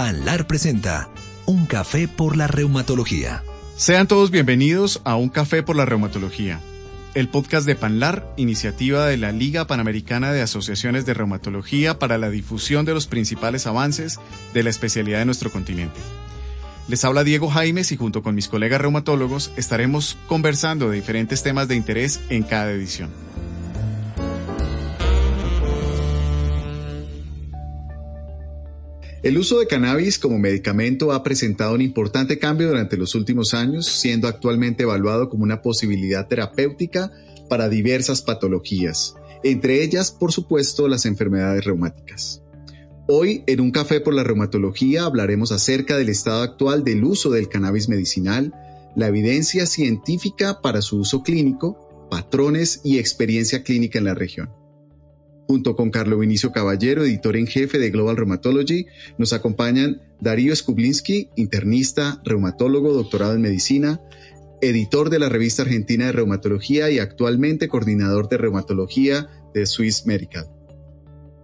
Panlar 0.00 0.46
presenta 0.46 1.10
Un 1.44 1.66
café 1.66 2.08
por 2.08 2.34
la 2.34 2.46
reumatología. 2.46 3.42
Sean 3.76 4.08
todos 4.08 4.30
bienvenidos 4.30 5.02
a 5.04 5.16
Un 5.16 5.28
café 5.28 5.62
por 5.62 5.76
la 5.76 5.84
reumatología, 5.84 6.58
el 7.12 7.28
podcast 7.28 7.66
de 7.66 7.74
Panlar, 7.74 8.32
iniciativa 8.38 9.04
de 9.04 9.18
la 9.18 9.30
Liga 9.30 9.66
Panamericana 9.66 10.32
de 10.32 10.40
Asociaciones 10.40 11.04
de 11.04 11.12
Reumatología 11.12 11.98
para 11.98 12.16
la 12.16 12.30
difusión 12.30 12.86
de 12.86 12.94
los 12.94 13.06
principales 13.06 13.66
avances 13.66 14.18
de 14.54 14.62
la 14.62 14.70
especialidad 14.70 15.18
de 15.18 15.26
nuestro 15.26 15.52
continente. 15.52 16.00
Les 16.88 17.04
habla 17.04 17.22
Diego 17.22 17.50
Jaimes 17.50 17.92
y 17.92 17.98
junto 17.98 18.22
con 18.22 18.34
mis 18.34 18.48
colegas 18.48 18.80
reumatólogos 18.80 19.52
estaremos 19.58 20.16
conversando 20.28 20.88
de 20.88 20.96
diferentes 20.96 21.42
temas 21.42 21.68
de 21.68 21.76
interés 21.76 22.20
en 22.30 22.42
cada 22.42 22.70
edición. 22.70 23.10
El 29.22 29.36
uso 29.36 29.58
de 29.58 29.66
cannabis 29.66 30.18
como 30.18 30.38
medicamento 30.38 31.12
ha 31.12 31.22
presentado 31.22 31.74
un 31.74 31.82
importante 31.82 32.38
cambio 32.38 32.68
durante 32.68 32.96
los 32.96 33.14
últimos 33.14 33.52
años, 33.52 33.84
siendo 33.84 34.26
actualmente 34.26 34.84
evaluado 34.84 35.28
como 35.28 35.44
una 35.44 35.60
posibilidad 35.60 36.26
terapéutica 36.26 37.12
para 37.50 37.68
diversas 37.68 38.22
patologías, 38.22 39.16
entre 39.44 39.82
ellas, 39.82 40.10
por 40.10 40.32
supuesto, 40.32 40.88
las 40.88 41.04
enfermedades 41.04 41.64
reumáticas. 41.64 42.42
Hoy, 43.08 43.44
en 43.46 43.60
un 43.60 43.72
café 43.72 44.00
por 44.00 44.14
la 44.14 44.24
reumatología, 44.24 45.04
hablaremos 45.04 45.52
acerca 45.52 45.98
del 45.98 46.08
estado 46.08 46.42
actual 46.42 46.82
del 46.82 47.04
uso 47.04 47.28
del 47.28 47.50
cannabis 47.50 47.90
medicinal, 47.90 48.54
la 48.96 49.08
evidencia 49.08 49.66
científica 49.66 50.62
para 50.62 50.80
su 50.80 50.98
uso 50.98 51.22
clínico, 51.22 52.08
patrones 52.10 52.80
y 52.84 52.98
experiencia 52.98 53.64
clínica 53.64 53.98
en 53.98 54.04
la 54.06 54.14
región. 54.14 54.59
Junto 55.50 55.74
con 55.74 55.90
Carlo 55.90 56.16
Vinicio 56.16 56.52
Caballero, 56.52 57.02
editor 57.02 57.36
en 57.36 57.48
jefe 57.48 57.80
de 57.80 57.90
Global 57.90 58.16
Rheumatology, 58.16 58.86
nos 59.18 59.32
acompañan 59.32 60.00
Darío 60.20 60.54
Skublinski, 60.54 61.28
internista, 61.34 62.22
reumatólogo, 62.24 62.92
doctorado 62.92 63.34
en 63.34 63.40
medicina, 63.40 64.00
editor 64.60 65.10
de 65.10 65.18
la 65.18 65.28
revista 65.28 65.62
argentina 65.62 66.06
de 66.06 66.12
reumatología 66.12 66.88
y 66.92 67.00
actualmente 67.00 67.66
coordinador 67.66 68.28
de 68.28 68.36
reumatología 68.36 69.28
de 69.52 69.66
Swiss 69.66 70.06
Medical. 70.06 70.46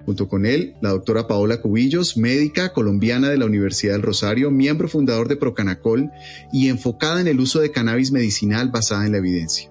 Junto 0.05 0.29
con 0.29 0.47
él, 0.47 0.77
la 0.81 0.91
doctora 0.91 1.27
Paola 1.27 1.61
Cubillos, 1.61 2.17
médica 2.17 2.73
colombiana 2.73 3.29
de 3.29 3.39
la 3.39 3.47
Universidad 3.47 3.95
del 3.95 4.03
Rosario, 4.03 4.53
miembro 4.53 4.89
fundador 4.89 5.27
de 5.27 5.35
Procanacol 5.35 6.11
y 6.53 6.69
enfocada 6.69 7.21
en 7.21 7.27
el 7.27 7.41
uso 7.41 7.59
de 7.59 7.73
cannabis 7.73 8.13
medicinal 8.13 8.71
basada 8.71 9.05
en 9.05 9.11
la 9.11 9.19
evidencia. 9.19 9.69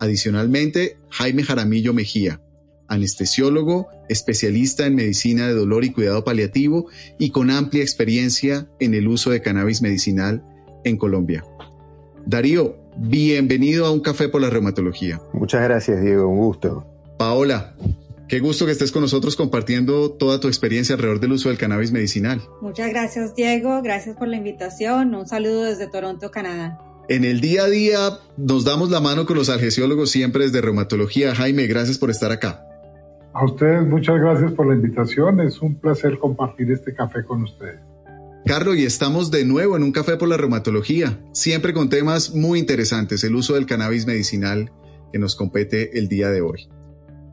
Adicionalmente, 0.00 0.96
Jaime 1.10 1.42
Jaramillo 1.42 1.92
Mejía, 1.92 2.40
anestesiólogo, 2.88 3.88
especialista 4.08 4.86
en 4.86 4.96
medicina 4.96 5.46
de 5.46 5.54
dolor 5.54 5.84
y 5.84 5.92
cuidado 5.92 6.24
paliativo 6.24 6.86
y 7.18 7.30
con 7.30 7.50
amplia 7.50 7.82
experiencia 7.82 8.66
en 8.80 8.94
el 8.94 9.06
uso 9.06 9.30
de 9.30 9.42
cannabis 9.42 9.82
medicinal 9.82 10.42
en 10.84 10.96
Colombia. 10.96 11.44
Darío, 12.26 12.76
bienvenido 12.96 13.86
a 13.86 13.90
Un 13.90 14.00
Café 14.00 14.28
por 14.28 14.40
la 14.40 14.50
Reumatología. 14.50 15.20
Muchas 15.32 15.62
gracias, 15.62 16.02
Diego, 16.02 16.28
un 16.28 16.38
gusto. 16.38 16.86
Paola, 17.18 17.74
qué 18.28 18.40
gusto 18.40 18.66
que 18.66 18.72
estés 18.72 18.92
con 18.92 19.02
nosotros 19.02 19.36
compartiendo 19.36 20.10
toda 20.10 20.40
tu 20.40 20.48
experiencia 20.48 20.94
alrededor 20.94 21.20
del 21.20 21.32
uso 21.32 21.48
del 21.48 21.58
cannabis 21.58 21.92
medicinal. 21.92 22.42
Muchas 22.60 22.90
gracias, 22.90 23.34
Diego, 23.34 23.82
gracias 23.82 24.16
por 24.16 24.28
la 24.28 24.36
invitación. 24.36 25.14
Un 25.14 25.26
saludo 25.26 25.64
desde 25.64 25.86
Toronto, 25.86 26.30
Canadá. 26.30 26.78
En 27.08 27.24
el 27.24 27.40
día 27.40 27.64
a 27.64 27.68
día 27.68 28.18
nos 28.36 28.64
damos 28.64 28.90
la 28.90 29.00
mano 29.00 29.24
con 29.24 29.38
los 29.38 29.48
algesiólogos 29.48 30.10
siempre 30.10 30.44
desde 30.44 30.60
reumatología. 30.60 31.34
Jaime, 31.34 31.66
gracias 31.66 31.96
por 31.96 32.10
estar 32.10 32.30
acá. 32.30 32.67
A 33.38 33.44
ustedes 33.44 33.86
muchas 33.86 34.18
gracias 34.18 34.50
por 34.50 34.66
la 34.66 34.74
invitación. 34.74 35.38
Es 35.38 35.62
un 35.62 35.76
placer 35.76 36.18
compartir 36.18 36.72
este 36.72 36.92
café 36.92 37.22
con 37.22 37.44
ustedes. 37.44 37.78
Carlos, 38.44 38.76
y 38.76 38.84
estamos 38.84 39.30
de 39.30 39.44
nuevo 39.44 39.76
en 39.76 39.84
un 39.84 39.92
café 39.92 40.16
por 40.16 40.28
la 40.28 40.36
reumatología, 40.36 41.20
siempre 41.30 41.72
con 41.72 41.88
temas 41.88 42.34
muy 42.34 42.58
interesantes, 42.58 43.22
el 43.22 43.36
uso 43.36 43.54
del 43.54 43.66
cannabis 43.66 44.06
medicinal 44.06 44.72
que 45.12 45.20
nos 45.20 45.36
compete 45.36 46.00
el 46.00 46.08
día 46.08 46.30
de 46.30 46.40
hoy. 46.40 46.68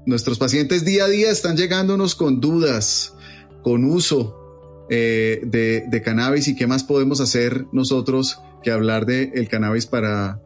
Nuestros 0.06 0.38
pacientes 0.38 0.86
día 0.86 1.06
a 1.06 1.08
día 1.08 1.32
están 1.32 1.58
llegándonos 1.58 2.14
con 2.14 2.40
dudas, 2.40 3.16
con 3.64 3.84
uso 3.84 4.86
eh, 4.92 5.42
de, 5.44 6.02
cannabis 6.04 6.48
y 6.48 6.56
qué 6.56 6.68
más 6.68 6.84
podemos 6.84 7.20
hacer 7.20 7.66
nosotros 7.72 8.40
que 8.62 8.70
hablar 8.70 9.08
del 9.08 9.32
el 9.34 9.50
cannabis 9.50 9.88
para 9.88 10.40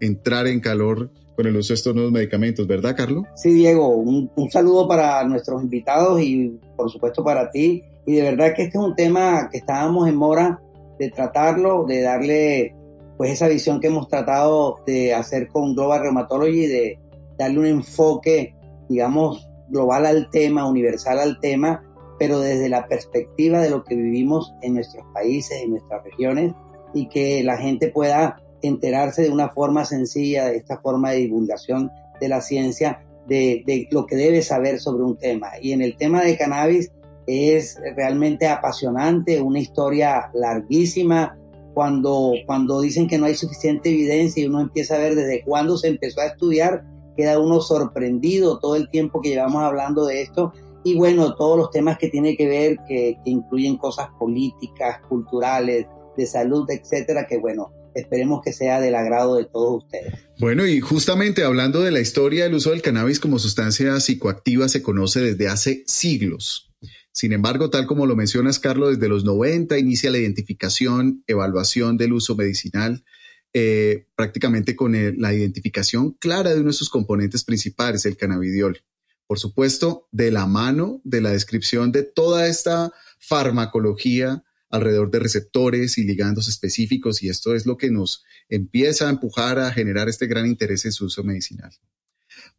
entrar 0.00 0.46
en 0.48 0.60
calor 0.60 1.10
con 1.38 1.46
el 1.46 1.56
uso 1.56 1.68
de 1.68 1.76
estos 1.76 1.94
nuevos 1.94 2.10
medicamentos, 2.10 2.66
¿verdad, 2.66 2.96
Carlos? 2.96 3.24
Sí, 3.36 3.52
Diego, 3.52 3.90
un, 3.90 4.28
saludo 4.50 4.88
para 4.88 5.22
nuestros 5.22 5.62
invitados 5.62 6.20
y 6.20 6.58
por 6.76 6.90
supuesto 6.90 7.22
para 7.22 7.48
ti. 7.48 7.84
Y 8.04 8.14
de 8.14 8.22
verdad 8.22 8.54
que 8.56 8.64
este 8.64 8.76
es 8.76 8.84
un 8.84 8.96
tema 8.96 9.48
que 9.48 9.58
estábamos 9.58 10.08
en 10.08 10.16
mora 10.16 10.60
de 10.98 11.10
tratarlo, 11.10 11.84
de 11.86 12.02
darle 12.02 12.74
pues 13.16 13.30
esa 13.30 13.46
visión 13.46 13.78
que 13.78 13.86
hemos 13.86 14.08
tratado 14.08 14.80
de 14.84 15.14
hacer 15.14 15.46
con 15.46 15.76
Global 15.76 16.00
Rheumatology, 16.00 16.66
de 16.66 16.98
darle 17.38 17.60
un 17.60 17.66
enfoque, 17.66 18.56
digamos, 18.88 19.48
global 19.68 20.06
al 20.06 20.30
tema, 20.30 20.68
universal 20.68 21.20
al 21.20 21.38
tema, 21.38 21.84
pero 22.18 22.40
desde 22.40 22.68
la 22.68 22.88
perspectiva 22.88 23.60
de 23.60 23.70
lo 23.70 23.84
que 23.84 23.94
vivimos 23.94 24.52
en 24.60 24.74
nuestros 24.74 25.04
países, 25.14 25.62
en 25.62 25.70
nuestras 25.70 26.02
regiones, 26.02 26.52
y 26.94 27.08
que 27.08 27.44
la 27.44 27.58
gente 27.58 27.90
pueda 27.90 28.42
enterarse 28.62 29.22
de 29.22 29.30
una 29.30 29.50
forma 29.50 29.84
sencilla 29.84 30.46
de 30.46 30.56
esta 30.56 30.78
forma 30.78 31.10
de 31.10 31.18
divulgación 31.18 31.90
de 32.20 32.28
la 32.28 32.40
ciencia, 32.40 33.04
de, 33.26 33.62
de, 33.66 33.88
lo 33.90 34.06
que 34.06 34.16
debe 34.16 34.42
saber 34.42 34.80
sobre 34.80 35.04
un 35.04 35.16
tema. 35.16 35.50
Y 35.60 35.72
en 35.72 35.82
el 35.82 35.96
tema 35.96 36.22
de 36.22 36.36
cannabis 36.36 36.90
es 37.26 37.78
realmente 37.94 38.48
apasionante, 38.48 39.40
una 39.40 39.60
historia 39.60 40.30
larguísima. 40.34 41.36
Cuando, 41.74 42.32
cuando 42.46 42.80
dicen 42.80 43.06
que 43.06 43.18
no 43.18 43.26
hay 43.26 43.36
suficiente 43.36 43.90
evidencia 43.90 44.42
y 44.42 44.46
uno 44.46 44.60
empieza 44.60 44.96
a 44.96 44.98
ver 44.98 45.14
desde 45.14 45.44
cuándo 45.44 45.76
se 45.76 45.88
empezó 45.88 46.20
a 46.20 46.26
estudiar, 46.26 46.84
queda 47.16 47.38
uno 47.38 47.60
sorprendido 47.60 48.58
todo 48.58 48.74
el 48.74 48.88
tiempo 48.88 49.20
que 49.20 49.28
llevamos 49.28 49.62
hablando 49.62 50.06
de 50.06 50.22
esto. 50.22 50.52
Y 50.82 50.96
bueno, 50.96 51.34
todos 51.36 51.56
los 51.58 51.70
temas 51.70 51.98
que 51.98 52.08
tiene 52.08 52.36
que 52.36 52.48
ver, 52.48 52.78
que, 52.88 53.18
que 53.22 53.30
incluyen 53.30 53.76
cosas 53.76 54.08
políticas, 54.18 55.00
culturales, 55.08 55.86
de 56.16 56.26
salud, 56.26 56.68
etcétera, 56.68 57.26
que 57.26 57.38
bueno, 57.38 57.70
esperemos 57.94 58.40
que 58.44 58.52
sea 58.52 58.80
del 58.80 58.94
agrado 58.94 59.36
de 59.36 59.44
todos 59.44 59.84
ustedes. 59.84 60.14
Bueno, 60.38 60.66
y 60.66 60.80
justamente 60.80 61.42
hablando 61.42 61.80
de 61.80 61.90
la 61.90 62.00
historia 62.00 62.44
del 62.44 62.54
uso 62.54 62.70
del 62.70 62.82
cannabis 62.82 63.20
como 63.20 63.38
sustancia 63.38 63.98
psicoactiva 64.00 64.68
se 64.68 64.82
conoce 64.82 65.20
desde 65.20 65.48
hace 65.48 65.84
siglos. 65.86 66.70
Sin 67.12 67.32
embargo, 67.32 67.70
tal 67.70 67.86
como 67.86 68.06
lo 68.06 68.14
mencionas, 68.14 68.60
Carlos, 68.60 68.90
desde 68.90 69.08
los 69.08 69.24
90 69.24 69.78
inicia 69.78 70.10
la 70.10 70.18
identificación, 70.18 71.24
evaluación 71.26 71.96
del 71.96 72.12
uso 72.12 72.36
medicinal, 72.36 73.04
eh, 73.52 74.06
prácticamente 74.14 74.76
con 74.76 74.92
la 74.92 75.34
identificación 75.34 76.12
clara 76.12 76.50
de 76.50 76.60
uno 76.60 76.68
de 76.68 76.74
sus 76.74 76.90
componentes 76.90 77.42
principales, 77.42 78.06
el 78.06 78.16
cannabidiol. 78.16 78.82
Por 79.26 79.38
supuesto, 79.38 80.06
de 80.12 80.30
la 80.30 80.46
mano 80.46 81.00
de 81.02 81.20
la 81.20 81.30
descripción 81.30 81.90
de 81.90 82.02
toda 82.02 82.46
esta 82.46 82.92
farmacología 83.18 84.44
alrededor 84.70 85.10
de 85.10 85.18
receptores 85.18 85.98
y 85.98 86.04
ligandos 86.04 86.48
específicos 86.48 87.22
y 87.22 87.28
esto 87.28 87.54
es 87.54 87.66
lo 87.66 87.76
que 87.76 87.90
nos 87.90 88.24
empieza 88.48 89.06
a 89.06 89.10
empujar 89.10 89.58
a 89.58 89.72
generar 89.72 90.08
este 90.08 90.26
gran 90.26 90.46
interés 90.46 90.84
en 90.84 90.92
su 90.92 91.06
uso 91.06 91.24
medicinal. 91.24 91.72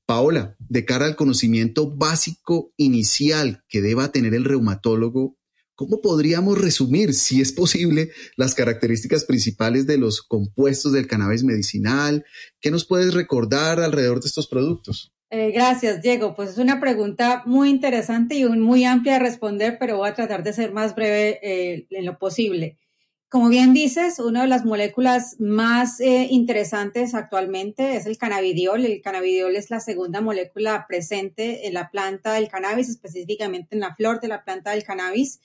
Paola, 0.05 0.55
de 0.57 0.85
cara 0.85 1.05
al 1.05 1.15
conocimiento 1.15 1.95
básico 1.95 2.73
inicial 2.77 3.63
que 3.69 3.81
deba 3.81 4.11
tener 4.11 4.33
el 4.33 4.43
reumatólogo, 4.43 5.37
¿cómo 5.75 6.01
podríamos 6.01 6.57
resumir, 6.57 7.13
si 7.13 7.41
es 7.41 7.51
posible, 7.51 8.11
las 8.35 8.55
características 8.55 9.23
principales 9.25 9.85
de 9.85 9.97
los 9.97 10.21
compuestos 10.23 10.93
del 10.93 11.07
cannabis 11.07 11.43
medicinal? 11.43 12.25
¿Qué 12.59 12.71
nos 12.71 12.85
puedes 12.85 13.13
recordar 13.13 13.79
alrededor 13.79 14.19
de 14.19 14.27
estos 14.27 14.47
productos? 14.47 15.13
Eh, 15.31 15.51
gracias, 15.51 16.01
Diego. 16.01 16.34
Pues 16.35 16.51
es 16.51 16.57
una 16.57 16.79
pregunta 16.79 17.44
muy 17.45 17.69
interesante 17.69 18.35
y 18.35 18.45
muy 18.45 18.84
amplia 18.84 19.13
de 19.13 19.19
responder, 19.19 19.78
pero 19.79 19.97
voy 19.97 20.09
a 20.09 20.16
tratar 20.16 20.44
de 20.44 20.53
ser 20.53 20.73
más 20.73 20.95
breve 20.95 21.40
eh, 21.44 21.88
en 21.91 22.06
lo 22.06 22.17
posible. 22.17 22.77
Como 23.30 23.50
bien 23.50 23.74
dices, 23.74 24.18
una 24.18 24.42
de 24.42 24.48
las 24.48 24.65
moléculas 24.65 25.36
más 25.39 26.00
eh, 26.00 26.27
interesantes 26.31 27.13
actualmente 27.13 27.95
es 27.95 28.07
el 28.07 28.18
cannabidiol. 28.18 28.83
El 28.86 29.01
cannabidiol 29.01 29.56
es 29.56 29.69
la 29.69 29.80
segunda 29.80 30.19
molécula 30.19 30.86
presente 30.88 31.68
en 31.68 31.75
la 31.75 31.92
planta 31.92 32.33
del 32.33 32.48
cannabis, 32.48 32.89
específicamente 32.89 33.75
en 33.75 33.81
la 33.81 33.95
flor 33.95 34.19
de 34.21 34.30
la 34.30 34.44
planta 34.44 34.71
del 34.71 34.83
cannabis 34.83 35.39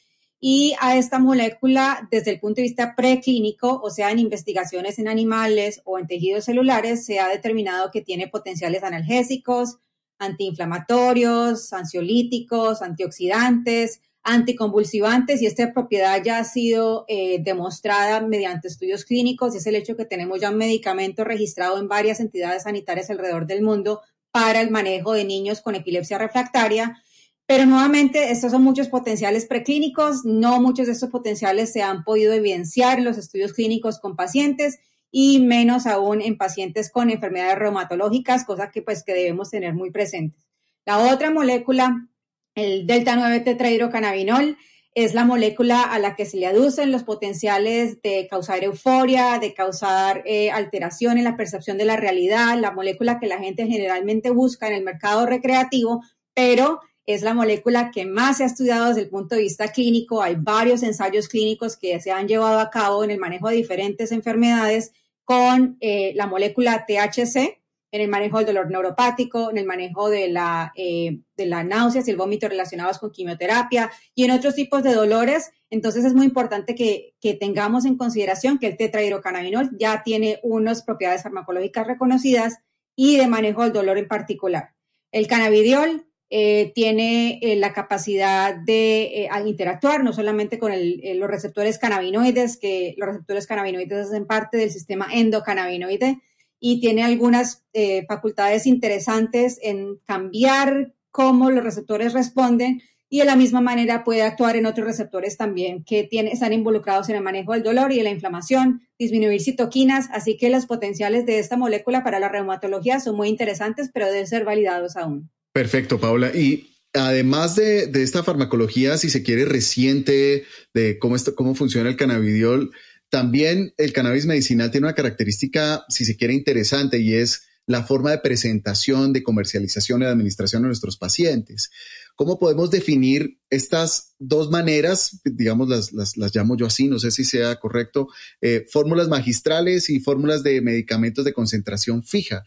y 0.47 0.75
a 0.79 0.99
esta 0.99 1.19
molécula 1.19 2.07
desde 2.11 2.33
el 2.33 2.39
punto 2.39 2.57
de 2.57 2.65
vista 2.65 2.95
preclínico, 2.95 3.81
o 3.83 3.89
sea, 3.89 4.11
en 4.11 4.19
investigaciones 4.19 4.99
en 4.99 5.09
animales 5.09 5.81
o 5.85 5.99
en 5.99 6.07
tejidos 6.07 6.45
celulares, 6.45 7.07
se 7.07 7.19
ha 7.19 7.29
determinado 7.29 7.91
que 7.91 8.03
tiene 8.03 8.29
potenciales 8.29 8.83
analgésicos, 8.83 9.79
antiinflamatorios, 10.19 11.73
ansiolíticos, 11.73 12.83
antioxidantes, 12.83 14.01
anticonvulsivantes 14.25 15.43
y 15.43 15.47
esta 15.47 15.73
propiedad 15.73 16.23
ya 16.25 16.39
ha 16.39 16.45
sido 16.45 17.05
eh, 17.09 17.43
demostrada 17.43 18.23
mediante 18.23 18.69
estudios 18.69 19.05
clínicos 19.05 19.55
y 19.55 19.59
es 19.59 19.67
el 19.67 19.77
hecho 19.77 19.97
que 19.97 20.07
tenemos 20.07 20.41
ya 20.41 20.51
un 20.51 20.57
medicamento 20.57 21.25
registrado 21.25 21.79
en 21.79 21.89
varias 21.89 22.21
entidades 22.21 22.63
sanitarias 22.63 23.11
alrededor 23.11 23.47
del 23.47 23.63
mundo 23.63 24.01
para 24.31 24.63
el 24.63 24.71
manejo 24.71 25.13
de 25.13 25.25
niños 25.25 25.61
con 25.61 25.75
epilepsia 25.75 26.19
refractaria. 26.19 27.03
Pero 27.47 27.67
nuevamente, 27.67 28.33
estos 28.33 28.53
son 28.53 28.63
muchos 28.63 28.89
potenciales 28.89 29.45
preclínicos, 29.45 30.25
no 30.25 30.61
muchos 30.63 30.87
de 30.87 30.95
estos 30.95 31.11
potenciales 31.11 31.71
se 31.71 31.83
han 31.83 32.03
podido 32.03 32.33
evidenciar 32.33 32.99
en 32.99 33.05
los 33.05 33.19
estudios 33.19 33.53
clínicos 33.53 34.01
con 34.01 34.17
pacientes 34.17 34.79
y 35.17 35.39
menos 35.39 35.87
aún 35.87 36.21
en 36.21 36.37
pacientes 36.37 36.91
con 36.91 37.09
enfermedades 37.09 37.57
reumatológicas, 37.57 38.45
cosa 38.45 38.73
que 38.73 38.83
pues 38.83 39.05
que 39.05 39.15
debemos 39.15 39.49
tener 39.49 39.73
muy 39.73 39.93
presentes. 39.93 40.45
La 40.85 40.99
otra 40.99 41.31
molécula, 41.31 42.09
el 42.57 42.85
delta 42.89 43.15
9 43.15 43.39
tetrahidrocannabinol, 43.39 44.59
es 44.93 45.15
la 45.15 45.25
molécula 45.25 45.83
a 45.83 46.01
la 46.01 46.17
que 46.17 46.27
se 46.27 46.39
le 46.39 46.49
aducen 46.49 46.91
los 46.91 47.05
potenciales 47.05 48.03
de 48.03 48.27
causar 48.29 48.65
euforia, 48.65 49.39
de 49.39 49.55
causar 49.55 50.25
eh, 50.27 50.51
alteración 50.51 51.17
en 51.17 51.23
la 51.23 51.37
percepción 51.37 51.79
de 51.79 51.85
la 51.85 51.97
realidad, 51.97 52.59
la 52.59 52.73
molécula 52.73 53.21
que 53.21 53.29
la 53.29 53.39
gente 53.39 53.69
generalmente 53.69 54.31
busca 54.31 54.67
en 54.67 54.75
el 54.75 54.83
mercado 54.83 55.27
recreativo, 55.27 56.03
pero 56.35 56.81
es 57.07 57.23
la 57.23 57.35
molécula 57.35 57.93
que 57.93 58.05
más 58.05 58.39
se 58.39 58.43
ha 58.43 58.47
estudiado 58.47 58.89
desde 58.89 59.03
el 59.03 59.11
punto 59.11 59.37
de 59.37 59.43
vista 59.43 59.69
clínico. 59.69 60.23
Hay 60.23 60.35
varios 60.37 60.83
ensayos 60.83 61.29
clínicos 61.29 61.77
que 61.77 62.01
se 62.01 62.11
han 62.11 62.27
llevado 62.27 62.59
a 62.59 62.71
cabo 62.71 63.05
en 63.05 63.13
el 63.13 63.19
manejo 63.19 63.49
de 63.49 63.55
diferentes 63.55 64.11
enfermedades 64.11 64.91
con 65.25 65.77
eh, 65.81 66.13
la 66.15 66.27
molécula 66.27 66.85
THC, 66.87 67.61
en 67.95 68.01
el 68.01 68.09
manejo 68.09 68.39
del 68.39 68.47
dolor 68.47 68.71
neuropático, 68.71 69.51
en 69.51 69.59
el 69.59 69.67
manejo 69.67 70.11
de 70.11 70.29
la, 70.29 70.73
eh, 70.75 71.21
de 71.37 71.47
la 71.47 71.63
náuseas 71.63 72.09
y 72.09 72.11
el 72.11 72.17
vómito 72.17 72.49
relacionados 72.49 72.99
con 72.99 73.13
quimioterapia 73.13 73.89
y 74.17 74.25
en 74.25 74.33
otros 74.33 74.57
tipos 74.57 74.83
de 74.83 74.95
dolores. 74.95 75.53
Entonces 75.71 76.05
es 76.05 76.13
muy 76.13 76.27
importante 76.27 76.75
que, 76.75 77.15
que 77.21 77.35
tengamos 77.35 77.85
en 77.85 77.97
consideración 77.97 78.59
que 78.59 78.67
el 78.67 78.77
tetrahidrocannabinol 78.77 79.71
ya 79.79 80.03
tiene 80.03 80.41
unas 80.43 80.83
propiedades 80.83 81.23
farmacológicas 81.23 81.87
reconocidas 81.87 82.59
y 82.97 83.17
de 83.17 83.29
manejo 83.29 83.63
del 83.63 83.73
dolor 83.73 83.97
en 83.99 84.09
particular. 84.09 84.75
El 85.13 85.29
cannabidiol 85.29 86.05
eh, 86.37 86.73
tiene 86.75 87.39
eh, 87.43 87.55
la 87.55 87.73
capacidad 87.73 88.57
de 88.57 89.03
eh, 89.05 89.29
interactuar 89.47 90.03
no 90.03 90.13
solamente 90.13 90.59
con 90.59 90.73
los 90.73 91.31
receptores 91.31 91.79
cannabinoides, 91.79 92.57
que 92.57 92.97
los 92.99 93.07
receptores 93.07 93.47
cannabinoides 93.47 94.09
hacen 94.09 94.27
parte 94.27 94.59
del 94.59 94.73
sistema 94.73 95.07
endocannabinoide 95.13 96.19
y 96.59 96.81
tiene 96.81 97.05
algunas 97.05 97.65
facultades 98.09 98.67
interesantes 98.67 99.61
en 99.63 99.99
cambiar 100.07 100.95
cómo 101.13 101.51
los 101.53 101.63
receptores 101.63 102.13
responden 102.15 102.83
y 103.09 103.21
de 103.21 103.27
la 103.27 103.37
misma 103.37 103.61
manera 103.61 104.03
puede 104.03 104.23
actuar 104.23 104.57
en 104.57 104.67
otros 104.67 104.89
receptores 104.89 105.37
también 105.37 105.85
que 105.85 106.09
están 106.11 106.53
involucrados 106.53 107.09
en 107.11 107.15
el 107.15 107.23
manejo 107.23 107.53
del 107.53 107.63
dolor 107.63 107.93
y 107.93 107.99
de 107.99 108.03
la 108.03 108.11
inflamación, 108.11 108.81
disminuir 108.99 109.41
citoquinas, 109.41 110.09
así 110.11 110.37
que 110.37 110.51
los 110.51 110.67
potenciales 110.67 111.27
de 111.27 111.39
esta 111.39 111.57
molécula 111.57 112.03
para 112.03 112.19
la 112.19 112.29
reumatología 112.29 112.99
son 112.99 113.15
muy 113.15 113.29
interesantes, 113.29 113.89
pero 113.95 114.07
deben 114.07 114.27
ser 114.27 114.45
validados 114.45 114.97
aún. 114.97 115.31
Perfecto, 115.55 116.01
Paula. 116.01 116.35
Y 116.35 116.81
además 116.93 117.55
de, 117.55 117.89
esta 118.03 118.25
farmacología, 118.25 118.99
si 118.99 119.09
se 119.09 119.23
quiere, 119.23 119.45
reciente 119.45 120.45
de 120.75 120.99
cómo, 120.99 121.15
cómo 121.37 121.55
funciona 121.55 121.89
el 121.89 121.97
cannabidiol, 121.97 122.73
también 123.09 123.73
el 123.77 123.93
cannabis 123.93 124.27
medicinal 124.27 124.73
tiene 124.73 124.89
una 124.89 124.97
característica, 124.97 125.85
si 125.89 126.05
se 126.05 126.17
quiere, 126.17 126.35
interesante 126.35 126.99
y 126.99 127.15
es 127.15 127.47
la 127.67 127.85
forma 127.85 128.11
de 128.11 128.19
presentación, 128.19 129.13
de 129.13 129.23
comercialización 129.23 130.03
y 130.03 130.07
de 130.07 130.11
administración 130.11 130.63
de 130.63 130.69
nuestros 130.69 130.97
pacientes. 130.97 131.71
¿Cómo 132.17 132.41
podemos 132.41 132.73
definir 132.73 133.39
estas 133.49 134.17
dos 134.19 134.51
maneras? 134.51 135.21
Digamos, 135.25 135.69
las, 135.69 135.93
las, 135.93 136.35
llamo 136.35 136.57
yo 136.57 136.67
así, 136.67 136.89
no 136.89 136.99
sé 136.99 137.13
si 137.13 137.23
sea 137.23 137.55
correcto, 137.61 138.09
eh, 138.41 138.67
fórmulas 138.73 139.07
magistrales 139.07 139.89
y 139.89 140.01
fórmulas 140.01 140.43
de 140.43 140.61
medicamentos 140.61 141.25
de 141.25 141.33
concentración 141.33 142.03
fija. 142.03 142.43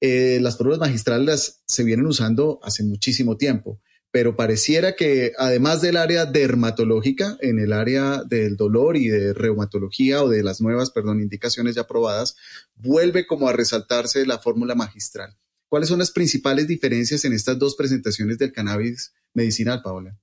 Eh, 0.00 0.38
las 0.42 0.56
fórmulas 0.56 0.80
magistrales 0.80 1.62
se 1.66 1.84
vienen 1.84 2.06
usando 2.06 2.60
hace 2.62 2.84
muchísimo 2.84 3.36
tiempo, 3.36 3.80
pero 4.10 4.36
pareciera 4.36 4.94
que 4.94 5.32
además 5.38 5.80
del 5.80 5.96
área 5.96 6.26
dermatológica, 6.26 7.36
en 7.40 7.58
el 7.58 7.72
área 7.72 8.22
del 8.24 8.56
dolor 8.56 8.96
y 8.96 9.08
de 9.08 9.32
reumatología 9.32 10.22
o 10.22 10.28
de 10.28 10.42
las 10.42 10.60
nuevas, 10.60 10.90
perdón, 10.90 11.20
indicaciones 11.20 11.74
ya 11.74 11.82
aprobadas, 11.82 12.36
vuelve 12.74 13.26
como 13.26 13.48
a 13.48 13.52
resaltarse 13.52 14.26
la 14.26 14.38
fórmula 14.38 14.74
magistral. 14.74 15.36
¿Cuáles 15.68 15.88
son 15.88 15.98
las 15.98 16.12
principales 16.12 16.68
diferencias 16.68 17.24
en 17.24 17.32
estas 17.32 17.58
dos 17.58 17.74
presentaciones 17.74 18.38
del 18.38 18.52
cannabis 18.52 19.12
medicinal, 19.34 19.82
Paola? 19.82 20.18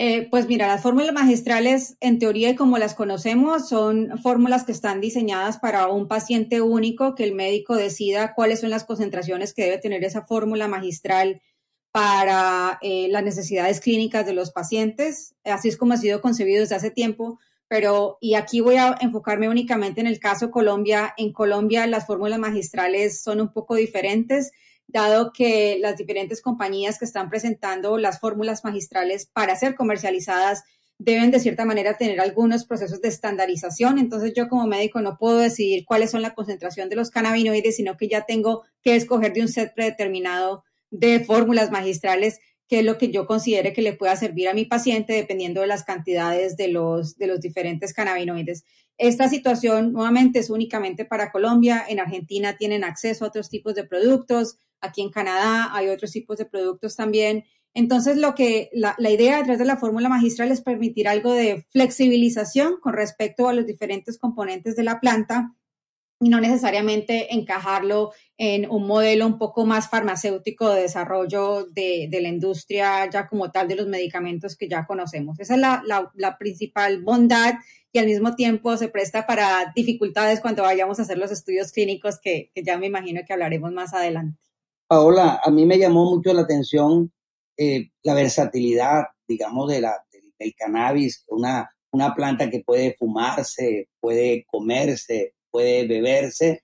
Eh, 0.00 0.28
pues 0.30 0.46
mira, 0.46 0.68
las 0.68 0.80
fórmulas 0.80 1.12
magistrales, 1.12 1.96
en 1.98 2.20
teoría 2.20 2.50
y 2.50 2.54
como 2.54 2.78
las 2.78 2.94
conocemos, 2.94 3.68
son 3.68 4.16
fórmulas 4.22 4.62
que 4.62 4.70
están 4.70 5.00
diseñadas 5.00 5.58
para 5.58 5.88
un 5.88 6.06
paciente 6.06 6.60
único, 6.60 7.16
que 7.16 7.24
el 7.24 7.34
médico 7.34 7.74
decida 7.74 8.32
cuáles 8.32 8.60
son 8.60 8.70
las 8.70 8.84
concentraciones 8.84 9.52
que 9.52 9.64
debe 9.64 9.78
tener 9.78 10.04
esa 10.04 10.24
fórmula 10.24 10.68
magistral 10.68 11.42
para 11.90 12.78
eh, 12.80 13.08
las 13.10 13.24
necesidades 13.24 13.80
clínicas 13.80 14.24
de 14.24 14.34
los 14.34 14.52
pacientes. 14.52 15.34
Así 15.42 15.68
es 15.68 15.76
como 15.76 15.94
ha 15.94 15.96
sido 15.96 16.20
concebido 16.20 16.60
desde 16.60 16.76
hace 16.76 16.92
tiempo. 16.92 17.40
Pero, 17.66 18.18
y 18.20 18.34
aquí 18.34 18.60
voy 18.60 18.76
a 18.76 18.94
enfocarme 19.00 19.48
únicamente 19.48 20.00
en 20.00 20.06
el 20.06 20.20
caso 20.20 20.52
Colombia. 20.52 21.12
En 21.16 21.32
Colombia 21.32 21.88
las 21.88 22.06
fórmulas 22.06 22.38
magistrales 22.38 23.20
son 23.20 23.40
un 23.40 23.52
poco 23.52 23.74
diferentes 23.74 24.52
dado 24.88 25.32
que 25.32 25.78
las 25.80 25.96
diferentes 25.96 26.42
compañías 26.42 26.98
que 26.98 27.04
están 27.04 27.28
presentando 27.30 27.98
las 27.98 28.18
fórmulas 28.18 28.64
magistrales 28.64 29.26
para 29.26 29.54
ser 29.54 29.74
comercializadas 29.74 30.64
deben 30.98 31.30
de 31.30 31.38
cierta 31.38 31.64
manera 31.64 31.96
tener 31.96 32.20
algunos 32.20 32.64
procesos 32.64 33.00
de 33.00 33.08
estandarización. 33.08 33.98
Entonces 33.98 34.32
yo 34.34 34.48
como 34.48 34.66
médico 34.66 35.00
no 35.00 35.16
puedo 35.16 35.38
decidir 35.38 35.84
cuáles 35.84 36.10
son 36.10 36.22
la 36.22 36.34
concentración 36.34 36.88
de 36.88 36.96
los 36.96 37.10
cannabinoides, 37.10 37.76
sino 37.76 37.96
que 37.96 38.08
ya 38.08 38.22
tengo 38.26 38.64
que 38.82 38.96
escoger 38.96 39.32
de 39.32 39.42
un 39.42 39.48
set 39.48 39.74
predeterminado 39.74 40.64
de 40.90 41.20
fórmulas 41.20 41.70
magistrales 41.70 42.40
que 42.68 42.80
es 42.80 42.84
lo 42.84 42.98
que 42.98 43.10
yo 43.10 43.26
considere 43.26 43.72
que 43.72 43.80
le 43.82 43.94
pueda 43.94 44.14
servir 44.16 44.48
a 44.48 44.54
mi 44.54 44.66
paciente 44.66 45.14
dependiendo 45.14 45.62
de 45.62 45.66
las 45.66 45.84
cantidades 45.84 46.56
de 46.56 46.68
los, 46.68 47.16
de 47.16 47.26
los 47.26 47.40
diferentes 47.40 47.94
cannabinoides. 47.94 48.64
Esta 48.98 49.28
situación 49.28 49.92
nuevamente 49.92 50.40
es 50.40 50.50
únicamente 50.50 51.04
para 51.04 51.30
Colombia. 51.30 51.84
En 51.88 52.00
Argentina 52.00 52.56
tienen 52.56 52.84
acceso 52.84 53.24
a 53.24 53.28
otros 53.28 53.48
tipos 53.48 53.74
de 53.74 53.84
productos. 53.84 54.58
Aquí 54.80 55.02
en 55.02 55.10
Canadá 55.10 55.74
hay 55.74 55.88
otros 55.88 56.12
tipos 56.12 56.38
de 56.38 56.46
productos 56.46 56.96
también. 56.96 57.44
Entonces, 57.74 58.16
lo 58.16 58.34
que 58.34 58.70
la, 58.72 58.96
idea 59.10 59.38
detrás 59.38 59.58
de 59.58 59.64
la 59.64 59.76
fórmula 59.76 60.08
magistral 60.08 60.50
es 60.50 60.60
permitir 60.60 61.06
algo 61.06 61.32
de 61.32 61.64
flexibilización 61.70 62.80
con 62.80 62.92
respecto 62.92 63.48
a 63.48 63.52
los 63.52 63.66
diferentes 63.66 64.18
componentes 64.18 64.74
de 64.74 64.82
la 64.82 65.00
planta 65.00 65.54
y 66.20 66.28
no 66.28 66.40
necesariamente 66.40 67.32
encajarlo 67.34 68.12
en 68.36 68.68
un 68.68 68.86
modelo 68.86 69.26
un 69.26 69.38
poco 69.38 69.64
más 69.64 69.88
farmacéutico 69.88 70.70
de 70.70 70.82
desarrollo 70.82 71.66
de, 71.66 72.08
la 72.20 72.28
industria 72.28 73.08
ya 73.08 73.28
como 73.28 73.52
tal 73.52 73.68
de 73.68 73.76
los 73.76 73.86
medicamentos 73.86 74.56
que 74.56 74.68
ya 74.68 74.84
conocemos. 74.84 75.38
Esa 75.38 75.54
es 75.54 75.60
la, 75.60 76.36
principal 76.38 77.00
bondad 77.02 77.54
y 77.92 78.00
al 78.00 78.06
mismo 78.06 78.34
tiempo 78.34 78.76
se 78.76 78.88
presta 78.88 79.26
para 79.26 79.72
dificultades 79.76 80.40
cuando 80.40 80.64
vayamos 80.64 80.98
a 80.98 81.02
hacer 81.02 81.18
los 81.18 81.30
estudios 81.30 81.70
clínicos 81.70 82.18
que 82.20 82.50
ya 82.56 82.76
me 82.78 82.86
imagino 82.86 83.20
que 83.24 83.32
hablaremos 83.32 83.70
más 83.70 83.94
adelante. 83.94 84.47
Paola, 84.88 85.40
a 85.44 85.50
mí 85.50 85.66
me 85.66 85.78
llamó 85.78 86.06
mucho 86.06 86.32
la 86.32 86.42
atención 86.42 87.12
eh, 87.58 87.90
la 88.02 88.14
versatilidad, 88.14 89.04
digamos, 89.28 89.70
de 89.70 89.82
la, 89.82 90.02
del, 90.38 90.54
cannabis, 90.56 91.24
una, 91.28 91.70
una 91.90 92.14
planta 92.14 92.48
que 92.48 92.62
puede 92.64 92.96
fumarse, 92.98 93.88
puede 94.00 94.46
comerse, 94.46 95.34
puede 95.50 95.86
beberse, 95.86 96.62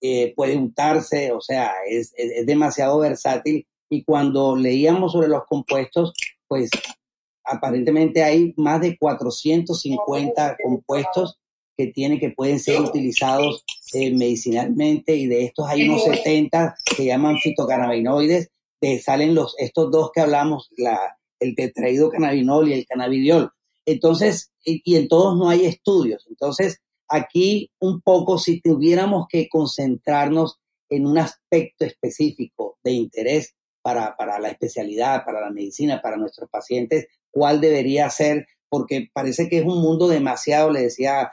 eh, 0.00 0.32
puede 0.34 0.56
untarse, 0.56 1.32
o 1.32 1.40
sea, 1.42 1.72
es, 1.86 2.14
es, 2.16 2.46
demasiado 2.46 2.98
versátil. 2.98 3.66
Y 3.90 4.04
cuando 4.04 4.56
leíamos 4.56 5.12
sobre 5.12 5.28
los 5.28 5.44
compuestos, 5.44 6.14
pues 6.48 6.70
aparentemente 7.44 8.22
hay 8.24 8.54
más 8.56 8.80
de 8.80 8.96
450 8.96 10.56
compuestos 10.62 11.38
que 11.76 11.88
tiene 11.88 12.18
que 12.18 12.30
pueden 12.30 12.58
ser 12.58 12.80
utilizados 12.80 13.64
eh, 13.92 14.12
medicinalmente 14.14 15.14
y 15.16 15.26
de 15.26 15.44
estos 15.44 15.68
hay 15.68 15.88
unos 15.88 16.04
70 16.04 16.74
que 16.96 17.04
llaman 17.04 17.38
fitocannabinoides, 17.38 18.50
que 18.80 18.98
salen 18.98 19.34
los, 19.34 19.54
estos 19.58 19.90
dos 19.90 20.10
que 20.12 20.22
hablamos, 20.22 20.70
la, 20.76 20.98
el 21.40 21.54
tetraído 21.54 22.10
cannabinol 22.10 22.68
y 22.68 22.72
el 22.72 22.86
cannabidiol. 22.86 23.50
Entonces, 23.84 24.52
y, 24.64 24.96
en 24.96 25.08
todos 25.08 25.36
no 25.36 25.48
hay 25.48 25.66
estudios. 25.66 26.26
Entonces, 26.28 26.80
aquí 27.08 27.70
un 27.78 28.00
poco 28.00 28.38
si 28.38 28.60
tuviéramos 28.60 29.26
que 29.28 29.48
concentrarnos 29.48 30.58
en 30.88 31.06
un 31.06 31.18
aspecto 31.18 31.84
específico 31.84 32.78
de 32.82 32.92
interés 32.92 33.54
para, 33.82 34.16
para 34.16 34.38
la 34.40 34.48
especialidad, 34.48 35.24
para 35.24 35.40
la 35.40 35.50
medicina, 35.50 36.00
para 36.02 36.16
nuestros 36.16 36.50
pacientes, 36.50 37.06
cuál 37.30 37.60
debería 37.60 38.10
ser 38.10 38.46
porque 38.68 39.08
parece 39.12 39.48
que 39.48 39.58
es 39.58 39.64
un 39.64 39.80
mundo 39.80 40.08
demasiado, 40.08 40.70
le 40.70 40.82
decía 40.82 41.30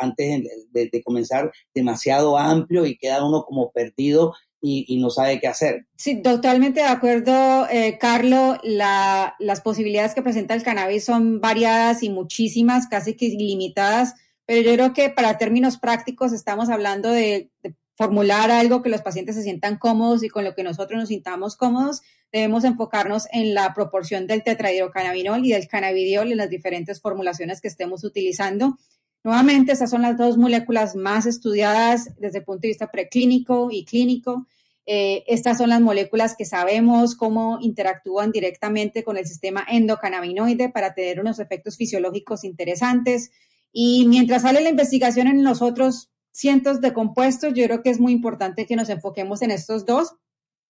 antes 0.00 0.42
de, 0.72 1.02
comenzar, 1.02 1.52
demasiado 1.74 2.38
amplio 2.38 2.86
y 2.86 2.96
queda 2.96 3.24
uno 3.24 3.44
como 3.44 3.70
perdido 3.70 4.34
y, 4.66 4.98
no 4.98 5.10
sabe 5.10 5.40
qué 5.40 5.46
hacer. 5.46 5.86
Sí, 5.96 6.22
totalmente 6.22 6.80
de 6.80 6.86
acuerdo, 6.86 7.68
eh, 7.70 7.98
Carlos. 7.98 8.58
las 8.62 9.60
posibilidades 9.62 10.14
que 10.14 10.22
presenta 10.22 10.54
el 10.54 10.62
cannabis 10.62 11.04
son 11.04 11.40
variadas 11.40 12.02
y 12.02 12.08
muchísimas, 12.08 12.86
casi 12.86 13.14
que 13.14 13.26
ilimitadas, 13.26 14.14
pero 14.46 14.62
yo 14.62 14.72
creo 14.74 14.92
que 14.94 15.10
para 15.10 15.38
términos 15.38 15.78
prácticos 15.78 16.32
estamos 16.32 16.70
hablando 16.70 17.10
de, 17.10 17.50
formular 17.96 18.50
algo 18.50 18.82
que 18.82 18.88
los 18.88 19.02
pacientes 19.02 19.36
se 19.36 19.42
sientan 19.42 19.78
cómodos 19.78 20.22
y 20.24 20.28
con 20.28 20.44
lo 20.44 20.54
que 20.54 20.62
nosotros 20.62 20.98
nos 20.98 21.08
sintamos 21.08 21.56
cómodos, 21.56 22.02
debemos 22.32 22.64
enfocarnos 22.64 23.28
en 23.32 23.54
la 23.54 23.72
proporción 23.72 24.26
del 24.26 24.42
tetrahidrocannabinol 24.42 25.46
y 25.46 25.52
del 25.52 25.68
cannabidiol 25.68 26.32
en 26.32 26.38
las 26.38 26.50
diferentes 26.50 27.00
formulaciones 27.00 27.60
que 27.60 27.68
estemos 27.68 28.02
utilizando. 28.02 28.76
Nuevamente, 29.22 29.72
esas 29.72 29.90
son 29.90 30.02
las 30.02 30.18
dos 30.18 30.36
moléculas 30.36 30.96
más 30.96 31.24
estudiadas 31.24 32.10
desde 32.18 32.38
el 32.38 32.44
punto 32.44 32.62
de 32.62 32.68
vista 32.68 32.90
preclínico 32.90 33.68
y 33.70 33.84
clínico. 33.84 34.46
Eh, 34.86 35.24
estas 35.26 35.56
son 35.56 35.70
las 35.70 35.80
moléculas 35.80 36.34
que 36.36 36.44
sabemos 36.44 37.14
cómo 37.14 37.58
interactúan 37.62 38.32
directamente 38.32 39.02
con 39.02 39.16
el 39.16 39.26
sistema 39.26 39.64
endocannabinoide 39.66 40.68
para 40.68 40.92
tener 40.92 41.20
unos 41.20 41.38
efectos 41.38 41.78
fisiológicos 41.78 42.44
interesantes. 42.44 43.30
Y 43.72 44.06
mientras 44.08 44.42
sale 44.42 44.60
la 44.60 44.68
investigación 44.68 45.26
en 45.26 45.42
los 45.42 45.62
otros 45.62 46.10
cientos 46.34 46.80
de 46.80 46.92
compuestos, 46.92 47.54
yo 47.54 47.64
creo 47.64 47.82
que 47.82 47.90
es 47.90 48.00
muy 48.00 48.12
importante 48.12 48.66
que 48.66 48.76
nos 48.76 48.90
enfoquemos 48.90 49.40
en 49.42 49.52
estos 49.52 49.86
dos. 49.86 50.16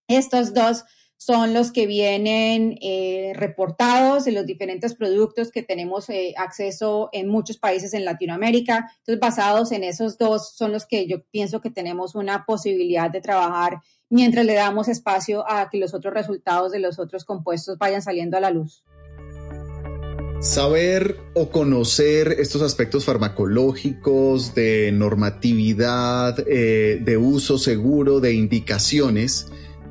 Estos 0.06 0.52
dos 0.52 0.84
son 1.16 1.54
los 1.54 1.72
que 1.72 1.86
vienen 1.86 2.76
eh, 2.82 3.32
reportados 3.34 4.26
en 4.26 4.34
los 4.34 4.44
diferentes 4.44 4.94
productos 4.94 5.50
que 5.50 5.62
tenemos 5.62 6.10
eh, 6.10 6.34
acceso 6.36 7.08
en 7.12 7.28
muchos 7.28 7.56
países 7.56 7.94
en 7.94 8.04
Latinoamérica. 8.04 8.90
Entonces, 8.98 9.20
basados 9.20 9.72
en 9.72 9.84
esos 9.84 10.18
dos, 10.18 10.54
son 10.54 10.72
los 10.72 10.84
que 10.84 11.06
yo 11.06 11.24
pienso 11.30 11.62
que 11.62 11.70
tenemos 11.70 12.14
una 12.14 12.44
posibilidad 12.44 13.10
de 13.10 13.22
trabajar 13.22 13.80
mientras 14.10 14.44
le 14.44 14.54
damos 14.54 14.88
espacio 14.88 15.50
a 15.50 15.70
que 15.70 15.78
los 15.78 15.94
otros 15.94 16.12
resultados 16.12 16.72
de 16.72 16.80
los 16.80 16.98
otros 16.98 17.24
compuestos 17.24 17.78
vayan 17.78 18.02
saliendo 18.02 18.36
a 18.36 18.40
la 18.40 18.50
luz. 18.50 18.84
Saber 20.40 21.16
o 21.34 21.50
conocer 21.50 22.36
estos 22.38 22.62
aspectos 22.62 23.04
farmacológicos, 23.04 24.54
de 24.54 24.92
normatividad, 24.92 26.44
eh, 26.46 27.00
de 27.02 27.16
uso 27.16 27.58
seguro, 27.58 28.20
de 28.20 28.34
indicaciones 28.34 29.46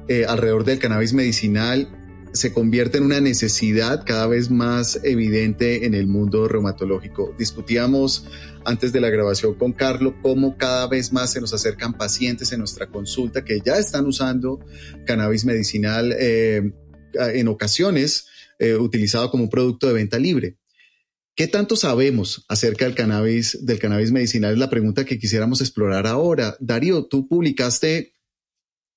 eh, 0.08 0.26
alrededor 0.28 0.64
del 0.64 0.80
cannabis 0.80 1.14
medicinal 1.14 1.90
se 2.34 2.52
convierte 2.52 2.98
en 2.98 3.06
una 3.06 3.22
necesidad 3.22 4.04
cada 4.06 4.26
vez 4.26 4.50
más 4.50 5.00
evidente 5.04 5.86
en 5.86 5.94
el 5.94 6.08
mundo 6.08 6.48
reumatológico. 6.48 7.34
Discutíamos 7.38 8.26
antes 8.66 8.92
de 8.92 9.00
la 9.00 9.10
grabación 9.10 9.54
con 9.54 9.72
Carlos 9.72 10.16
cómo 10.22 10.58
cada 10.58 10.88
vez 10.88 11.14
más 11.14 11.32
se 11.32 11.42
nos 11.42 11.54
acercan 11.54 11.94
pacientes 11.94 12.52
en 12.52 12.60
nuestra 12.60 12.88
consulta 12.88 13.46
que 13.46 13.62
ya 13.64 13.78
están 13.78 14.08
usando 14.08 14.60
cannabis 15.06 15.46
medicinal 15.46 16.14
eh, 16.18 16.74
en 17.14 17.48
ocasiones 17.48 18.28
eh, 18.60 18.76
utilizado 18.76 19.30
como 19.32 19.44
un 19.44 19.50
producto 19.50 19.88
de 19.88 19.94
venta 19.94 20.20
libre. 20.20 20.58
¿Qué 21.36 21.48
tanto 21.48 21.76
sabemos 21.76 22.46
acerca 22.48 22.86
del 22.86 22.94
cannabis, 22.94 23.66
del 23.66 23.80
cannabis 23.80 24.12
medicinal? 24.12 24.54
Es 24.54 24.60
la 24.60 24.70
pregunta 24.70 25.04
que 25.04 25.18
quisiéramos 25.18 25.62
explorar 25.62 26.06
ahora. 26.06 26.56
Darío, 26.60 27.06
tú 27.06 27.28
publicaste, 27.28 28.14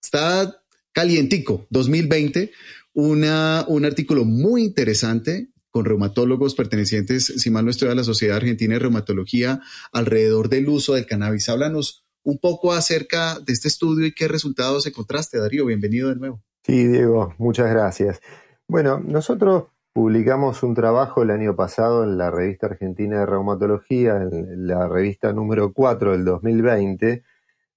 está 0.02 0.62
calientico, 0.92 1.66
2020, 1.70 2.52
una, 2.92 3.64
un 3.68 3.84
artículo 3.86 4.24
muy 4.24 4.64
interesante 4.64 5.48
con 5.70 5.84
reumatólogos 5.84 6.54
pertenecientes, 6.54 7.26
si 7.36 7.50
mal 7.50 7.64
no 7.64 7.70
estoy, 7.70 7.90
a 7.90 7.94
la 7.94 8.04
Sociedad 8.04 8.38
Argentina 8.38 8.74
de 8.74 8.80
Reumatología 8.80 9.60
alrededor 9.92 10.48
del 10.48 10.68
uso 10.68 10.94
del 10.94 11.06
cannabis. 11.06 11.48
Háblanos 11.48 12.06
un 12.22 12.38
poco 12.38 12.72
acerca 12.72 13.38
de 13.40 13.52
este 13.52 13.68
estudio 13.68 14.06
y 14.06 14.12
qué 14.12 14.26
resultados 14.26 14.86
encontraste, 14.86 15.38
Darío. 15.38 15.66
Bienvenido 15.66 16.08
de 16.08 16.16
nuevo. 16.16 16.42
Sí, 16.64 16.86
Diego, 16.86 17.34
muchas 17.38 17.70
gracias. 17.70 18.20
Bueno, 18.68 18.98
nosotros 18.98 19.66
publicamos 19.92 20.64
un 20.64 20.74
trabajo 20.74 21.22
el 21.22 21.30
año 21.30 21.54
pasado 21.54 22.02
en 22.02 22.18
la 22.18 22.32
revista 22.32 22.66
argentina 22.66 23.20
de 23.20 23.26
reumatología, 23.26 24.16
en 24.16 24.66
la 24.66 24.88
revista 24.88 25.32
número 25.32 25.72
4 25.72 26.12
del 26.12 26.24
2020, 26.24 27.22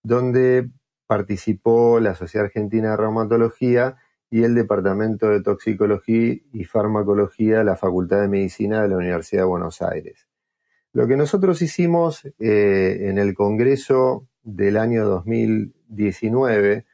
donde 0.01 0.67
participó 1.05 1.99
la 1.99 2.15
Sociedad 2.15 2.45
Argentina 2.45 2.91
de 2.91 2.97
Reumatología 2.97 3.97
y 4.31 4.43
el 4.43 4.55
Departamento 4.55 5.29
de 5.29 5.43
Toxicología 5.43 6.37
y 6.53 6.63
Farmacología 6.63 7.59
de 7.59 7.63
la 7.65 7.75
Facultad 7.75 8.21
de 8.21 8.27
Medicina 8.27 8.81
de 8.81 8.89
la 8.89 8.97
Universidad 8.97 9.43
de 9.43 9.47
Buenos 9.47 9.83
Aires. 9.83 10.27
Lo 10.91 11.07
que 11.07 11.17
nosotros 11.17 11.61
hicimos 11.61 12.25
eh, 12.39 13.09
en 13.09 13.19
el 13.19 13.35
Congreso 13.35 14.27
del 14.41 14.77
año 14.77 15.05
2019 15.05 16.85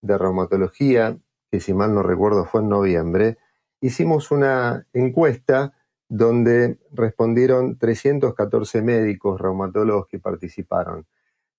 de 0.00 0.18
Reumatología 0.18 1.18
que 1.54 1.60
si 1.60 1.72
mal 1.72 1.94
no 1.94 2.02
recuerdo 2.02 2.46
fue 2.46 2.62
en 2.62 2.68
noviembre, 2.68 3.38
hicimos 3.80 4.32
una 4.32 4.88
encuesta 4.92 5.72
donde 6.08 6.80
respondieron 6.90 7.78
314 7.78 8.82
médicos 8.82 9.40
reumatólogos 9.40 10.08
que 10.08 10.18
participaron. 10.18 11.06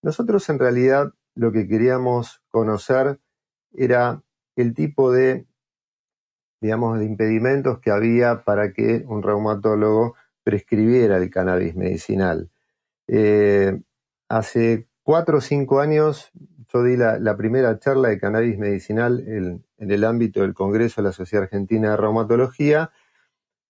Nosotros 0.01 0.49
en 0.49 0.59
realidad 0.59 1.13
lo 1.33 1.53
que 1.53 1.69
queríamos 1.69 2.41
conocer 2.51 3.21
era 3.71 4.21
el 4.57 4.73
tipo 4.73 5.13
de, 5.13 5.47
digamos, 6.59 7.01
impedimentos 7.01 7.79
que 7.79 7.91
había 7.91 8.43
para 8.43 8.73
que 8.73 9.05
un 9.07 9.23
reumatólogo 9.23 10.15
prescribiera 10.43 11.15
el 11.15 11.29
cannabis 11.29 11.73
medicinal. 11.77 12.51
Eh, 13.07 13.81
hace 14.27 14.89
cuatro 15.03 15.37
o 15.37 15.41
cinco 15.41 15.79
años 15.79 16.33
yo 16.73 16.83
di 16.83 16.97
la, 16.97 17.37
primera 17.37 17.79
charla 17.79 18.09
de 18.09 18.19
cannabis 18.19 18.57
medicinal 18.57 19.23
en, 19.25 19.64
el 19.77 20.03
ámbito 20.03 20.41
del 20.41 20.53
Congreso 20.53 21.01
de 21.01 21.07
la 21.09 21.13
Sociedad 21.13 21.43
Argentina 21.43 21.91
de 21.91 21.97
Reumatología. 21.97 22.91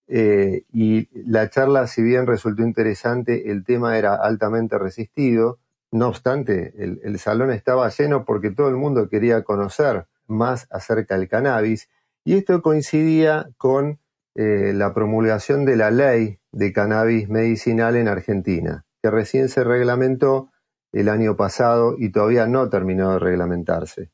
Eh, 0.08 0.66
y 0.72 1.10
la 1.30 1.50
charla, 1.50 1.88
si 1.88 2.04
bien 2.04 2.28
resultó 2.28 2.62
interesante, 2.62 3.52
el 3.52 3.64
tema 3.64 3.98
era 3.98 4.16
altamente 4.16 4.78
resistido. 4.78 5.60
No 5.92 6.08
obstante, 6.10 6.74
el, 6.78 7.20
salón 7.20 7.52
estaba 7.52 7.90
lleno 7.90 8.26
porque 8.26 8.52
todo 8.52 8.70
el 8.70 8.76
mundo 8.76 9.10
quería 9.10 9.44
conocer 9.44 10.08
más 10.28 10.68
acerca 10.70 11.18
del 11.18 11.28
cannabis. 11.28 11.90
Y 12.24 12.36
esto 12.36 12.62
coincidía 12.62 13.50
con 13.58 14.00
eh, 14.36 14.74
la 14.76 14.94
promulgación 14.94 15.66
de 15.66 15.78
la 15.78 15.92
ley 15.92 16.40
de 16.52 16.74
cannabis 16.74 17.30
medicinal 17.30 17.96
en 17.96 18.08
Argentina, 18.08 18.86
que 19.02 19.10
recién 19.10 19.50
se 19.50 19.64
reglamentó 19.64 20.50
el 20.92 21.10
año 21.10 21.36
pasado 21.36 21.96
y 21.98 22.10
todavía 22.10 22.48
no 22.48 22.70
terminó 22.70 23.14
de 23.14 23.20
reglamentarse. 23.20 24.12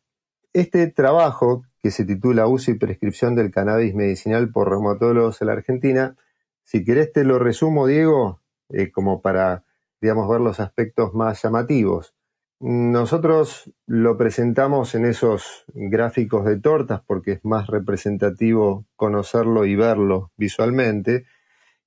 Este 0.53 0.87
trabajo, 0.87 1.63
que 1.81 1.91
se 1.91 2.05
titula 2.05 2.47
Uso 2.47 2.71
y 2.71 2.75
prescripción 2.75 3.35
del 3.35 3.51
cannabis 3.51 3.95
medicinal 3.95 4.51
por 4.51 4.69
reumatólogos 4.69 5.41
en 5.41 5.47
la 5.47 5.53
Argentina, 5.53 6.15
si 6.63 6.83
querés 6.83 7.11
te 7.11 7.23
lo 7.23 7.39
resumo, 7.39 7.87
Diego, 7.87 8.39
eh, 8.69 8.91
como 8.91 9.21
para, 9.21 9.63
digamos, 9.99 10.29
ver 10.29 10.41
los 10.41 10.59
aspectos 10.59 11.13
más 11.13 11.41
llamativos. 11.41 12.13
Nosotros 12.59 13.73
lo 13.87 14.17
presentamos 14.17 14.93
en 14.93 15.05
esos 15.05 15.65
gráficos 15.73 16.45
de 16.45 16.59
tortas 16.59 17.01
porque 17.07 17.31
es 17.33 17.43
más 17.43 17.67
representativo 17.67 18.85
conocerlo 18.95 19.65
y 19.65 19.75
verlo 19.75 20.31
visualmente. 20.37 21.25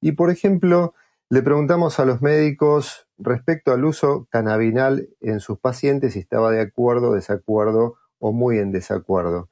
Y, 0.01 0.13
por 0.13 0.31
ejemplo, 0.31 0.95
le 1.31 1.43
preguntamos 1.43 2.01
a 2.01 2.05
los 2.05 2.21
médicos 2.21 3.07
respecto 3.19 3.73
al 3.73 3.85
uso 3.85 4.27
cannabinal 4.31 5.09
en 5.21 5.41
sus 5.41 5.59
pacientes 5.59 6.15
si 6.15 6.19
estaba 6.19 6.51
de 6.51 6.61
acuerdo, 6.61 7.15
desacuerdo 7.15 7.95
o 8.19 8.33
muy 8.33 8.59
en 8.59 8.73
desacuerdo. 8.73 9.49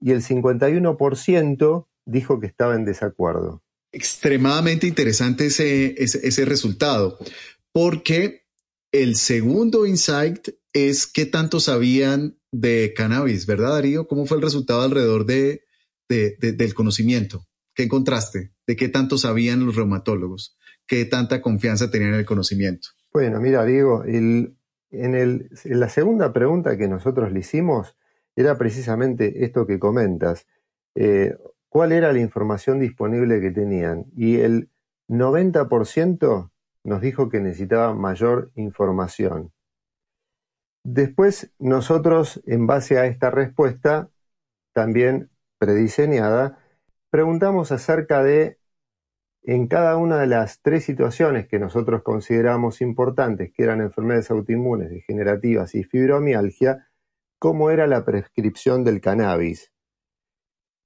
Y 0.00 0.12
el 0.12 0.22
51% 0.22 1.86
dijo 2.06 2.40
que 2.40 2.46
estaba 2.46 2.74
en 2.74 2.84
desacuerdo. 2.84 3.62
Extremadamente 3.92 4.86
interesante 4.86 5.46
ese, 5.46 5.94
ese, 5.98 6.44
resultado, 6.44 7.18
porque 7.72 8.46
el 8.92 9.14
segundo 9.16 9.86
insight 9.86 10.48
es 10.72 11.06
qué 11.06 11.26
tanto 11.26 11.60
sabían 11.60 12.36
de 12.50 12.92
cannabis, 12.96 13.46
¿verdad, 13.46 13.70
Darío? 13.70 14.08
¿Cómo 14.08 14.26
fue 14.26 14.36
el 14.36 14.42
resultado 14.42 14.82
alrededor 14.82 15.26
de, 15.26 15.62
del 16.08 16.74
conocimiento? 16.74 17.46
¿Qué 17.74 17.84
encontraste? 17.84 18.52
¿De 18.66 18.76
qué 18.76 18.88
tanto 18.88 19.16
sabían 19.16 19.64
los 19.64 19.76
reumatólogos? 19.76 20.56
qué 20.86 21.04
tanta 21.04 21.40
confianza 21.40 21.90
tenían 21.90 22.14
en 22.14 22.20
el 22.20 22.26
conocimiento. 22.26 22.88
Bueno, 23.12 23.40
mira, 23.40 23.64
Diego, 23.64 24.04
en, 24.04 24.58
la 24.90 25.88
segunda 25.88 26.32
pregunta 26.32 26.76
que 26.76 26.88
nosotros 26.88 27.32
le 27.32 27.40
hicimos 27.40 27.96
era 28.36 28.56
precisamente 28.58 29.44
esto 29.44 29.66
que 29.66 29.78
comentas. 29.78 30.46
Eh, 30.94 31.36
¿Cuál 31.68 31.92
era 31.92 32.12
la 32.12 32.20
información 32.20 32.80
disponible 32.80 33.40
que 33.40 33.50
tenían? 33.50 34.06
Y 34.16 34.36
el 34.36 34.70
90% 35.08 36.50
nos 36.84 37.00
dijo 37.00 37.28
que 37.28 37.40
necesitaba 37.40 37.94
mayor 37.94 38.52
información. 38.54 39.52
Después 40.84 41.52
nosotros, 41.58 42.42
en 42.46 42.66
base 42.66 42.98
a 42.98 43.06
esta 43.06 43.30
respuesta, 43.30 44.10
también 44.74 45.30
prediseñada, 45.58 46.58
preguntamos 47.10 47.72
acerca 47.72 48.22
de 48.22 48.58
en 49.42 49.66
cada 49.66 49.96
una 49.96 50.18
de 50.18 50.26
las 50.26 50.60
tres 50.62 50.84
situaciones 50.84 51.46
que 51.46 51.58
nosotros 51.58 52.02
consideramos 52.02 52.80
importantes, 52.80 53.52
que 53.52 53.62
eran 53.62 53.80
enfermedades 53.80 54.30
autoinmunes, 54.30 54.90
degenerativas 54.90 55.74
y 55.74 55.84
fibromialgia, 55.84 56.86
cómo 57.44 57.70
era 57.70 57.86
la 57.86 58.06
prescripción 58.06 58.84
del 58.84 59.02
cannabis. 59.02 59.70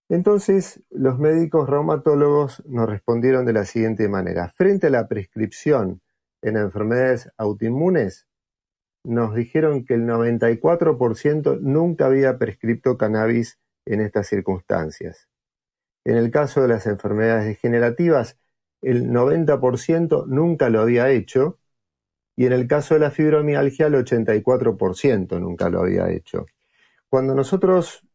Entonces, 0.08 0.82
los 0.90 1.16
médicos 1.16 1.70
reumatólogos 1.70 2.66
nos 2.66 2.88
respondieron 2.88 3.46
de 3.46 3.52
la 3.52 3.64
siguiente 3.64 4.08
manera. 4.08 4.48
Frente 4.56 4.88
a 4.88 4.90
la 4.90 5.06
prescripción 5.06 6.02
en 6.42 6.56
enfermedades 6.56 7.30
autoinmunes, 7.36 8.26
nos 9.04 9.36
dijeron 9.36 9.84
que 9.84 9.94
el 9.94 10.04
94% 10.08 11.60
nunca 11.60 12.06
había 12.06 12.38
prescripto 12.38 12.98
cannabis 12.98 13.60
en 13.86 14.00
estas 14.00 14.26
circunstancias. 14.26 15.28
En 16.04 16.16
el 16.16 16.32
caso 16.32 16.60
de 16.60 16.66
las 16.66 16.88
enfermedades 16.88 17.44
degenerativas, 17.44 18.36
el 18.82 19.10
90% 19.10 20.26
nunca 20.26 20.70
lo 20.70 20.80
había 20.80 21.08
hecho 21.10 21.60
y 22.38 22.46
en 22.46 22.52
el 22.52 22.68
caso 22.68 22.94
de 22.94 23.00
la 23.00 23.10
fibromialgia 23.10 23.88
el 23.88 23.94
84% 23.94 25.40
nunca 25.40 25.68
lo 25.70 25.80
había 25.80 26.08
hecho. 26.08 26.46
Cuando 27.08 27.34
nosotros 27.34 28.06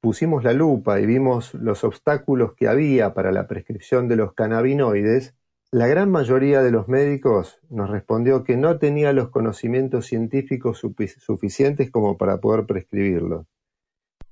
pusimos 0.00 0.44
la 0.44 0.52
lupa 0.52 1.00
y 1.00 1.06
vimos 1.06 1.52
los 1.54 1.82
obstáculos 1.82 2.54
que 2.54 2.68
había 2.68 3.12
para 3.12 3.32
la 3.32 3.48
prescripción 3.48 4.06
de 4.06 4.14
los 4.14 4.34
cannabinoides, 4.34 5.34
la 5.72 5.88
gran 5.88 6.12
mayoría 6.12 6.62
de 6.62 6.70
los 6.70 6.86
médicos 6.86 7.58
nos 7.68 7.90
respondió 7.90 8.44
que 8.44 8.56
no 8.56 8.78
tenía 8.78 9.12
los 9.12 9.30
conocimientos 9.30 10.06
científicos 10.06 10.80
suficientes 11.18 11.90
como 11.90 12.16
para 12.16 12.38
poder 12.38 12.66
prescribirlo. 12.66 13.48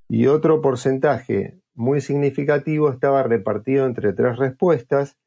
Y 0.08 0.28
otro 0.28 0.60
porcentaje 0.60 1.58
muy 1.74 2.00
significativo 2.02 2.88
estaba 2.88 3.24
repartido 3.24 3.84
entre 3.84 4.12
tres 4.12 4.38
respuestas, 4.38 5.18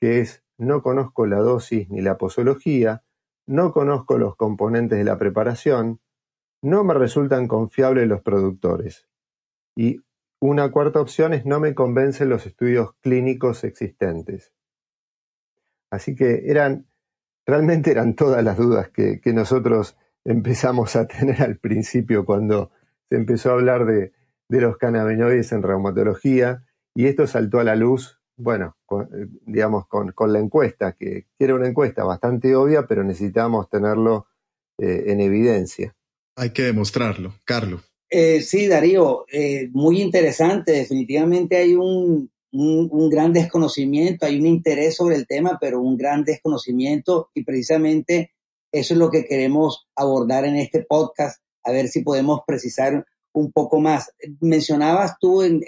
que 0.00 0.20
es 0.20 0.44
no 0.56 0.84
conozco 0.84 1.26
la 1.26 1.38
dosis 1.38 1.90
ni 1.90 2.00
la 2.00 2.16
posología, 2.16 3.02
no 3.50 3.72
conozco 3.72 4.16
los 4.16 4.36
componentes 4.36 4.96
de 4.96 5.04
la 5.04 5.18
preparación, 5.18 6.00
no 6.62 6.84
me 6.84 6.94
resultan 6.94 7.48
confiables 7.48 8.06
los 8.06 8.22
productores. 8.22 9.08
Y 9.76 10.02
una 10.40 10.70
cuarta 10.70 11.00
opción 11.00 11.34
es 11.34 11.44
no 11.46 11.58
me 11.58 11.74
convencen 11.74 12.28
los 12.28 12.46
estudios 12.46 12.94
clínicos 13.00 13.64
existentes. 13.64 14.52
Así 15.90 16.14
que 16.14 16.44
eran, 16.46 16.86
realmente 17.44 17.90
eran 17.90 18.14
todas 18.14 18.44
las 18.44 18.56
dudas 18.56 18.88
que, 18.90 19.20
nosotros 19.32 19.98
empezamos 20.24 20.94
a 20.94 21.08
tener 21.08 21.42
al 21.42 21.56
principio 21.56 22.24
cuando 22.24 22.70
se 23.08 23.16
empezó 23.16 23.50
a 23.50 23.54
hablar 23.54 23.84
de, 23.84 24.12
los 24.48 24.76
cannabinoides 24.76 25.50
en 25.50 25.64
reumatología 25.64 26.64
y 26.94 27.06
esto 27.06 27.26
saltó 27.26 27.58
a 27.58 27.64
la 27.64 27.74
luz, 27.74 28.19
bueno, 28.40 28.76
digamos, 29.46 29.86
con, 29.86 30.32
la 30.32 30.38
encuesta, 30.38 30.96
que, 30.98 31.26
era 31.38 31.54
una 31.54 31.68
encuesta 31.68 32.04
bastante 32.04 32.54
obvia, 32.54 32.86
pero 32.86 33.04
necesitábamos 33.04 33.68
tenerlo 33.68 34.26
eh, 34.78 35.04
en 35.06 35.20
evidencia. 35.20 35.94
Hay 36.36 36.50
que 36.50 36.62
demostrarlo, 36.62 37.34
Carlos. 37.44 37.82
Eh, 38.08 38.40
sí, 38.40 38.66
Darío, 38.66 39.24
eh, 39.30 39.68
muy 39.72 40.00
interesante. 40.00 40.72
Definitivamente 40.72 41.56
hay 41.56 41.74
un, 41.74 42.30
un, 42.52 43.10
gran 43.10 43.32
desconocimiento, 43.32 44.26
hay 44.26 44.40
un 44.40 44.46
interés 44.46 44.96
sobre 44.96 45.16
el 45.16 45.26
tema, 45.26 45.58
pero 45.60 45.80
un 45.80 45.96
gran 45.96 46.24
desconocimiento 46.24 47.30
y 47.34 47.44
precisamente 47.44 48.32
eso 48.72 48.94
es 48.94 48.98
lo 48.98 49.10
que 49.10 49.26
queremos 49.26 49.88
abordar 49.96 50.44
en 50.44 50.56
este 50.56 50.82
podcast, 50.82 51.42
a 51.64 51.72
ver 51.72 51.88
si 51.88 52.02
podemos 52.02 52.40
precisar 52.46 53.04
un 53.32 53.52
poco 53.52 53.80
más. 53.80 54.12
Mencionabas 54.40 55.16
tú 55.20 55.42
en, 55.42 55.62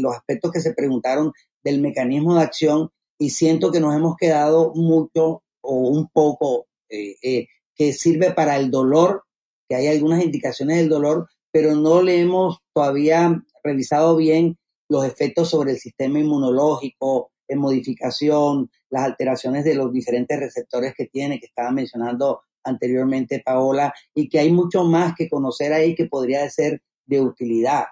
los 0.00 0.14
aspectos 0.14 0.52
que 0.52 0.60
se 0.60 0.74
preguntaron 0.74 1.32
del 1.62 1.80
mecanismo 1.80 2.34
de 2.34 2.42
acción 2.42 2.90
y 3.18 3.30
siento 3.30 3.70
que 3.70 3.80
nos 3.80 3.94
hemos 3.94 4.16
quedado 4.16 4.72
mucho 4.74 5.42
o 5.60 5.74
un 5.88 6.08
poco 6.08 6.66
eh, 6.88 7.16
eh, 7.22 7.46
que 7.74 7.92
sirve 7.92 8.32
para 8.32 8.56
el 8.56 8.70
dolor, 8.70 9.24
que 9.68 9.76
hay 9.76 9.86
algunas 9.86 10.22
indicaciones 10.24 10.78
del 10.78 10.88
dolor, 10.88 11.28
pero 11.50 11.74
no 11.74 12.02
le 12.02 12.20
hemos 12.20 12.58
todavía 12.74 13.42
revisado 13.62 14.16
bien 14.16 14.58
los 14.88 15.04
efectos 15.04 15.50
sobre 15.50 15.72
el 15.72 15.78
sistema 15.78 16.18
inmunológico, 16.18 17.30
en 17.48 17.58
modificación, 17.58 18.70
las 18.90 19.04
alteraciones 19.04 19.64
de 19.64 19.74
los 19.74 19.92
diferentes 19.92 20.38
receptores 20.38 20.94
que 20.94 21.06
tiene, 21.06 21.38
que 21.38 21.46
estaba 21.46 21.70
mencionando 21.70 22.42
anteriormente 22.64 23.42
Paola, 23.44 23.92
y 24.14 24.28
que 24.28 24.38
hay 24.38 24.52
mucho 24.52 24.84
más 24.84 25.14
que 25.16 25.28
conocer 25.28 25.72
ahí 25.72 25.94
que 25.94 26.06
podría 26.06 26.48
ser 26.50 26.82
de 27.06 27.20
utilidad. 27.20 27.84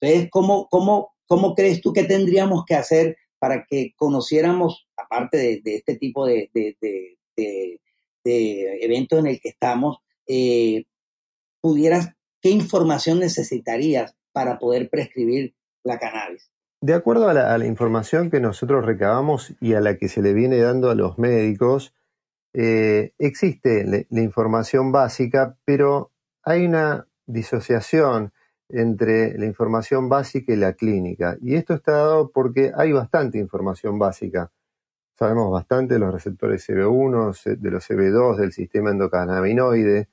Entonces, 0.00 0.28
¿cómo, 0.30 0.68
cómo, 0.68 1.13
cómo 1.26 1.54
crees 1.54 1.80
tú 1.80 1.92
que 1.92 2.04
tendríamos 2.04 2.64
que 2.66 2.74
hacer 2.74 3.16
para 3.38 3.64
que 3.68 3.92
conociéramos, 3.96 4.88
aparte 4.96 5.60
de, 5.62 5.74
este 5.76 5.96
tipo 5.96 6.26
de, 6.26 6.50
eventos 8.24 9.18
en 9.18 9.26
el 9.26 9.40
que 9.40 9.50
estamos, 9.50 9.98
eh, 10.26 10.84
pudieras, 11.60 12.10
qué 12.40 12.50
información 12.50 13.18
necesitarías 13.18 14.14
para 14.32 14.58
poder 14.58 14.88
prescribir 14.88 15.54
la 15.82 15.98
cannabis. 15.98 16.50
De 16.80 16.92
acuerdo 16.92 17.28
a 17.28 17.32
la, 17.34 17.66
información 17.66 18.30
que 18.30 18.40
nosotros 18.40 18.84
recabamos 18.84 19.54
y 19.60 19.72
a 19.72 19.80
la 19.80 19.96
que 19.96 20.08
se 20.08 20.20
le 20.20 20.34
viene 20.34 20.58
dando 20.58 20.90
a 20.90 20.94
los 20.94 21.18
médicos, 21.18 21.94
eh, 22.52 23.12
existe 23.18 23.84
la, 23.84 24.20
información 24.20 24.92
básica, 24.92 25.56
pero 25.64 26.12
hay 26.42 26.66
una 26.66 27.08
disociación 27.26 28.32
entre 28.74 29.38
la 29.38 29.46
información 29.46 30.08
básica 30.08 30.52
y 30.52 30.56
la 30.56 30.72
clínica. 30.72 31.36
Y 31.40 31.54
esto 31.54 31.74
está 31.74 31.92
dado 31.92 32.30
porque 32.30 32.72
hay 32.76 32.90
bastante 32.90 33.38
información 33.38 34.00
básica. 34.00 34.50
Sabemos 35.16 35.52
bastante 35.52 35.94
de 35.94 36.00
los 36.00 36.12
receptores 36.12 36.68
CB1, 36.68 37.56
de 37.56 37.70
los 37.70 37.88
CB2, 37.88 38.36
del 38.36 38.52
sistema 38.52 38.90
endocannabinoide. 38.90 40.08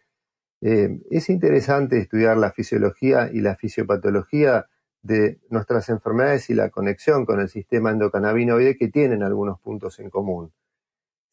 Eh, 0.61 0.99
es 1.09 1.29
interesante 1.31 1.97
estudiar 1.97 2.37
la 2.37 2.51
fisiología 2.51 3.31
y 3.33 3.41
la 3.41 3.55
fisiopatología 3.55 4.67
de 5.01 5.39
nuestras 5.49 5.89
enfermedades 5.89 6.51
y 6.51 6.53
la 6.53 6.69
conexión 6.69 7.25
con 7.25 7.39
el 7.39 7.49
sistema 7.49 7.89
endocannabinoide 7.89 8.77
que 8.77 8.89
tienen 8.89 9.23
algunos 9.23 9.59
puntos 9.59 9.99
en 9.99 10.11
común. 10.11 10.53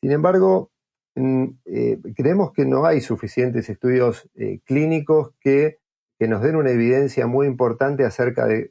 Sin 0.00 0.12
embargo, 0.12 0.70
mm, 1.14 1.44
eh, 1.66 1.98
creemos 2.16 2.52
que 2.54 2.64
no 2.64 2.86
hay 2.86 3.02
suficientes 3.02 3.68
estudios 3.68 4.30
eh, 4.34 4.60
clínicos 4.64 5.34
que, 5.40 5.78
nos 6.26 6.42
den 6.42 6.56
una 6.56 6.70
evidencia 6.70 7.26
muy 7.26 7.46
importante 7.46 8.04
acerca 8.04 8.46
de, 8.46 8.70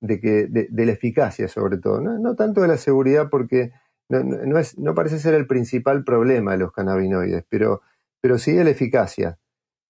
que, 0.00 0.46
de, 0.48 0.86
la 0.86 0.92
eficacia, 0.92 1.46
sobre 1.46 1.78
todo. 1.78 2.00
No, 2.00 2.34
tanto 2.34 2.62
de 2.62 2.68
la 2.68 2.76
seguridad, 2.76 3.28
porque 3.30 3.72
no, 4.08 4.58
es, 4.58 4.76
no, 4.78 4.94
parece 4.94 5.18
ser 5.18 5.34
el 5.34 5.46
principal 5.46 6.02
problema 6.02 6.52
de 6.52 6.58
los 6.58 6.72
cannabinoides, 6.72 7.44
pero, 7.48 7.82
pero 8.20 8.38
sí 8.38 8.52
de 8.52 8.64
la 8.64 8.70
eficacia, 8.70 9.38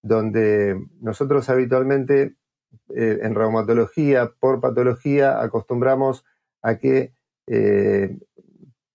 donde 0.03 0.79
nosotros 0.99 1.49
habitualmente 1.49 2.35
eh, 2.95 3.19
en 3.21 3.33
reumatología, 3.33 4.31
por 4.39 4.61
patología, 4.61 5.41
acostumbramos 5.41 6.23
a 6.61 6.75
que 6.77 7.13
eh, 7.47 8.17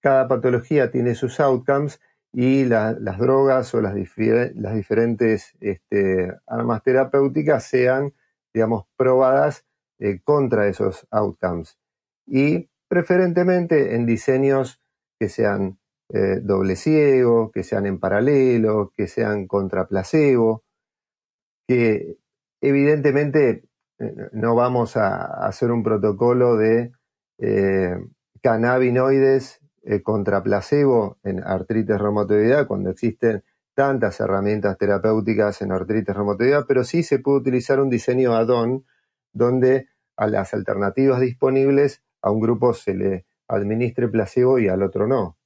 cada 0.01 0.29
patología 0.29 0.91
tiene 0.91 1.15
sus 1.15 1.41
outcomes 1.41 2.01
y 2.37 2.67
las 2.67 3.19
drogas 3.19 3.75
o 3.75 3.81
las, 3.81 3.95
diferentes 3.95 5.57
este, 5.59 6.35
armas 6.47 6.83
terapéuticas 6.83 7.65
sean, 7.65 8.13
digamos, 8.53 8.85
probadas 8.97 9.65
eh, 9.99 10.21
contra 10.23 10.69
esos 10.69 11.07
outcomes. 11.11 11.79
Y 12.27 12.69
preferentemente 12.89 13.95
en 13.95 14.05
diseños 14.05 14.83
que 15.19 15.31
sean 15.31 15.79
doble 16.09 16.77
ciego, 16.77 17.51
que 17.51 17.65
sean 17.65 17.85
en 17.85 17.99
paralelo, 17.99 18.93
que 18.97 19.09
sean 19.09 19.49
contra 19.49 19.89
placebo, 19.89 20.63
que 21.67 22.19
evidentemente 22.61 23.65
eh, 23.99 24.15
no 24.33 24.55
vamos 24.55 24.97
a 24.97 25.47
hacer 25.47 25.71
un 25.71 25.83
protocolo 25.83 26.57
de 26.57 26.93
eh, 27.39 27.97
cannabinoides 28.43 29.61
eh, 29.89 30.03
contra 30.03 30.43
placebo 30.43 31.19
en 31.23 31.43
artritis 31.43 31.97
reumatoidea 31.97 32.67
cuando 32.67 32.91
existen 32.91 33.45
tantas 33.75 34.19
herramientas 34.21 34.77
terapéuticas 34.79 35.63
en 35.63 35.71
artritis 35.71 36.15
reumatoidea, 36.15 36.65
pero 36.67 36.83
sí 36.83 37.03
se 37.03 37.21
puede 37.21 37.39
utilizar 37.39 37.79
un 37.79 37.89
diseño 37.89 38.35
add-on 38.35 38.85
donde 39.33 39.89
a 40.17 40.27
las 40.27 40.55
alternativas 40.55 41.21
disponibles 41.21 42.03
a 42.21 42.33
un 42.33 42.41
grupo 42.41 42.75
se 42.75 42.95
le 42.95 43.27
administre 43.49 44.09
placebo 44.09 44.59
y 44.59 44.67
al 44.67 44.83
otro 44.83 45.07
no. 45.07 45.39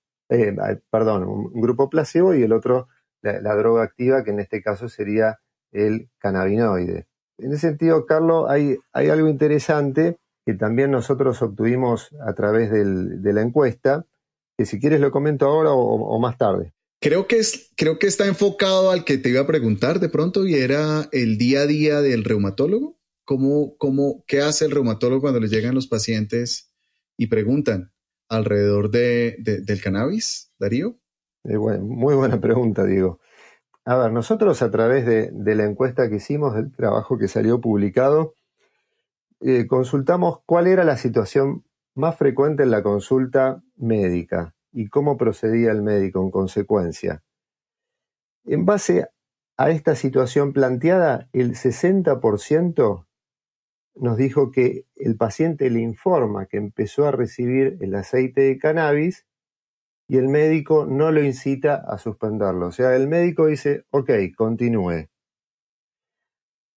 perdón, 0.91 1.25
un 1.25 1.61
grupo 1.61 1.91
placebo 1.91 2.35
y 2.35 2.43
el 2.43 2.53
otro 2.53 2.89
la 3.23 3.55
droga 3.55 3.83
activa, 3.83 4.25
que 4.25 4.31
en 4.31 4.41
este 4.41 4.63
caso 4.63 4.89
sería 4.89 5.41
el 5.73 6.09
cannabinoide. 6.19 7.07
En 7.39 7.53
ese 7.53 7.69
sentido, 7.69 8.07
Carlos, 8.07 8.47
hay, 8.49 8.79
hay 8.93 9.09
algo 9.09 9.29
interesante 9.29 10.17
que 10.45 10.55
también 10.55 10.91
nosotros 10.91 11.43
obtuvimos 11.43 12.15
a 12.27 12.33
través 12.33 12.71
de 12.71 13.33
la 13.33 13.43
encuesta, 13.43 14.07
que 14.61 14.67
si 14.67 14.79
quieres 14.79 15.01
lo 15.01 15.11
comento 15.11 15.47
ahora 15.47 15.71
o, 15.73 16.21
más 16.21 16.37
tarde. 16.37 16.75
Creo 17.01 17.27
que, 17.27 17.39
es, 17.39 17.73
creo 17.79 17.99
que 17.99 18.07
está 18.07 18.27
enfocado 18.27 18.91
al 18.91 19.07
que 19.07 19.17
te 19.17 19.31
iba 19.31 19.41
a 19.41 19.47
preguntar 19.47 20.01
de 20.01 20.11
pronto 20.11 20.47
y 20.47 20.55
era 20.55 21.09
el 21.13 21.39
día 21.39 21.61
a 21.61 21.67
día 21.67 22.03
del 22.03 22.25
reumatólogo. 22.25 22.99
¿Cómo, 23.25 23.75
cómo, 23.79 24.23
¿Qué 24.27 24.43
hace 24.43 24.67
el 24.67 24.73
reumatólogo 24.73 25.23
cuando 25.23 25.41
le 25.41 25.49
llegan 25.49 25.75
los 25.75 25.87
pacientes 25.87 26.75
y 27.17 27.29
preguntan 27.29 27.91
alrededor 28.29 28.91
de, 28.91 29.37
del 29.39 29.81
cannabis, 29.81 30.53
Darío? 30.59 30.99
Eh, 31.45 31.57
muy 31.57 32.15
buena 32.15 32.39
pregunta, 32.39 32.85
Diego. 32.85 33.19
A 33.87 33.97
ver, 33.97 34.13
nosotros 34.13 34.61
a 34.61 34.71
través 34.71 35.07
de, 35.07 35.55
la 35.55 35.65
encuesta 35.65 36.11
que 36.11 36.17
hicimos, 36.17 36.55
del 36.55 36.71
trabajo 36.71 37.17
que 37.17 37.29
salió 37.29 37.63
publicado, 37.63 38.35
eh, 39.41 39.67
consultamos 39.67 40.41
cuál 40.45 40.67
era 40.67 40.85
la 40.85 40.99
situación 40.99 41.65
más 41.95 42.19
frecuente 42.19 42.63
en 42.63 42.71
la 42.71 42.83
consulta 42.83 43.63
médica 43.81 44.55
y 44.73 44.89
cómo 44.89 45.17
procedía 45.17 45.73
el 45.73 45.83
médico 45.83 46.23
en 46.23 46.31
consecuencia. 46.31 47.23
En 48.45 48.65
base 48.65 49.09
a 49.57 49.71
esta 49.71 49.95
situación 49.95 50.53
planteada, 50.53 51.29
el 51.33 51.55
60% 51.55 53.07
nos 53.97 54.17
dijo 54.17 54.51
que 54.51 54.87
el 54.97 55.17
paciente 55.17 55.69
le 55.71 55.81
informa 55.81 56.47
que 56.47 56.57
empezó 56.57 57.07
a 57.07 57.13
recibir 57.13 57.77
el 57.81 57.95
aceite 57.95 58.43
de 58.43 58.59
cannabis 58.59 59.27
y 60.09 60.17
el 60.17 60.29
médico 60.29 60.87
no 60.87 61.13
lo 61.13 61.23
incita 61.23 61.75
a 61.75 61.99
suspenderlo. 61.99 62.69
O 62.69 62.73
sea, 62.73 62.97
el 62.97 63.07
médico 63.07 63.47
dice, 63.47 63.85
ok, 63.91 64.11
continúe. 64.37 65.09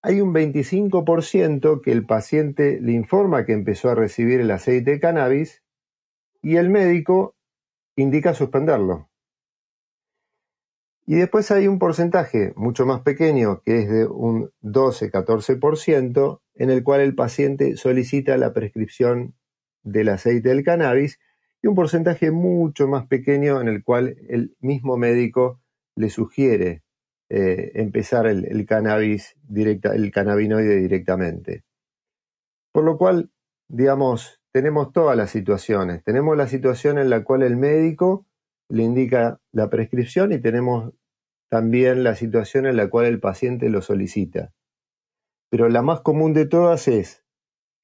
Hay 0.04 0.20
un 0.20 0.34
25% 0.34 1.82
que 1.82 1.92
el 1.92 2.06
paciente 2.06 2.80
le 2.82 2.92
informa 2.92 3.46
que 3.46 3.54
empezó 3.54 3.90
a 3.90 3.96
recibir 3.96 4.42
el 4.42 4.52
aceite 4.52 4.92
de 4.92 5.00
cannabis 5.00 5.63
y 6.44 6.58
el 6.58 6.70
médico 6.70 7.36
indica 7.96 8.36
suspenderlo. 8.36 9.10
Y 11.06 11.16
después 11.16 11.50
hay 11.52 11.68
un 11.68 11.80
porcentaje 11.80 12.54
mucho 12.56 12.86
más 12.86 13.02
pequeño, 13.02 13.62
que 13.66 13.80
es 13.80 13.90
de 13.90 14.06
un 14.06 14.52
12-14%, 14.62 16.42
en 16.56 16.70
el 16.70 16.84
cual 16.84 17.02
el 17.02 17.16
paciente 17.16 17.76
solicita 17.78 18.38
la 18.38 18.54
prescripción 18.54 19.36
del 19.84 20.10
aceite 20.10 20.50
del 20.50 20.64
cannabis, 20.64 21.20
y 21.62 21.68
un 21.68 21.76
porcentaje 21.76 22.32
mucho 22.32 22.88
más 22.88 23.08
pequeño 23.08 23.60
en 23.62 23.70
el 23.70 23.84
cual 23.84 24.18
el 24.28 24.56
mismo 24.60 24.98
médico 24.98 25.62
le 25.96 26.10
sugiere 26.10 26.84
eh, 27.30 27.72
empezar 27.76 28.28
el, 28.28 28.66
cannabis 28.66 29.36
directa, 29.44 29.96
el 29.96 30.12
cannabinoide 30.12 30.76
directamente. 30.76 31.64
Por 32.74 32.84
lo 32.84 32.98
cual, 32.98 33.32
digamos, 33.70 34.43
tenemos 34.54 34.94
todas 34.94 35.18
las 35.18 35.32
situaciones. 35.32 36.04
Tenemos 36.04 36.38
la 36.38 36.48
situación 36.48 37.00
en 37.00 37.10
la 37.10 37.24
cual 37.24 37.42
el 37.42 37.58
médico 37.58 38.28
le 38.70 38.84
indica 38.84 39.42
la 39.52 39.70
prescripción 39.70 40.32
y 40.32 40.40
tenemos 40.40 40.94
también 41.50 42.04
la 42.04 42.16
situación 42.16 42.68
en 42.68 42.78
la 42.78 42.90
cual 42.90 43.08
el 43.08 43.20
paciente 43.20 43.70
lo 43.70 43.82
solicita. 43.82 44.54
Pero 45.50 45.70
la 45.70 45.82
más 45.82 46.02
común 46.02 46.34
de 46.34 46.46
todas 46.46 46.88
es 46.88 47.24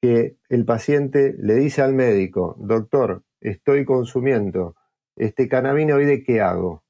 que 0.02 0.38
el 0.48 0.66
paciente 0.66 1.36
le 1.38 1.56
dice 1.56 1.82
al 1.82 1.94
médico, 1.94 2.56
doctor, 2.60 3.24
estoy 3.42 3.84
consumiendo 3.84 4.76
este 5.16 5.48
cannabinoide, 5.48 6.24
¿qué 6.24 6.42
hago? 6.42 6.84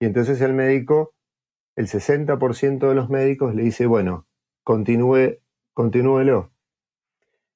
Y 0.00 0.06
entonces 0.06 0.40
el 0.40 0.52
médico, 0.52 1.14
el 1.76 1.86
60% 1.86 2.88
de 2.88 2.94
los 2.94 3.08
médicos 3.08 3.54
le 3.54 3.62
dice, 3.62 3.86
bueno, 3.86 4.26
continúe, 4.64 5.38
continúelo. 5.74 6.52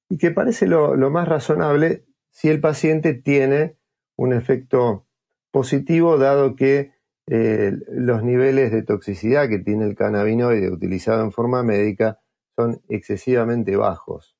Y 0.09 0.17
que 0.17 0.31
parece 0.31 0.67
lo, 0.67 0.95
lo 0.95 1.09
más 1.09 1.27
razonable 1.27 2.05
si 2.31 2.49
el 2.49 2.59
paciente 2.59 3.13
tiene 3.13 3.77
un 4.17 4.33
efecto 4.33 5.07
positivo 5.51 6.17
dado 6.17 6.55
que 6.55 6.91
eh, 7.27 7.71
los 7.89 8.23
niveles 8.23 8.71
de 8.71 8.83
toxicidad 8.83 9.49
que 9.49 9.59
tiene 9.59 9.85
el 9.85 9.95
cannabinoide 9.95 10.69
utilizado 10.69 11.23
en 11.23 11.31
forma 11.31 11.63
médica 11.63 12.19
son 12.55 12.81
excesivamente 12.87 13.75
bajos. 13.75 14.35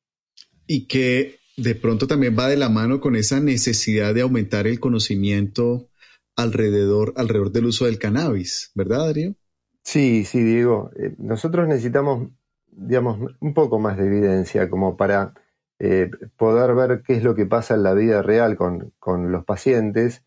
Y 0.67 0.87
que 0.87 1.39
de 1.57 1.75
pronto 1.75 2.05
también 2.05 2.35
va 2.37 2.47
de 2.47 2.57
la 2.57 2.69
mano 2.69 2.99
con 2.99 3.15
esa 3.15 3.39
necesidad 3.39 4.13
de 4.13 4.21
aumentar 4.21 4.67
el 4.67 4.79
conocimiento 4.79 5.89
alrededor, 6.35 7.13
alrededor 7.15 7.51
del 7.51 7.65
uso 7.65 7.85
del 7.85 7.97
cannabis, 7.97 8.71
¿verdad, 8.75 9.05
Darío? 9.05 9.35
Sí, 9.83 10.25
sí, 10.25 10.43
Diego. 10.43 10.91
Eh, 10.97 11.15
nosotros 11.17 11.67
necesitamos, 11.67 12.29
digamos, 12.67 13.31
un 13.39 13.53
poco 13.53 13.79
más 13.79 13.97
de 13.97 14.05
evidencia 14.05 14.69
como 14.69 14.97
para 14.97 15.33
eh, 15.79 16.09
poder 16.37 16.73
ver 16.75 17.01
qué 17.01 17.15
es 17.15 17.23
lo 17.23 17.35
que 17.35 17.45
pasa 17.45 17.75
en 17.75 17.83
la 17.83 17.93
vida 17.93 18.21
real 18.21 18.55
con, 18.55 18.93
con 18.99 19.31
los 19.31 19.45
pacientes 19.45 20.23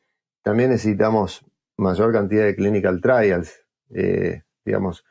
también 0.48 0.70
necesitamos 0.70 1.44
mayor 1.76 2.10
cantidad 2.10 2.44
de 2.44 2.56
clinical 2.56 3.02
trials. 3.02 3.66
Eh, 3.90 4.44
digamos, 4.64 5.04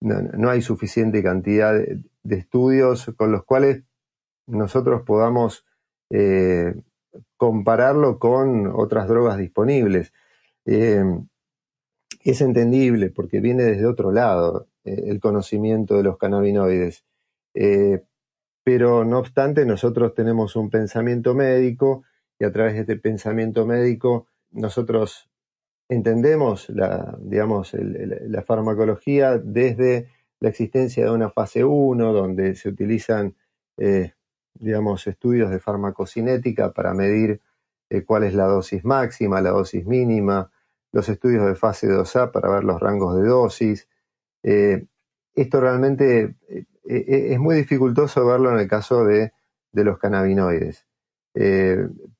no, 0.00 0.50
hay 0.50 0.62
suficiente 0.62 1.20
cantidad 1.20 1.74
de, 1.74 2.36
estudios 2.36 3.12
con 3.16 3.32
los 3.32 3.44
cuales 3.44 3.82
nosotros 4.46 5.02
podamos 5.02 5.66
eh, 6.10 6.74
compararlo 7.36 8.20
con 8.20 8.68
otras 8.68 9.08
drogas 9.08 9.36
disponibles. 9.36 10.12
Eh, 10.64 11.02
es 12.22 12.40
entendible 12.40 13.10
porque 13.10 13.40
viene 13.40 13.64
desde 13.64 13.86
otro 13.86 14.12
lado 14.12 14.68
el 14.84 15.18
conocimiento 15.18 15.96
de 15.96 16.04
los 16.04 16.18
cannabinoides. 16.18 17.04
Pero 18.64 19.04
no 19.04 19.18
obstante, 19.18 19.66
nosotros 19.66 20.14
tenemos 20.14 20.56
un 20.56 20.70
pensamiento 20.70 21.34
médico 21.34 22.02
y 22.38 22.44
a 22.44 22.50
través 22.50 22.74
de 22.74 22.80
este 22.80 22.96
pensamiento 22.96 23.66
médico 23.66 24.26
nosotros 24.50 25.28
entendemos 25.88 26.70
la, 26.70 27.16
digamos, 27.20 27.74
la 27.74 28.42
farmacología 28.42 29.38
desde 29.38 30.08
la 30.40 30.48
existencia 30.48 31.04
de 31.04 31.10
una 31.10 31.30
fase 31.30 31.64
1, 31.64 32.12
donde 32.12 32.54
se 32.54 32.70
utilizan, 32.70 33.36
eh, 33.76 34.12
digamos, 34.54 35.06
estudios 35.06 35.50
de 35.50 35.60
farmacocinética 35.60 36.72
para 36.72 36.94
medir 36.94 37.40
eh, 37.90 38.02
cuál 38.04 38.24
es 38.24 38.34
la 38.34 38.46
dosis 38.46 38.84
máxima, 38.84 39.42
la 39.42 39.50
dosis 39.50 39.86
mínima, 39.86 40.50
los 40.92 41.08
estudios 41.08 41.46
de 41.46 41.54
fase 41.54 41.88
2A 41.88 42.30
para 42.30 42.50
ver 42.50 42.64
los 42.64 42.80
rangos 42.80 43.16
de 43.16 43.26
dosis. 43.26 43.88
Eh, 44.42 44.86
esto 45.34 45.60
realmente 45.60 46.36
es 46.84 47.38
muy 47.38 47.56
dificultoso 47.56 48.26
verlo 48.26 48.52
en 48.52 48.60
el 48.60 48.68
caso 48.68 49.04
de, 49.04 49.32
de 49.72 49.84
los 49.84 49.98
cannabinoides. 49.98 50.86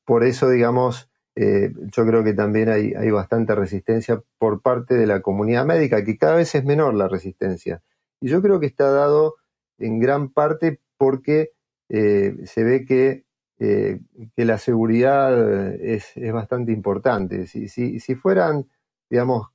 por 0.05 0.25
eso, 0.25 0.49
digamos, 0.49 1.11
eh, 1.37 1.73
yo 1.91 2.07
creo 2.07 2.23
que 2.23 2.33
también 2.33 2.69
hay, 2.69 3.11
bastante 3.11 3.55
resistencia 3.55 4.23
por 4.39 4.63
parte 4.63 4.95
de 4.95 5.07
la 5.07 5.21
comunidad 5.21 5.67
médica, 5.67 6.05
que 6.05 6.17
cada 6.17 6.37
vez 6.37 6.55
es 6.55 6.65
menor 6.65 6.95
la 6.95 7.09
resistencia. 7.09 7.83
Y 8.21 8.29
yo 8.29 8.41
creo 8.41 8.61
que 8.61 8.67
está 8.67 8.91
dado 8.91 9.37
en 9.79 9.99
gran 9.99 10.31
parte 10.33 10.81
porque 10.97 11.53
eh, 11.89 12.37
se 12.45 12.63
ve 12.65 12.85
que, 12.85 13.25
eh, 13.59 14.01
que 14.37 14.45
la 14.45 14.59
seguridad 14.59 15.75
es, 15.75 16.13
bastante 16.33 16.73
importante. 16.73 17.47
Si, 17.47 17.69
si 17.69 18.15
fueran, 18.15 18.69
digamos, 19.11 19.49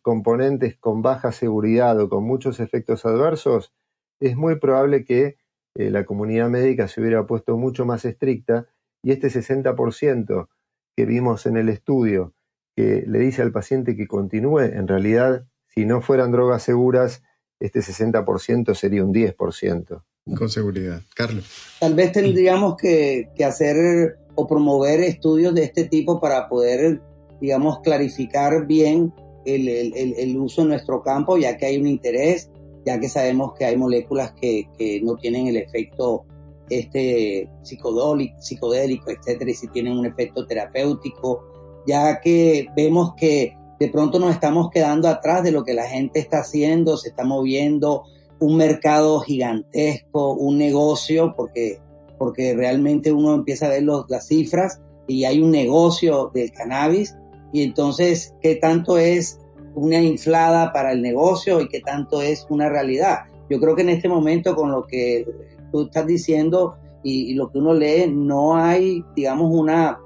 componentes 0.00 0.76
con 0.78 1.02
baja 1.02 1.32
seguridad 1.32 1.98
o 2.00 2.08
con 2.08 2.24
muchos 2.24 2.60
efectos 2.60 3.04
adversos, 3.04 3.74
es 4.20 4.36
muy 4.36 4.58
probable 4.58 5.04
que 5.04 5.38
la 5.74 6.04
comunidad 6.04 6.48
médica 6.48 6.88
se 6.88 7.00
hubiera 7.00 7.26
puesto 7.26 7.56
mucho 7.56 7.86
más 7.86 8.04
estricta 8.04 8.66
y 9.02 9.12
este 9.12 9.28
60% 9.28 10.48
que 10.96 11.04
vimos 11.06 11.46
en 11.46 11.56
el 11.56 11.68
estudio 11.68 12.34
que 12.76 13.04
le 13.06 13.18
dice 13.18 13.42
al 13.42 13.52
paciente 13.52 13.96
que 13.96 14.06
continúe, 14.06 14.60
en 14.60 14.86
realidad, 14.86 15.46
si 15.66 15.84
no 15.84 16.02
fueran 16.02 16.32
drogas 16.32 16.62
seguras, 16.62 17.22
este 17.58 17.80
60% 17.80 18.74
sería 18.74 19.04
un 19.04 19.12
10%. 19.12 20.02
Con 20.36 20.48
seguridad. 20.48 21.02
Carlos. 21.14 21.76
Tal 21.80 21.94
vez 21.94 22.12
tendríamos 22.12 22.76
que, 22.76 23.30
hacer 23.44 24.18
o 24.34 24.46
promover 24.46 25.00
estudios 25.00 25.54
de 25.54 25.64
este 25.64 25.84
tipo 25.84 26.20
para 26.20 26.48
poder, 26.48 27.00
digamos, 27.40 27.80
clarificar 27.80 28.66
bien 28.66 29.12
el, 29.44 30.36
uso 30.38 30.62
en 30.62 30.68
nuestro 30.68 31.02
campo, 31.02 31.36
ya 31.36 31.56
que 31.56 31.66
hay 31.66 31.78
un 31.78 31.86
interés, 31.86 32.50
ya 32.84 32.98
que 32.98 33.08
sabemos 33.08 33.52
que 33.58 33.64
hay 33.64 33.76
moléculas 33.76 34.32
que, 34.32 34.68
que 34.78 35.00
no 35.02 35.16
tienen 35.16 35.46
el 35.46 35.56
efecto 35.56 36.24
este 36.70 37.48
psicodélico, 37.62 39.10
etcétera, 39.10 39.50
y 39.50 39.54
si 39.54 39.68
tienen 39.68 39.98
un 39.98 40.06
efecto 40.06 40.46
terapéutico, 40.46 41.44
ya 41.86 42.20
que 42.20 42.68
vemos 42.76 43.14
que 43.16 43.56
de 43.78 43.88
pronto 43.88 44.18
nos 44.18 44.32
estamos 44.32 44.70
quedando 44.70 45.08
atrás 45.08 45.42
de 45.42 45.50
lo 45.50 45.64
que 45.64 45.74
la 45.74 45.88
gente 45.88 46.20
está 46.20 46.40
haciendo, 46.40 46.96
se 46.96 47.08
está 47.08 47.24
moviendo 47.24 48.04
un 48.38 48.56
mercado 48.56 49.20
gigantesco, 49.20 50.32
un 50.34 50.58
negocio, 50.58 51.34
porque, 51.36 51.80
porque 52.18 52.54
realmente 52.54 53.12
uno 53.12 53.34
empieza 53.34 53.66
a 53.66 53.70
ver 53.70 53.82
los, 53.82 54.04
las 54.08 54.28
cifras 54.28 54.80
y 55.08 55.24
hay 55.24 55.42
un 55.42 55.50
negocio 55.50 56.30
del 56.32 56.52
cannabis, 56.52 57.16
y 57.52 57.64
entonces, 57.64 58.34
¿qué 58.40 58.54
tanto 58.54 58.96
es 58.96 59.39
una 59.74 60.00
inflada 60.00 60.72
para 60.72 60.92
el 60.92 61.02
negocio 61.02 61.60
y 61.60 61.68
qué 61.68 61.80
tanto 61.80 62.22
es 62.22 62.46
una 62.48 62.68
realidad? 62.68 63.20
Yo 63.48 63.58
creo 63.60 63.74
que 63.74 63.82
en 63.82 63.90
este 63.90 64.08
momento 64.08 64.54
con 64.54 64.70
lo 64.70 64.86
que 64.86 65.26
tú 65.72 65.82
estás 65.82 66.06
diciendo 66.06 66.76
y, 67.02 67.34
lo 67.34 67.50
que 67.50 67.58
uno 67.58 67.74
lee, 67.74 68.06
no 68.08 68.56
hay, 68.56 69.04
digamos, 69.16 69.50
una, 69.50 69.98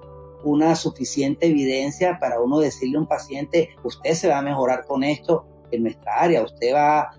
una 0.44 0.77
suficiente 0.77 1.46
evidencia 1.46 2.18
para 2.20 2.40
uno 2.40 2.61
decirle 2.61 2.96
a 2.96 3.00
un 3.00 3.09
paciente, 3.09 3.70
usted 3.83 4.14
se 4.14 4.29
va 4.29 4.38
a 4.38 4.42
mejorar 4.42 4.85
con 4.87 5.03
esto 5.03 5.44
en 5.72 5.83
nuestra 5.83 6.20
área, 6.20 6.42
usted 6.42 6.72
va, 6.72 7.00
a, 7.00 7.11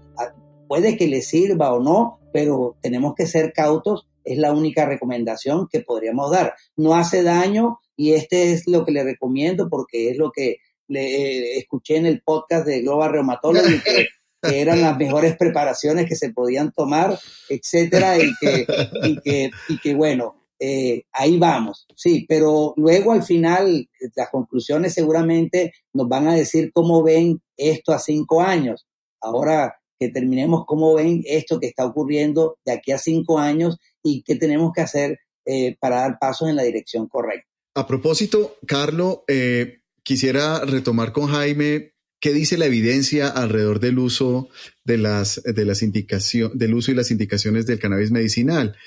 puede 0.68 0.96
que 0.96 1.08
le 1.08 1.22
sirva 1.22 1.74
o 1.74 1.82
no, 1.82 2.20
pero 2.32 2.78
tenemos 2.82 3.16
que 3.16 3.28
ser 3.28 3.52
cautos, 3.54 4.08
es 4.24 4.38
la 4.38 4.54
única 4.54 4.86
recomendación 4.86 5.68
que 5.68 5.82
podríamos 5.82 6.32
dar. 6.32 6.56
No 6.76 6.96
hace 6.96 7.22
daño 7.22 7.80
y 7.96 8.14
este 8.14 8.52
es 8.52 8.68
lo 8.68 8.86
que 8.86 8.92
le 8.92 9.04
recomiendo 9.04 9.70
porque 9.70 10.10
es 10.10 10.18
lo 10.18 10.32
que 10.32 10.58
le 10.88 11.04
eh, 11.04 11.58
escuché 11.58 11.98
en 11.98 12.06
el 12.06 12.22
podcast 12.22 12.66
de 12.66 12.82
Global 12.82 13.12
Rheumatology 13.12 13.80
que 13.82 14.08
que 14.48 14.62
eran 14.62 14.82
las 14.82 14.98
mejores 14.98 15.38
preparaciones 15.38 16.08
que 16.08 16.16
se 16.16 16.32
podían 16.32 16.72
tomar, 16.72 17.20
etcétera, 17.50 18.18
y 18.18 18.32
que, 18.40 18.68
y 19.04 19.20
que, 19.22 19.52
y 19.70 19.80
que 19.80 19.96
bueno, 19.96 20.46
eh, 20.60 21.04
ahí 21.12 21.38
vamos, 21.38 21.86
sí, 21.96 22.26
pero 22.28 22.74
luego 22.78 23.12
al 23.12 23.24
final 23.24 23.90
las 24.16 24.30
conclusiones 24.30 24.94
seguramente 24.94 25.74
nos 25.94 26.08
van 26.08 26.28
a 26.28 26.36
decir 26.36 26.72
cómo 26.74 27.04
ven 27.04 27.42
esto 27.58 27.92
a 27.94 28.00
cinco 28.00 28.42
años. 28.42 28.88
ahora 29.22 29.76
que 29.98 30.10
terminemos, 30.10 30.66
cómo 30.66 30.94
ven 30.94 31.24
esto 31.26 31.58
que 31.58 31.68
está 31.68 31.86
ocurriendo 31.86 32.58
de 32.66 32.74
aquí 32.74 32.92
a 32.92 32.98
cinco 32.98 33.40
años 33.40 33.78
y 34.04 34.24
qué 34.24 34.36
tenemos 34.36 34.74
que 34.74 34.82
hacer 34.82 35.20
eh, 35.46 35.78
para 35.80 36.02
dar 36.02 36.20
pasos 36.20 36.50
en 36.50 36.58
la 36.58 36.64
dirección 36.64 37.08
correcta. 37.08 37.48
A 37.76 37.88
propósito, 37.88 38.58
Carlos, 38.68 39.20
eh, 39.28 39.80
quisiera 40.06 40.64
retomar 40.64 41.12
con 41.12 41.28
Jaime 41.28 41.96
qué 42.22 42.32
dice 42.32 42.58
la 42.58 42.68
evidencia 42.68 43.28
alrededor 43.28 43.80
del 43.80 44.00
uso 44.00 44.48
de 44.86 44.98
las, 44.98 45.42
de 45.44 45.66
las 45.66 45.82
indicaciones, 45.82 46.58
del 46.58 46.76
uso 46.76 46.92
y 46.92 46.96
las 46.96 47.12
indicaciones 47.12 47.66
del 47.66 47.80
cannabis 47.80 48.12
medicinal. 48.12 48.78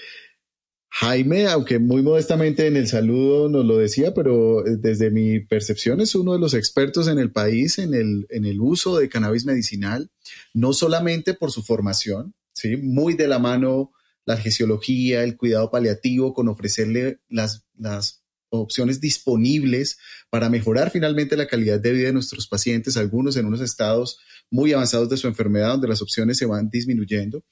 Jaime, 0.91 1.47
aunque 1.49 1.79
muy 1.79 2.03
modestamente 2.03 2.67
en 2.67 2.77
el 2.77 2.89
saludo 2.89 3.49
nos 3.49 3.67
lo 3.67 3.77
decía, 3.77 4.15
pero 4.15 4.67
eh, 4.67 4.77
desde 4.79 5.11
mi 5.11 5.41
percepción 5.41 6.01
es 6.01 6.15
uno 6.15 6.33
de 6.33 6.39
los 6.39 6.55
expertos 6.55 7.09
en 7.09 7.19
el 7.19 7.31
país 7.31 7.79
en 7.79 7.93
el, 7.95 8.27
en 8.31 8.47
el 8.47 8.61
uso 8.61 8.97
de 8.97 9.09
cannabis 9.09 9.45
medicinal, 9.45 10.11
no 10.55 10.73
solamente 10.73 11.35
por 11.35 11.53
su 11.53 11.63
formación, 11.63 12.35
¿sí? 12.55 12.77
muy 12.77 13.15
de 13.15 13.29
la 13.29 13.39
mano 13.39 13.93
la 14.25 14.37
gesiología, 14.37 15.25
el 15.25 15.37
cuidado 15.37 15.71
paliativo, 15.71 16.33
con 16.33 16.49
ofrecerle 16.49 17.21
las, 17.29 17.67
las 17.77 18.23
opciones 18.51 19.01
disponibles 19.01 19.99
para 20.31 20.49
mejorar 20.49 20.91
finalmente 20.91 21.37
la 21.37 21.47
calidad 21.47 21.81
de 21.81 21.93
vida 21.93 22.07
de 22.07 22.13
nuestros 22.13 22.47
pacientes, 22.47 22.97
algunos 22.97 23.37
en 23.37 23.47
unos 23.47 23.61
estados 23.61 24.19
muy 24.51 24.73
avanzados 24.73 25.09
de 25.09 25.17
su 25.17 25.27
enfermedad 25.27 25.71
donde 25.71 25.89
las 25.89 26.03
opciones 26.03 26.39
se 26.39 26.47
van 26.47 26.71
disminuyendo, 26.71 27.45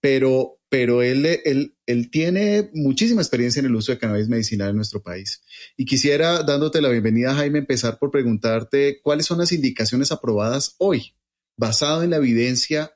pero, 0.00 0.60
pero 0.68 1.02
él, 1.02 1.26
él, 1.44 1.76
él 1.86 2.10
tiene 2.10 2.70
muchísima 2.72 3.20
experiencia 3.20 3.60
en 3.60 3.66
el 3.66 3.74
uso 3.74 3.92
de 3.92 3.98
cannabis 3.98 4.28
medicinal 4.28 4.70
en 4.70 4.76
nuestro 4.76 5.02
país. 5.02 5.42
Y 5.76 5.84
quisiera, 5.84 6.42
dándote 6.42 6.80
la 6.80 6.88
bienvenida, 6.88 7.34
Jaime, 7.34 7.60
empezar 7.60 7.98
por 7.98 8.10
preguntarte 8.10 9.00
cuáles 9.02 9.26
son 9.26 9.38
las 9.38 9.52
indicaciones 9.52 10.12
aprobadas 10.12 10.76
hoy, 10.78 11.14
basado 11.56 12.02
en 12.02 12.10
la 12.10 12.16
evidencia 12.16 12.92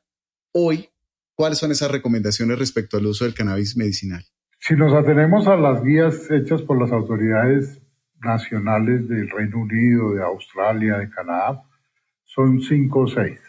hoy, 0.53 0.91
cuáles 1.35 1.59
son 1.59 1.73
esas 1.73 1.91
recomendaciones 1.91 2.59
respecto 2.59 2.97
al 2.97 3.07
uso 3.07 3.25
del 3.25 3.35
cannabis 3.35 3.77
medicinal. 3.77 4.25
Si 4.63 4.77
nos 4.77 4.93
atenemos 4.93 5.49
a 5.49 5.57
las 5.57 5.83
guías 5.83 6.31
hechas 6.31 6.61
por 6.61 6.79
las 6.79 6.93
autoridades 6.93 7.81
nacionales 8.23 9.09
del 9.09 9.31
Reino 9.31 9.61
Unido, 9.61 10.13
de 10.13 10.23
Australia, 10.23 10.99
de 10.99 11.09
Canadá, 11.09 11.63
son 12.27 12.61
cinco 12.61 13.01
o 13.01 13.07
seis. 13.07 13.41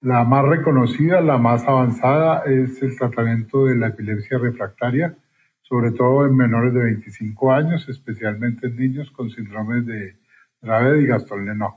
La 0.00 0.24
más 0.24 0.46
reconocida, 0.46 1.20
la 1.20 1.36
más 1.36 1.68
avanzada, 1.68 2.44
es 2.46 2.82
el 2.82 2.96
tratamiento 2.96 3.66
de 3.66 3.76
la 3.76 3.88
epilepsia 3.88 4.38
refractaria, 4.38 5.14
sobre 5.60 5.90
todo 5.90 6.24
en 6.24 6.34
menores 6.34 6.72
de 6.72 6.84
25 6.84 7.52
años, 7.52 7.86
especialmente 7.86 8.68
en 8.68 8.76
niños 8.76 9.10
con 9.10 9.28
síndrome 9.28 9.82
de 9.82 10.16
Dravet 10.62 11.02
y 11.02 11.06
Gastón-Lennox. 11.06 11.76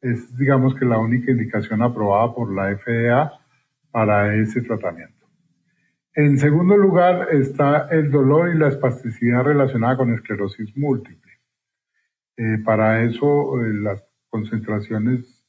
Es, 0.00 0.36
digamos 0.36 0.74
que, 0.74 0.84
la 0.84 0.98
única 0.98 1.30
indicación 1.30 1.80
aprobada 1.80 2.34
por 2.34 2.52
la 2.52 2.76
FDA 2.76 3.30
para 3.92 4.34
ese 4.34 4.62
tratamiento. 4.62 5.11
En 6.14 6.38
segundo 6.38 6.76
lugar 6.76 7.28
está 7.32 7.88
el 7.90 8.10
dolor 8.10 8.54
y 8.54 8.58
la 8.58 8.68
espasticidad 8.68 9.44
relacionada 9.44 9.96
con 9.96 10.12
esclerosis 10.12 10.76
múltiple. 10.76 11.32
Eh, 12.36 12.58
para 12.64 13.02
eso 13.02 13.58
eh, 13.60 13.72
las 13.72 14.04
concentraciones, 14.28 15.42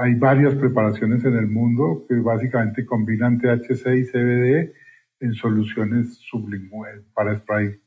hay 0.00 0.14
varias 0.14 0.54
preparaciones 0.54 1.24
en 1.24 1.36
el 1.36 1.46
mundo 1.46 2.06
que 2.08 2.14
básicamente 2.16 2.86
combinan 2.86 3.38
THC 3.38 3.86
y 3.96 4.04
CBD 4.04 4.72
en 5.20 5.34
soluciones 5.34 6.16
sublinguales 6.16 7.04
para 7.12 7.36
spray 7.36 7.78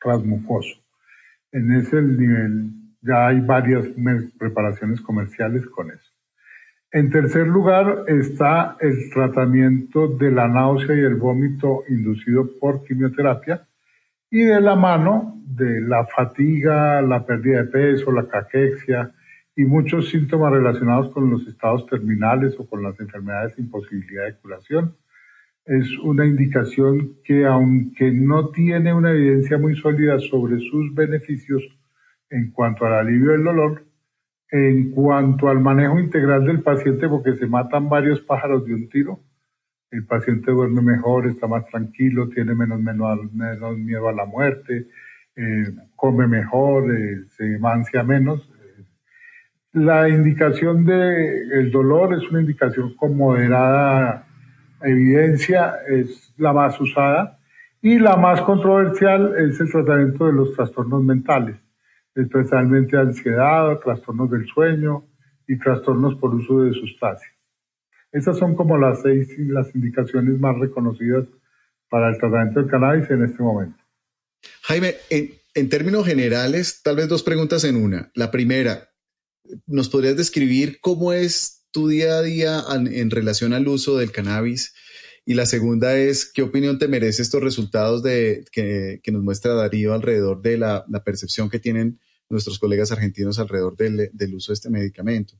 transmucoso. 0.00 0.80
En 1.52 1.72
ese 1.72 2.02
nivel 2.02 2.72
ya 3.02 3.28
hay 3.28 3.40
varias 3.40 3.86
preparaciones 4.36 5.00
comerciales 5.00 5.64
con 5.66 5.90
eso. 5.90 6.07
En 6.90 7.10
tercer 7.10 7.46
lugar 7.46 8.04
está 8.06 8.78
el 8.80 9.10
tratamiento 9.10 10.08
de 10.08 10.30
la 10.30 10.48
náusea 10.48 10.96
y 10.96 11.00
el 11.00 11.16
vómito 11.16 11.84
inducido 11.86 12.48
por 12.58 12.82
quimioterapia 12.82 13.68
y 14.30 14.44
de 14.44 14.60
la 14.62 14.74
mano 14.74 15.38
de 15.44 15.82
la 15.82 16.06
fatiga, 16.06 17.02
la 17.02 17.26
pérdida 17.26 17.64
de 17.64 17.68
peso, 17.68 18.10
la 18.10 18.26
caquexia 18.26 19.12
y 19.54 19.64
muchos 19.64 20.08
síntomas 20.08 20.50
relacionados 20.50 21.10
con 21.10 21.28
los 21.28 21.46
estados 21.46 21.84
terminales 21.86 22.54
o 22.58 22.66
con 22.66 22.82
las 22.82 22.98
enfermedades 23.00 23.54
sin 23.56 23.70
posibilidad 23.70 24.24
de 24.24 24.38
curación. 24.38 24.96
Es 25.66 25.90
una 25.98 26.24
indicación 26.24 27.16
que 27.22 27.44
aunque 27.44 28.10
no 28.12 28.48
tiene 28.48 28.94
una 28.94 29.10
evidencia 29.10 29.58
muy 29.58 29.76
sólida 29.76 30.18
sobre 30.20 30.58
sus 30.60 30.94
beneficios 30.94 31.62
en 32.30 32.50
cuanto 32.50 32.86
al 32.86 32.94
alivio 32.94 33.32
del 33.32 33.44
dolor, 33.44 33.87
en 34.50 34.90
cuanto 34.92 35.48
al 35.48 35.60
manejo 35.60 35.98
integral 35.98 36.44
del 36.46 36.62
paciente, 36.62 37.08
porque 37.08 37.36
se 37.36 37.46
matan 37.46 37.88
varios 37.88 38.20
pájaros 38.20 38.64
de 38.64 38.74
un 38.74 38.88
tiro, 38.88 39.20
el 39.90 40.06
paciente 40.06 40.50
duerme 40.52 40.82
mejor, 40.82 41.26
está 41.26 41.46
más 41.46 41.66
tranquilo, 41.66 42.28
tiene 42.28 42.54
menos, 42.54 42.80
menos, 42.80 43.78
miedo 43.78 44.08
a 44.08 44.12
la 44.12 44.26
muerte, 44.26 44.88
eh, 45.36 45.74
come 45.96 46.26
mejor, 46.26 46.94
eh, 46.94 47.24
se 47.36 47.58
mancia 47.58 48.02
menos. 48.02 48.50
La 49.72 50.08
indicación 50.08 50.84
del 50.84 51.52
el 51.52 51.70
dolor 51.70 52.14
es 52.14 52.28
una 52.30 52.40
indicación 52.40 52.94
con 52.96 53.16
moderada 53.16 54.26
evidencia, 54.82 55.74
es 55.88 56.34
la 56.38 56.52
más 56.52 56.80
usada, 56.80 57.38
y 57.80 57.98
la 57.98 58.16
más 58.16 58.42
controversial 58.42 59.34
es 59.38 59.60
el 59.60 59.70
tratamiento 59.70 60.26
de 60.26 60.32
los 60.32 60.54
trastornos 60.54 61.02
mentales 61.02 61.56
especialmente 62.22 62.96
ansiedad, 62.96 63.78
trastornos 63.78 64.30
del 64.30 64.46
sueño 64.46 65.06
y 65.46 65.58
trastornos 65.58 66.16
por 66.16 66.34
uso 66.34 66.62
de 66.62 66.72
sustancias. 66.72 67.32
Esas 68.12 68.38
son 68.38 68.54
como 68.56 68.78
las 68.78 69.02
seis 69.02 69.28
las 69.38 69.74
indicaciones 69.74 70.38
más 70.40 70.58
reconocidas 70.58 71.26
para 71.88 72.10
el 72.10 72.18
tratamiento 72.18 72.60
del 72.60 72.70
cannabis 72.70 73.10
en 73.10 73.24
este 73.24 73.42
momento. 73.42 73.78
Jaime, 74.62 74.96
en, 75.10 75.68
términos 75.68 76.06
generales, 76.06 76.82
tal 76.82 76.96
vez 76.96 77.08
dos 77.08 77.22
preguntas 77.22 77.64
en 77.64 77.76
una. 77.76 78.10
La 78.14 78.30
primera, 78.30 78.90
¿nos 79.66 79.88
podrías 79.88 80.16
describir 80.16 80.80
cómo 80.80 81.12
es 81.12 81.66
tu 81.70 81.88
día 81.88 82.18
a 82.18 82.22
día 82.22 82.62
en, 82.74 83.10
relación 83.10 83.52
al 83.52 83.68
uso 83.68 83.96
del 83.96 84.12
cannabis? 84.12 84.74
Y 85.24 85.34
la 85.34 85.46
segunda 85.46 85.96
es, 85.96 86.30
¿qué 86.30 86.42
opinión 86.42 86.78
te 86.78 86.88
merece 86.88 87.22
estos 87.22 87.42
resultados 87.42 88.02
de, 88.02 88.44
que, 88.52 89.00
nos 89.12 89.22
muestra 89.22 89.54
Darío 89.54 89.92
alrededor 89.92 90.40
de 90.40 90.56
la, 90.56 90.84
la 90.88 91.04
percepción 91.04 91.50
que 91.50 91.58
tienen 91.58 92.00
nuestros 92.30 92.58
colegas 92.58 92.92
argentinos 92.92 93.38
alrededor 93.38 93.76
del, 93.76 94.10
del 94.12 94.34
uso 94.34 94.52
de 94.52 94.54
este 94.54 94.70
medicamento. 94.70 95.34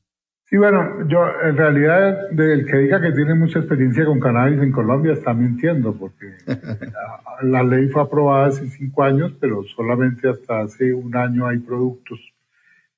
Sí, 0.49 0.57
bueno, 0.57 1.07
yo 1.07 1.27
en 1.43 1.55
realidad 1.55 2.31
del 2.31 2.65
que 2.65 2.77
diga 2.77 2.99
que 2.99 3.11
tiene 3.11 3.35
mucha 3.35 3.59
experiencia 3.59 4.03
con 4.03 4.19
cannabis 4.19 4.59
en 4.59 4.71
Colombia 4.71 5.13
está 5.13 5.31
mintiendo, 5.31 5.95
porque 5.95 6.37
la, 7.43 7.61
ley 7.61 7.87
fue 7.89 8.01
aprobada 8.01 8.47
hace 8.47 8.67
cinco 8.67 9.03
años, 9.03 9.31
pero 9.39 9.63
solamente 9.75 10.27
hasta 10.27 10.61
hace 10.61 10.91
un 10.91 11.15
año 11.15 11.45
hay 11.45 11.59
productos 11.59 12.19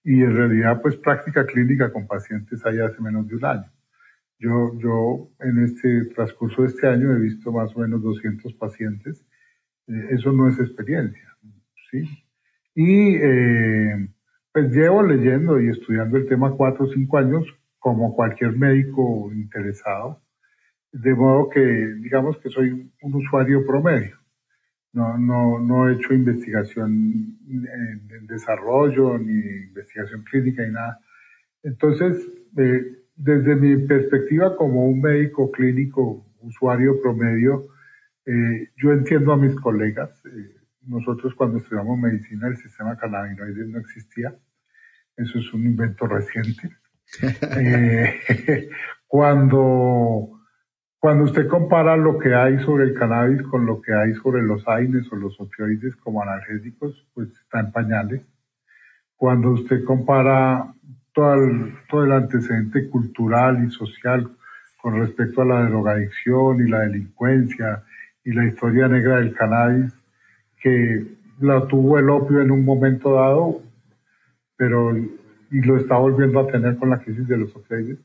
y 0.02 0.22
en 0.22 0.34
realidad 0.34 0.82
pues 0.82 0.96
práctica 0.96 1.46
clínica 1.46 1.92
con 1.92 2.08
pacientes 2.08 2.66
hay 2.66 2.80
hace 2.80 3.02
menos 3.02 3.28
de 3.28 3.36
un 3.36 3.44
año. 3.44 3.72
Yo, 4.40 4.80
yo 4.80 5.30
en 5.42 5.66
este 5.66 6.06
transcurso 6.16 6.62
de 6.62 6.70
este 6.70 6.88
año 6.88 7.12
he 7.12 7.20
visto 7.20 7.52
más 7.52 7.76
o 7.76 7.80
menos 7.80 8.02
200 8.02 8.54
pacientes. 8.54 9.26
Eh, 9.88 10.08
eso 10.12 10.32
no 10.32 10.48
es 10.48 10.58
experiencia, 10.58 11.36
¿sí? 11.92 12.08
Y 12.76 13.16
eh, 13.16 14.08
pues 14.52 14.72
llevo 14.72 15.04
leyendo 15.04 15.60
y 15.60 15.70
estudiando 15.70 16.18
el 16.18 16.28
tema 16.28 16.52
cuatro 16.52 16.86
o 16.86 16.90
cinco 16.90 17.18
años 17.18 17.46
como 17.80 18.16
cualquier 18.16 18.52
médico 18.54 19.32
interesado, 19.34 20.22
de 20.92 21.16
modo 21.16 21.50
que 21.50 21.60
digamos 21.60 22.38
que 22.38 22.50
soy 22.50 22.92
un 23.02 23.16
usuario 23.16 23.66
promedio. 23.66 24.18
No, 24.94 25.18
no, 25.18 25.60
no 25.60 25.90
he 25.90 25.94
hecho 25.94 26.14
investigación 26.14 27.38
en, 27.48 28.28
desarrollo, 28.28 29.18
ni 29.18 29.34
investigación 29.68 30.24
clínica, 30.24 30.64
ni 30.64 30.74
nada. 30.74 31.00
Entonces, 31.64 32.18
eh, 32.58 32.84
desde 33.16 33.56
mi 33.56 33.88
perspectiva 33.88 34.56
como 34.56 34.86
un 34.86 35.02
médico 35.02 35.50
clínico, 35.52 36.26
usuario 36.42 37.02
promedio, 37.02 37.68
eh, 38.26 38.70
yo 38.76 38.92
entiendo 38.92 39.32
a 39.32 39.38
mis 39.38 39.56
colegas. 39.56 40.22
Nosotros 40.88 41.34
cuando 41.36 41.58
estudiamos 41.58 41.98
medicina 41.98 42.48
el 42.48 42.58
sistema 42.58 42.98
cannabinoide 42.98 43.68
no 43.68 43.80
existía. 43.80 44.34
Eso 45.16 45.40
es 45.40 45.54
un 45.54 45.66
invento 45.66 46.08
reciente. 46.08 46.70
Eh, 47.58 48.70
cuando, 49.08 50.40
cuando 50.98 51.26
usted 51.26 51.46
compara 51.50 51.98
lo 51.98 52.18
que 52.18 52.34
hay 52.34 52.58
sobre 52.60 52.86
el 52.86 52.94
cannabis 52.94 53.42
con 53.42 53.66
lo 53.66 53.82
que 53.82 53.94
hay 53.94 54.14
sobre 54.14 54.42
los 54.44 54.66
AINES 54.66 55.12
o 55.12 55.18
los 55.18 55.38
opioides 55.42 55.98
como 55.98 56.24
analgésicos, 56.24 57.06
pues 57.14 57.28
está 57.32 57.60
en 57.60 57.74
pañales. 57.74 58.22
Cuando 59.18 59.52
usted 59.52 59.84
compara 59.84 60.74
todo 61.12 61.34
el, 61.34 61.76
todo 61.90 62.06
el 62.06 62.14
antecedente 62.14 62.90
cultural 62.90 63.62
y 63.66 63.72
social 63.72 64.32
con 64.82 65.00
respecto 65.02 65.42
a 65.42 65.46
la 65.46 65.66
drogadicción 65.66 66.66
y 66.66 66.70
la 66.70 66.80
delincuencia 66.80 67.84
y 68.24 68.32
la 68.32 68.46
historia 68.46 68.88
negra 68.88 69.18
del 69.18 69.34
cannabis, 69.34 70.01
que 70.62 71.06
la 71.40 71.68
tuvo 71.68 71.98
el 71.98 72.10
opio 72.10 72.42
en 72.42 72.52
un 72.52 72.64
momento 72.64 73.16
dado, 73.16 73.62
pero 74.56 74.96
y 75.52 75.62
lo 75.62 75.78
está 75.78 75.98
volviendo 75.98 76.40
a 76.40 76.48
tener 76.48 76.78
con 76.78 76.90
la 76.90 77.00
crisis 77.00 77.28
de 77.28 77.38
los 77.38 77.54
opioides. 77.56 78.00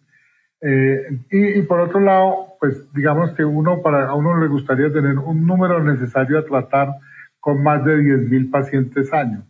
Eh, 0.60 1.20
y, 1.30 1.62
por 1.62 1.80
otro 1.80 2.00
lado, 2.00 2.54
pues 2.58 2.92
digamos 2.92 3.30
que 3.32 3.44
uno 3.44 3.82
para 3.82 4.08
a 4.08 4.14
uno 4.14 4.36
le 4.40 4.48
gustaría 4.48 4.92
tener 4.92 5.18
un 5.18 5.46
número 5.46 5.82
necesario 5.82 6.38
a 6.38 6.44
tratar 6.44 6.88
con 7.38 7.62
más 7.62 7.84
de 7.84 7.98
10.000 7.98 8.50
pacientes 8.50 9.12
año. 9.12 9.44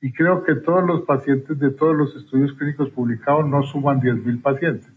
Y 0.00 0.12
creo 0.12 0.42
que 0.44 0.54
todos 0.54 0.84
los 0.86 1.02
pacientes 1.02 1.58
de 1.58 1.70
todos 1.70 1.94
los 1.96 2.16
estudios 2.16 2.52
clínicos 2.54 2.90
publicados 2.90 3.46
no 3.48 3.62
suman 3.62 4.00
10.000 4.00 4.40
pacientes. 4.40 4.90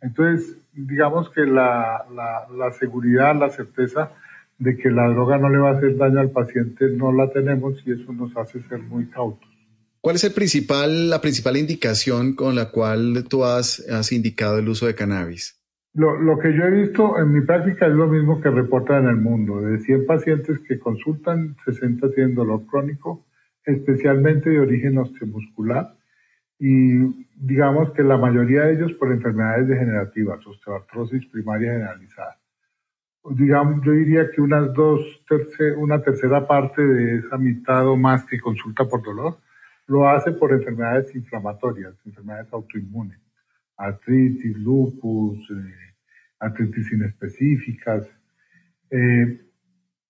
Entonces, 0.00 0.56
digamos 0.72 1.30
que 1.30 1.46
la, 1.46 2.04
la, 2.14 2.46
la 2.56 2.70
seguridad, 2.72 3.34
la 3.34 3.50
certeza 3.50 4.12
de 4.58 4.76
que 4.76 4.90
la 4.90 5.08
droga 5.08 5.38
no 5.38 5.48
le 5.48 5.58
va 5.58 5.70
a 5.70 5.76
hacer 5.76 5.96
daño 5.96 6.20
al 6.20 6.30
paciente 6.30 6.88
no 6.90 7.12
la 7.12 7.30
tenemos 7.30 7.80
y 7.86 7.92
eso 7.92 8.12
nos 8.12 8.36
hace 8.36 8.60
ser 8.68 8.80
muy 8.80 9.06
cautos. 9.06 9.48
¿Cuál 10.00 10.16
es 10.16 10.24
el 10.24 10.32
principal, 10.32 11.10
la 11.10 11.20
principal 11.20 11.56
indicación 11.56 12.34
con 12.34 12.54
la 12.54 12.70
cual 12.70 13.24
tú 13.28 13.44
has, 13.44 13.80
has 13.88 14.12
indicado 14.12 14.58
el 14.58 14.68
uso 14.68 14.86
de 14.86 14.94
cannabis? 14.94 15.60
Lo, 15.94 16.16
lo, 16.20 16.38
que 16.38 16.54
yo 16.54 16.64
he 16.64 16.70
visto 16.70 17.18
en 17.18 17.32
mi 17.32 17.40
práctica 17.40 17.86
es 17.86 17.94
lo 17.94 18.06
mismo 18.06 18.40
que 18.40 18.50
reporta 18.50 18.98
en 18.98 19.08
el 19.08 19.16
mundo. 19.16 19.60
De 19.60 19.78
100 19.78 20.06
pacientes 20.06 20.60
que 20.60 20.78
consultan, 20.78 21.56
60 21.64 22.12
tienen 22.12 22.34
dolor 22.34 22.66
crónico, 22.66 23.26
especialmente 23.64 24.50
de 24.50 24.60
origen 24.60 24.98
osteomuscular, 24.98 25.96
y 26.58 27.26
digamos 27.36 27.92
que 27.92 28.02
la 28.02 28.16
mayoría 28.16 28.62
de 28.62 28.74
ellos 28.74 28.92
por 28.94 29.12
enfermedades 29.12 29.68
degenerativas, 29.68 30.46
osteoartrosis 30.46 31.26
primaria 31.26 31.72
generalizada. 31.72 32.38
Digamos, 33.30 33.84
yo 33.84 33.92
diría 33.92 34.30
que 34.30 34.40
unas 34.40 34.72
dos, 34.72 35.00
una 35.76 36.00
tercera 36.02 36.46
parte 36.46 36.82
de 36.82 37.18
esa 37.18 37.36
mitad 37.38 37.86
o 37.86 37.96
más 37.96 38.24
que 38.24 38.40
consulta 38.40 38.84
por 38.86 39.02
dolor 39.02 39.38
lo 39.88 40.08
hace 40.08 40.32
por 40.32 40.52
enfermedades 40.52 41.14
inflamatorias, 41.14 41.94
enfermedades 42.04 42.52
autoinmunes, 42.52 43.18
artritis, 43.76 44.56
lupus, 44.58 45.50
eh, 45.50 45.94
artritis 46.38 46.92
inespecíficas. 46.92 48.06
Eh, 48.90 49.40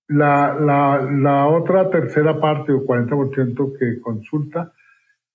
la, 0.09 0.55
la, 0.59 1.47
otra 1.47 1.91
tercera 1.91 2.41
parte 2.41 2.73
o 2.73 2.85
40% 2.85 3.79
que 3.79 4.01
consulta, 4.01 4.73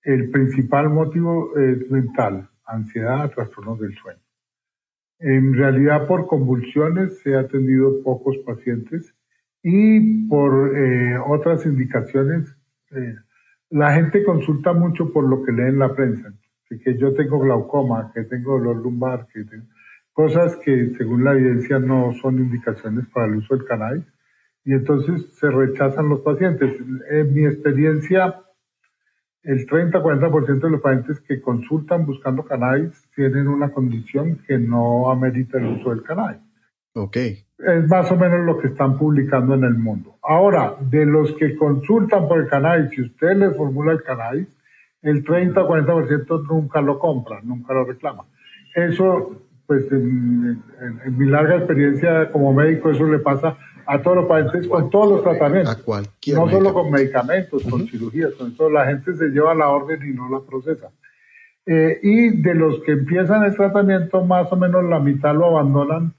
el 0.02 0.30
principal 0.30 0.90
motivo 0.90 1.58
es 1.58 1.90
mental, 1.90 2.50
ansiedad, 2.66 3.32
trastornos 3.32 3.80
del 3.80 3.94
sueño. 3.96 4.23
En 5.20 5.54
realidad 5.54 6.08
por 6.08 6.28
convulsiones 6.28 7.20
se 7.20 7.36
ha 7.36 7.42
atendido 7.42 8.02
pocos 8.04 8.38
pacientes. 8.46 9.14
Y 9.62 10.28
por 10.28 10.78
eh, 10.78 11.18
otras 11.26 11.66
indicaciones 11.66 12.54
eh, 12.92 13.16
la 13.70 13.94
gente 13.94 14.24
consulta 14.24 14.72
mucho 14.74 15.12
por 15.12 15.28
lo 15.28 15.42
que 15.44 15.52
lee 15.52 15.70
en 15.70 15.80
la 15.80 15.96
prensa, 15.96 16.32
que 16.70 16.98
yo 16.98 17.14
tengo 17.14 17.40
glaucoma, 17.40 18.12
que 18.14 18.24
tengo 18.24 18.54
dolor 18.54 18.78
lumbar, 18.78 19.28
que 19.34 19.46
cosas 20.12 20.56
que 20.58 20.92
según 20.92 21.24
la 21.24 21.34
evidencia 21.34 21.80
no 21.80 22.14
son 22.22 22.38
indicaciones 22.38 23.08
para 23.08 23.28
el 23.28 23.38
uso 23.38 23.56
del 23.56 23.66
cannabis. 23.66 24.04
Y 24.64 24.74
entonces 24.74 25.34
se 25.40 25.50
rechazan 25.50 26.08
los 26.08 26.22
pacientes. 26.22 26.72
En 27.10 27.34
mi 27.34 27.46
experiencia, 27.46 28.42
el 29.44 29.68
30-40% 29.68 30.60
de 30.60 30.70
los 30.70 30.82
pacientes 30.82 31.20
que 31.22 31.42
consultan 31.42 32.06
buscando 32.06 32.46
cannabis 32.46 32.92
tienen 33.16 33.48
una 33.48 33.70
condición 33.72 34.40
que 34.48 34.58
no 34.58 35.12
amerita 35.12 35.58
el 35.58 35.66
uso 35.66 35.90
del 35.90 36.04
cannabis. 36.04 36.42
Ok. 36.96 37.18
Es 37.18 37.88
más 37.90 38.12
o 38.12 38.16
menos 38.16 38.46
lo 38.46 38.58
que 38.60 38.68
están 38.68 38.98
publicando 38.98 39.56
en 39.56 39.64
el 39.64 39.76
mundo. 39.76 40.16
Ahora, 40.22 40.76
de 40.80 41.06
los 41.06 41.34
que 41.34 41.56
consultan 41.56 42.28
por 42.28 42.40
el 42.40 42.48
cannabis, 42.48 42.92
si 42.92 43.02
usted 43.02 43.36
le 43.36 43.52
formula 43.52 43.92
el 43.92 44.04
cannabis, 44.04 44.48
el 45.02 45.24
30-40% 45.24 46.48
nunca 46.48 46.82
lo 46.82 46.98
compra, 46.98 47.42
nunca 47.44 47.74
lo 47.74 47.86
reclama. 47.86 48.26
Eso, 48.74 49.42
pues 49.68 49.92
en, 49.92 50.62
mi 51.18 51.26
larga 51.26 51.58
experiencia 51.58 52.32
como 52.32 52.54
médico, 52.54 52.90
eso 52.90 53.06
le 53.06 53.20
pasa 53.20 53.58
a 53.86 54.02
todos 54.02 54.18
los 54.18 54.26
pacientes 54.26 54.68
con 54.68 54.90
todos 54.90 55.12
los 55.12 55.24
tratamientos. 55.24 55.78
no 55.88 56.50
solo 56.50 56.74
con 56.74 56.92
medicamentos, 56.92 57.64
con 57.64 57.88
cirugías, 57.88 58.34
con 58.34 58.56
todo. 58.56 58.70
La 58.70 58.86
gente 58.86 59.14
se 59.16 59.30
lleva 59.30 59.54
la 59.54 59.70
orden 59.70 60.00
y 60.08 60.14
no 60.14 60.30
la 60.30 60.40
procesa. 60.46 60.90
Eh, 61.66 62.00
y 62.04 62.42
de 62.42 62.56
los 62.56 62.82
que 62.82 62.92
empiezan 62.92 63.44
el 63.44 63.56
tratamiento, 63.56 64.24
más 64.24 64.52
o 64.52 64.56
menos 64.56 64.84
la 64.84 65.00
mitad 65.00 65.34
lo 65.34 65.48
abandonan 65.48 66.14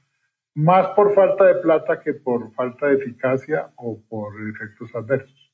más 0.55 0.89
por 0.91 1.15
falta 1.15 1.45
de 1.45 1.57
plata 1.57 2.01
que 2.01 2.15
por 2.15 2.53
falta 2.55 2.87
de 2.87 2.95
eficacia 2.95 3.71
o 3.77 4.01
por 4.09 4.33
efectos 4.49 4.95
adversos. 4.95 5.53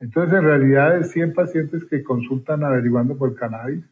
Entonces, 0.00 0.38
en 0.38 0.44
realidad, 0.44 0.98
de 0.98 1.04
100 1.04 1.34
pacientes 1.34 1.84
que 1.84 2.02
consultan 2.02 2.64
averiguando 2.64 3.16
por 3.16 3.30
el 3.30 3.36
cannabis, 3.36 3.84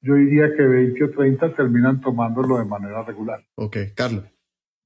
yo 0.00 0.14
diría 0.14 0.54
que 0.54 0.62
20 0.62 1.04
o 1.04 1.10
30 1.10 1.54
terminan 1.54 2.00
tomándolo 2.00 2.58
de 2.58 2.64
manera 2.64 3.02
regular. 3.02 3.42
Ok, 3.56 3.76
Carlos. 3.94 4.24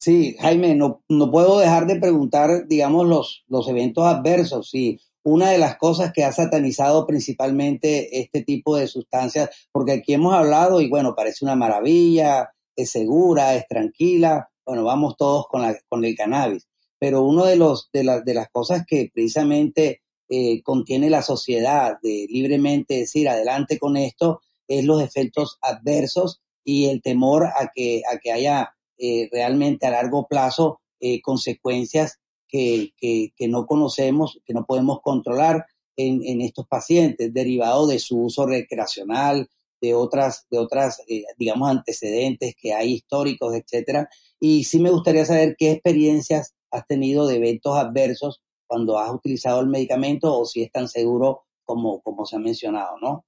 Sí, 0.00 0.34
Jaime, 0.40 0.74
no, 0.74 1.02
no 1.10 1.30
puedo 1.30 1.58
dejar 1.58 1.86
de 1.86 2.00
preguntar, 2.00 2.66
digamos, 2.66 3.06
los, 3.06 3.44
los 3.48 3.68
eventos 3.68 4.04
adversos. 4.06 4.70
Sí, 4.70 4.98
una 5.22 5.50
de 5.50 5.58
las 5.58 5.76
cosas 5.76 6.10
que 6.14 6.24
ha 6.24 6.32
satanizado 6.32 7.06
principalmente 7.06 8.18
este 8.18 8.42
tipo 8.42 8.76
de 8.76 8.88
sustancias, 8.88 9.50
porque 9.70 9.92
aquí 9.92 10.14
hemos 10.14 10.32
hablado 10.34 10.80
y 10.80 10.88
bueno, 10.88 11.14
parece 11.14 11.44
una 11.44 11.54
maravilla, 11.54 12.50
es 12.74 12.90
segura, 12.90 13.54
es 13.54 13.66
tranquila, 13.68 14.48
bueno, 14.64 14.84
vamos 14.84 15.16
todos 15.18 15.46
con, 15.48 15.60
la, 15.60 15.76
con 15.90 16.02
el 16.06 16.16
cannabis. 16.16 16.66
Pero 16.98 17.22
uno 17.22 17.44
de 17.44 17.56
los 17.56 17.90
de, 17.92 18.22
de 18.24 18.34
las 18.34 18.48
cosas 18.48 18.84
que 18.86 19.10
precisamente 19.12 20.00
eh, 20.30 20.62
contiene 20.62 21.10
la 21.10 21.20
sociedad 21.20 21.98
de 22.02 22.26
libremente 22.30 22.94
decir 22.94 23.28
adelante 23.28 23.78
con 23.78 23.98
esto 23.98 24.40
es 24.66 24.84
los 24.84 25.02
efectos 25.02 25.58
adversos 25.60 26.40
y 26.64 26.86
el 26.86 27.02
temor 27.02 27.44
a 27.44 27.70
que, 27.74 28.02
a 28.10 28.16
que 28.18 28.32
haya 28.32 28.74
eh, 29.00 29.28
realmente 29.32 29.86
a 29.86 29.90
largo 29.90 30.26
plazo 30.28 30.80
eh, 31.00 31.20
consecuencias 31.22 32.20
que, 32.48 32.92
que, 32.98 33.48
no 33.48 33.66
conocemos, 33.66 34.40
que 34.44 34.52
no 34.52 34.66
podemos 34.66 35.00
controlar 35.02 35.66
en, 35.96 36.20
en 36.24 36.40
estos 36.40 36.66
pacientes, 36.66 37.32
derivado 37.32 37.86
de 37.86 37.98
su 37.98 38.24
uso 38.24 38.46
recreacional, 38.46 39.48
de 39.80 39.94
otras, 39.94 40.46
de 40.50 40.58
otras, 40.58 41.02
eh, 41.08 41.24
digamos, 41.38 41.70
antecedentes 41.70 42.54
que 42.60 42.74
hay 42.74 42.94
históricos, 42.94 43.54
etcétera. 43.54 44.08
Y 44.38 44.64
sí 44.64 44.80
me 44.80 44.90
gustaría 44.90 45.24
saber 45.24 45.56
qué 45.58 45.72
experiencias 45.72 46.54
has 46.70 46.86
tenido 46.86 47.26
de 47.26 47.36
eventos 47.36 47.76
adversos 47.76 48.42
cuando 48.66 48.98
has 48.98 49.10
utilizado 49.10 49.60
el 49.60 49.68
medicamento 49.68 50.38
o 50.38 50.44
si 50.44 50.62
es 50.62 50.70
tan 50.70 50.88
seguro 50.88 51.42
como, 51.64 52.00
como 52.02 52.26
se 52.26 52.36
ha 52.36 52.38
mencionado, 52.38 52.98
¿no? 53.00 53.24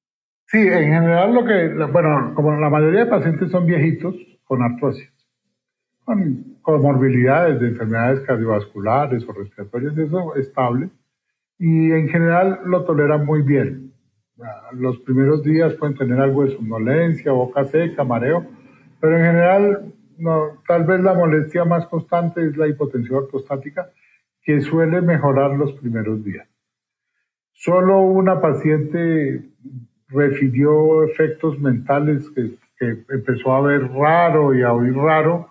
Sí, 0.47 0.59
en 0.59 0.93
general 0.93 1.33
lo 1.33 1.45
que, 1.45 1.69
bueno, 1.91 2.33
como 2.35 2.53
la 2.53 2.69
mayoría 2.69 3.05
de 3.05 3.11
pacientes 3.11 3.51
son 3.51 3.67
viejitos 3.67 4.15
con 4.45 4.63
artrosis, 4.63 5.09
con 6.05 6.57
comorbilidades 6.63 7.61
de 7.61 7.69
enfermedades 7.69 8.21
cardiovasculares 8.21 9.27
o 9.29 9.33
respiratorias, 9.33 9.97
eso 9.99 10.35
es 10.35 10.47
estable, 10.47 10.91
y 11.59 11.93
en 11.93 12.09
general 12.09 12.61
lo 12.65 12.85
toleran 12.85 13.25
muy 13.25 13.43
bien. 13.43 13.93
Los 14.73 14.99
primeros 15.01 15.43
días 15.43 15.75
pueden 15.75 15.97
tener 15.97 16.19
algo 16.19 16.45
de 16.45 16.57
somnolencia, 16.57 17.33
boca 17.33 17.65
seca, 17.65 18.03
mareo, 18.03 18.47
pero 19.01 19.17
en 19.17 19.25
general 19.25 19.93
no, 20.19 20.63
tal 20.67 20.85
vez 20.85 21.01
la 21.01 21.15
molestia 21.15 21.65
más 21.65 21.87
constante 21.87 22.47
es 22.47 22.57
la 22.57 22.69
hipotensión 22.69 23.25
ortostática, 23.25 23.91
que 24.43 24.61
suele 24.61 25.01
mejorar 25.01 25.53
los 25.53 25.73
primeros 25.75 26.25
días. 26.25 26.49
Solo 27.53 28.01
una 28.01 28.41
paciente 28.41 29.43
refirió 30.09 31.05
efectos 31.05 31.61
mentales 31.61 32.29
que, 32.31 32.57
que, 32.79 33.05
empezó 33.15 33.53
a 33.53 33.61
ver 33.63 33.89
raro 33.93 34.55
y 34.55 34.63
a 34.63 34.73
oír 34.73 34.95
raro, 34.95 35.49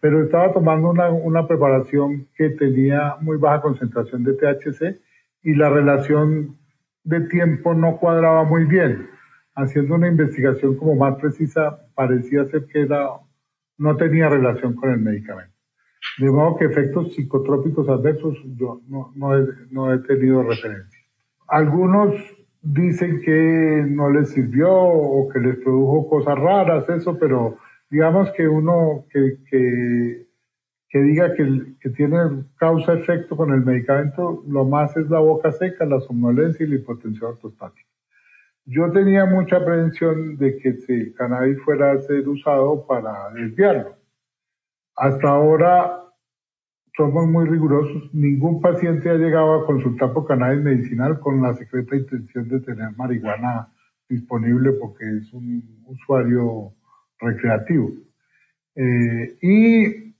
pero 0.00 0.22
estaba 0.22 0.52
tomando 0.52 0.90
una, 0.90 1.10
una 1.10 1.46
preparación 1.46 2.28
que 2.36 2.50
tenía 2.50 3.16
muy 3.20 3.36
baja 3.36 3.62
concentración 3.62 4.24
de 4.24 4.34
THC 4.34 5.00
y 5.42 5.54
la 5.54 5.70
relación 5.70 6.56
de 7.04 7.20
tiempo 7.22 7.74
no 7.74 7.96
cuadraba 7.96 8.44
muy 8.44 8.64
bien. 8.64 9.08
Haciendo 9.54 9.96
una 9.96 10.08
investigación 10.08 10.76
como 10.76 10.94
más 10.94 11.16
precisa, 11.16 11.80
parecía 11.94 12.44
ser 12.44 12.66
que 12.66 12.82
era, 12.82 13.08
no 13.76 13.96
tenía 13.96 14.28
relación 14.28 14.74
con 14.74 14.90
el 14.90 15.00
medicamento. 15.00 15.54
De 16.18 16.30
modo 16.30 16.56
que 16.56 16.66
efectos 16.66 17.14
psicotrópicos 17.14 17.88
adversos 17.88 18.36
yo 18.56 18.80
no, 18.88 19.12
no, 19.16 19.36
he, 19.36 19.46
no 19.70 19.92
he 19.92 19.98
tenido 19.98 20.42
referencia. 20.42 21.00
Algunos 21.48 22.14
dicen 22.62 23.20
que 23.22 23.84
no 23.88 24.10
les 24.10 24.30
sirvió 24.30 24.70
o 24.70 25.28
que 25.28 25.40
les 25.40 25.56
produjo 25.56 26.08
cosas 26.08 26.38
raras, 26.38 26.88
eso, 26.88 27.18
pero 27.18 27.56
digamos 27.90 28.30
que 28.32 28.46
uno 28.46 29.06
que, 29.10 29.38
que 30.88 30.98
diga 31.00 31.34
que, 31.34 31.90
tiene 31.90 32.44
causa-efecto 32.56 33.36
con 33.36 33.52
el 33.52 33.64
medicamento, 33.64 34.42
lo 34.46 34.64
más 34.64 34.96
es 34.96 35.08
la 35.10 35.18
boca 35.18 35.52
seca, 35.52 35.84
la 35.84 36.00
somnolencia 36.00 36.64
y 36.64 36.68
la 36.70 36.76
hipotensión 36.76 37.32
ortostática. 37.32 37.88
Yo 38.64 38.90
tenía 38.90 39.24
mucha 39.24 39.64
prevención 39.64 40.36
de 40.36 40.58
que 40.58 40.76
el 40.88 41.14
cannabis 41.14 41.60
fuera 41.62 41.92
a 41.92 41.98
ser 42.00 42.28
usado 42.28 42.86
para 42.86 43.30
desviarlo. 43.30 43.96
Hasta 44.94 45.28
ahora 45.28 46.04
somos 46.96 47.28
muy 47.28 47.46
rigurosos. 47.46 48.12
Ningún 48.12 48.60
paciente 48.60 49.08
ha 49.08 49.14
llegado 49.14 49.54
a 49.54 49.66
consultar 49.66 50.12
por 50.12 50.26
cannabis 50.26 50.62
medicinal 50.62 51.18
con 51.20 51.40
la 51.40 51.54
secreta 51.54 51.96
intención 51.96 52.48
de 52.48 52.60
tener 52.60 52.94
marihuana 52.96 53.72
disponible 54.08 54.72
porque 54.72 55.04
es 55.18 55.32
un 55.32 55.82
usuario 55.86 56.74
recreativo. 57.20 57.92
Eh, 58.74 59.38
y 59.42 60.14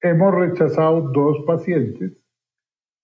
hemos 0.00 0.34
rechazado 0.34 1.10
dos 1.12 1.44
pacientes. 1.46 2.12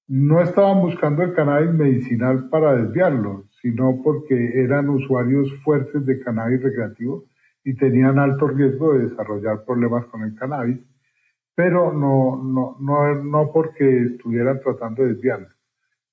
No 0.06 0.42
estaban 0.42 0.80
buscando 0.80 1.22
el 1.22 1.32
cannabis 1.34 1.72
medicinal 1.72 2.48
para 2.50 2.76
desviarlo, 2.76 3.44
sino 3.62 4.00
porque 4.02 4.60
eran 4.60 4.88
usuarios 4.88 5.52
fuertes 5.62 6.04
de 6.04 6.20
cannabis 6.20 6.62
recreativo 6.62 7.24
y 7.64 7.74
tenían 7.74 8.18
alto 8.18 8.48
riesgo 8.48 8.94
de 8.94 9.08
desarrollar 9.08 9.64
problemas 9.64 10.04
con 10.06 10.22
el 10.22 10.34
cannabis, 10.34 10.78
pero 11.54 11.92
no, 11.92 12.42
no, 12.42 12.76
no, 12.80 13.14
no 13.22 13.52
porque 13.52 14.04
estuvieran 14.04 14.60
tratando 14.60 15.02
de 15.02 15.14
desviarlo, 15.14 15.48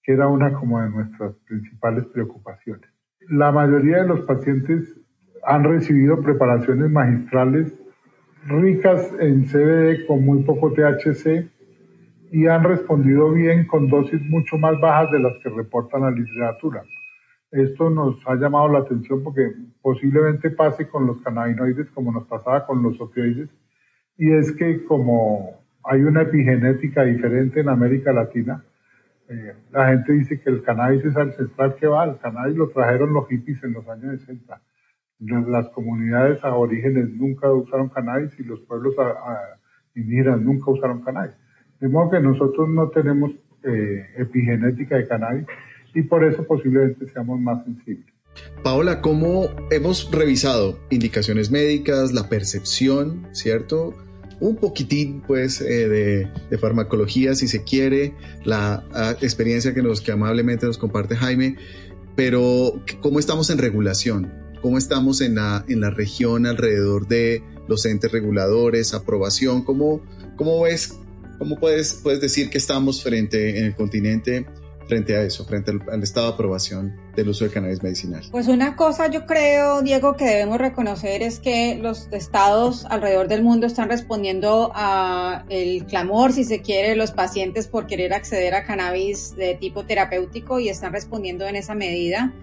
que 0.04 0.14
era 0.14 0.28
una 0.28 0.54
como 0.54 0.82
de 0.82 0.90
nuestras 0.90 1.34
principales 1.48 2.06
preocupaciones. 2.08 2.90
La 3.30 3.52
mayoría 3.52 4.04
de 4.04 4.08
los 4.08 4.22
pacientes 4.22 4.97
han 5.48 5.64
recibido 5.64 6.22
preparaciones 6.22 6.92
magistrales 6.92 7.74
ricas 8.48 9.14
en 9.18 9.46
CBD 9.46 10.06
con 10.06 10.26
muy 10.26 10.44
poco 10.44 10.74
THC 10.74 11.50
y 12.34 12.48
han 12.48 12.66
respondido 12.66 13.32
bien 13.32 13.66
con 13.66 13.88
dosis 13.90 14.22
mucho 14.24 14.58
más 14.58 14.78
bajas 14.82 15.10
de 15.10 15.20
las 15.20 15.32
que 15.42 15.48
reportan 15.50 16.02
la 16.02 16.12
literatura. 16.12 16.84
Esto 17.50 17.90
nos 17.90 18.20
ha 18.28 18.36
llamado 18.36 18.68
la 18.68 18.80
atención 18.80 19.24
porque 19.24 19.54
posiblemente 19.82 20.50
pase 20.50 20.90
con 20.90 21.08
los 21.08 21.22
cannabinoides 21.22 21.92
como 21.92 22.12
nos 22.12 22.28
pasaba 22.28 22.66
con 22.66 22.84
los 22.84 23.00
opioides. 23.00 23.50
Y 24.18 24.34
es 24.34 24.52
que 24.52 24.84
como 24.84 25.62
hay 25.86 26.02
una 26.02 26.24
epigenética 26.24 27.06
diferente 27.06 27.62
en 27.62 27.70
América 27.70 28.12
Latina, 28.12 28.66
eh, 29.30 29.54
la 29.72 29.88
gente 29.88 30.12
dice 30.12 30.42
que 30.42 30.50
el 30.50 30.62
cannabis 30.62 31.06
es 31.06 31.16
ancestral 31.16 31.76
que 31.76 31.88
va, 31.88 32.04
el 32.04 32.18
cannabis 32.18 32.58
lo 32.58 32.68
trajeron 32.68 33.14
los 33.14 33.30
hippies 33.30 33.64
en 33.64 33.72
los 33.72 33.88
años 33.88 34.22
60 34.24 34.62
las 35.20 35.70
comunidades 35.70 36.44
aborígenes 36.44 37.10
nunca 37.10 37.52
usaron 37.52 37.90
cannabis 37.90 38.32
y 38.40 38.44
los 38.44 38.60
pueblos 38.62 38.94
indígenas 39.96 40.42
nunca 40.42 40.72
usaron 40.72 41.02
cannabis. 41.02 41.36
De 41.80 41.88
modo 41.88 42.12
que 42.12 42.20
nosotros 42.20 42.70
no 42.70 42.90
tenemos 42.90 43.32
eh, 43.64 44.06
epigenética 44.18 44.98
de 44.98 45.08
cannabis 45.08 45.46
y 45.94 46.04
por 46.04 46.24
eso 46.24 46.46
posiblemente 46.46 47.10
seamos 47.12 47.40
más 47.40 47.64
sensibles. 47.64 48.06
Paola, 48.64 49.02
¿cómo 49.02 49.50
hemos 49.72 50.12
revisado 50.12 50.80
indicaciones 50.92 51.50
médicas, 51.50 52.14
la 52.14 52.30
percepción, 52.30 53.28
¿cierto? 53.32 53.96
Un 54.40 54.58
poquitín, 54.58 55.22
pues, 55.26 55.62
eh, 55.62 55.88
de, 55.88 56.28
de, 56.50 56.58
farmacología, 56.60 57.34
si 57.34 57.48
se 57.48 57.64
quiere, 57.64 58.14
la 58.44 58.84
ah, 58.94 59.16
experiencia 59.22 59.74
que, 59.74 59.82
nos, 59.82 60.02
que 60.02 60.12
amablemente 60.12 60.68
nos 60.68 60.78
comparte 60.78 61.16
Jaime, 61.16 61.56
pero 62.16 62.80
¿cómo 63.02 63.18
estamos 63.18 63.50
en 63.50 63.58
regulación? 63.58 64.47
Cómo 64.68 64.78
estamos 64.78 65.22
en 65.22 65.36
la, 65.36 65.64
en 65.70 65.80
la 65.80 65.92
región 65.92 66.46
alrededor 66.46 67.08
de 67.08 67.42
los 67.70 67.86
entes 67.86 68.12
reguladores, 68.12 68.94
aprobación, 68.94 69.64
cómo, 69.64 70.02
cómo 70.36 70.64
ves, 70.64 70.98
cómo 71.40 71.58
puedes, 71.58 72.02
puedes 72.04 72.20
decir 72.20 72.50
que 72.50 72.58
estamos 72.58 73.02
frente 73.02 73.60
en 73.60 73.64
el 73.68 73.76
continente 73.78 74.46
frente 74.86 75.16
a 75.16 75.22
eso, 75.22 75.46
frente 75.46 75.72
al, 75.72 76.04
estado 76.04 76.28
de 76.28 76.34
aprobación 76.34 76.98
del 77.16 77.30
uso 77.30 77.46
de 77.46 77.52
cannabis 77.52 77.82
medicinal? 77.82 78.24
Pues 78.30 78.50
una 78.50 78.76
cosa 78.76 79.08
yo 79.08 79.26
creo, 79.26 79.82
Diego, 79.82 80.18
que 80.18 80.26
debemos 80.26 80.58
reconocer 80.58 81.22
es 81.22 81.40
que 81.40 81.76
los 81.82 82.10
estados 82.12 82.86
alrededor 82.90 83.30
del 83.30 83.44
mundo 83.44 83.68
están 83.68 83.88
respondiendo 83.88 84.74
a 84.76 85.46
el 85.48 85.86
clamor, 85.86 86.34
si 86.34 86.44
se 86.44 86.62
quiere, 86.62 86.90
de 86.90 86.96
los 86.98 87.12
pacientes 87.12 87.68
por 87.68 87.88
querer 87.88 88.14
acceder 88.14 88.54
a 88.54 88.66
cannabis 88.66 89.34
de 89.38 89.56
tipo 89.56 89.86
terapéutico 89.86 90.60
y 90.60 90.68
están 90.68 90.92
respondiendo 90.92 91.48
en 91.48 91.56
esa 91.56 91.74
medida. 91.74 92.34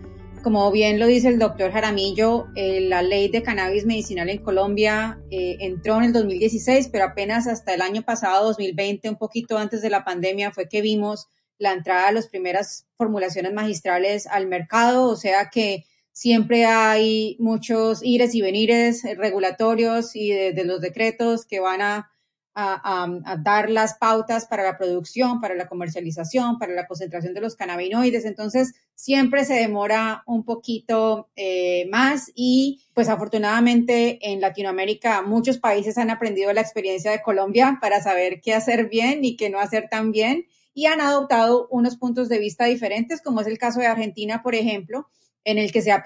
Como 0.44 0.70
bien 0.70 1.00
lo 1.00 1.06
dice 1.06 1.28
el 1.28 1.38
doctor 1.38 1.72
Jaramillo, 1.72 2.48
eh, 2.54 2.82
la 2.82 3.00
ley 3.00 3.28
de 3.28 3.42
cannabis 3.42 3.86
medicinal 3.86 4.28
en 4.28 4.42
Colombia 4.42 5.18
eh, 5.30 5.56
entró 5.60 5.96
en 5.96 6.04
el 6.04 6.12
2016, 6.12 6.90
pero 6.92 7.06
apenas 7.06 7.46
hasta 7.46 7.72
el 7.72 7.80
año 7.80 8.02
pasado, 8.02 8.48
2020, 8.48 9.08
un 9.08 9.16
poquito 9.16 9.56
antes 9.56 9.80
de 9.80 9.88
la 9.88 10.04
pandemia, 10.04 10.52
fue 10.52 10.68
que 10.68 10.82
vimos 10.82 11.28
la 11.56 11.72
entrada 11.72 12.08
de 12.08 12.12
las 12.12 12.28
primeras 12.28 12.86
formulaciones 12.98 13.54
magistrales 13.54 14.26
al 14.26 14.46
mercado, 14.46 15.08
o 15.08 15.16
sea 15.16 15.48
que 15.48 15.86
siempre 16.12 16.66
hay 16.66 17.38
muchos 17.40 18.00
ires 18.02 18.34
y 18.34 18.42
venires 18.42 19.02
regulatorios 19.16 20.14
y 20.14 20.28
de 20.28 20.64
los 20.66 20.82
decretos 20.82 21.46
que 21.46 21.60
van 21.60 21.80
a 21.80 22.10
a, 22.54 23.36
dar 23.42 23.70
las 23.70 23.94
pautas 23.94 24.46
para 24.46 24.62
la 24.62 24.78
producción, 24.78 25.40
para 25.40 25.54
la 25.54 25.66
comercialización, 25.66 26.58
para 26.58 26.72
la 26.72 26.86
concentración 26.86 27.34
de 27.34 27.40
los 27.40 27.56
cannabinoides. 27.56 28.24
Entonces, 28.24 28.74
siempre 28.94 29.44
se 29.44 29.54
demora 29.54 30.22
un 30.26 30.44
poquito 30.44 31.28
eh, 31.36 31.86
más 31.90 32.30
y 32.34 32.82
pues 32.94 33.08
afortunadamente 33.08 34.30
en 34.30 34.40
Latinoamérica 34.40 35.22
muchos 35.22 35.58
países 35.58 35.98
han 35.98 36.10
aprendido 36.10 36.52
la 36.52 36.60
experiencia 36.60 37.10
de 37.10 37.22
Colombia 37.22 37.78
para 37.80 38.00
saber 38.00 38.40
qué 38.40 38.54
hacer 38.54 38.88
bien 38.88 39.24
y 39.24 39.36
qué 39.36 39.50
no 39.50 39.58
hacer 39.58 39.88
tan 39.90 40.12
bien 40.12 40.46
y 40.74 40.86
han 40.86 41.00
adoptado 41.00 41.68
unos 41.70 41.96
puntos 41.96 42.28
de 42.28 42.38
vista 42.38 42.64
diferentes, 42.64 43.22
como 43.22 43.40
es 43.40 43.46
el 43.46 43.58
caso 43.58 43.80
de 43.80 43.86
Argentina, 43.86 44.42
por 44.42 44.54
ejemplo, 44.56 45.08
en 45.44 45.58
el 45.58 45.72
que 45.72 45.82
se 45.82 45.92
ha, 45.92 46.02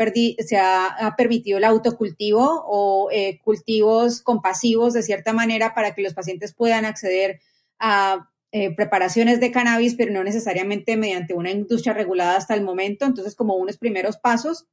permitido 1.17 1.59
el 1.59 1.65
autocultivo 1.65 2.65
o 2.67 3.09
eh, 3.13 3.39
cultivos 3.45 4.21
compasivos 4.21 4.93
de 4.93 5.03
cierta 5.03 5.33
manera 5.33 5.75
para 5.75 5.95
que 5.95 6.03
los 6.03 6.15
pacientes 6.15 6.55
puedan 6.55 6.85
acceder 6.85 7.41
a 7.79 8.31
eh, 8.51 8.75
preparaciones 8.75 9.41
de 9.41 9.53
cannabis, 9.53 9.95
pero 9.95 10.13
no 10.13 10.25
necesariamente 10.25 10.97
mediante 10.97 11.35
una 11.35 11.51
industria 11.51 11.93
regulada 11.93 12.37
hasta 12.37 12.55
el 12.55 12.63
momento. 12.63 13.05
Entonces, 13.05 13.37
como 13.37 13.55
unos 13.55 13.77
primeros 13.77 14.17
pasos. 14.17 14.67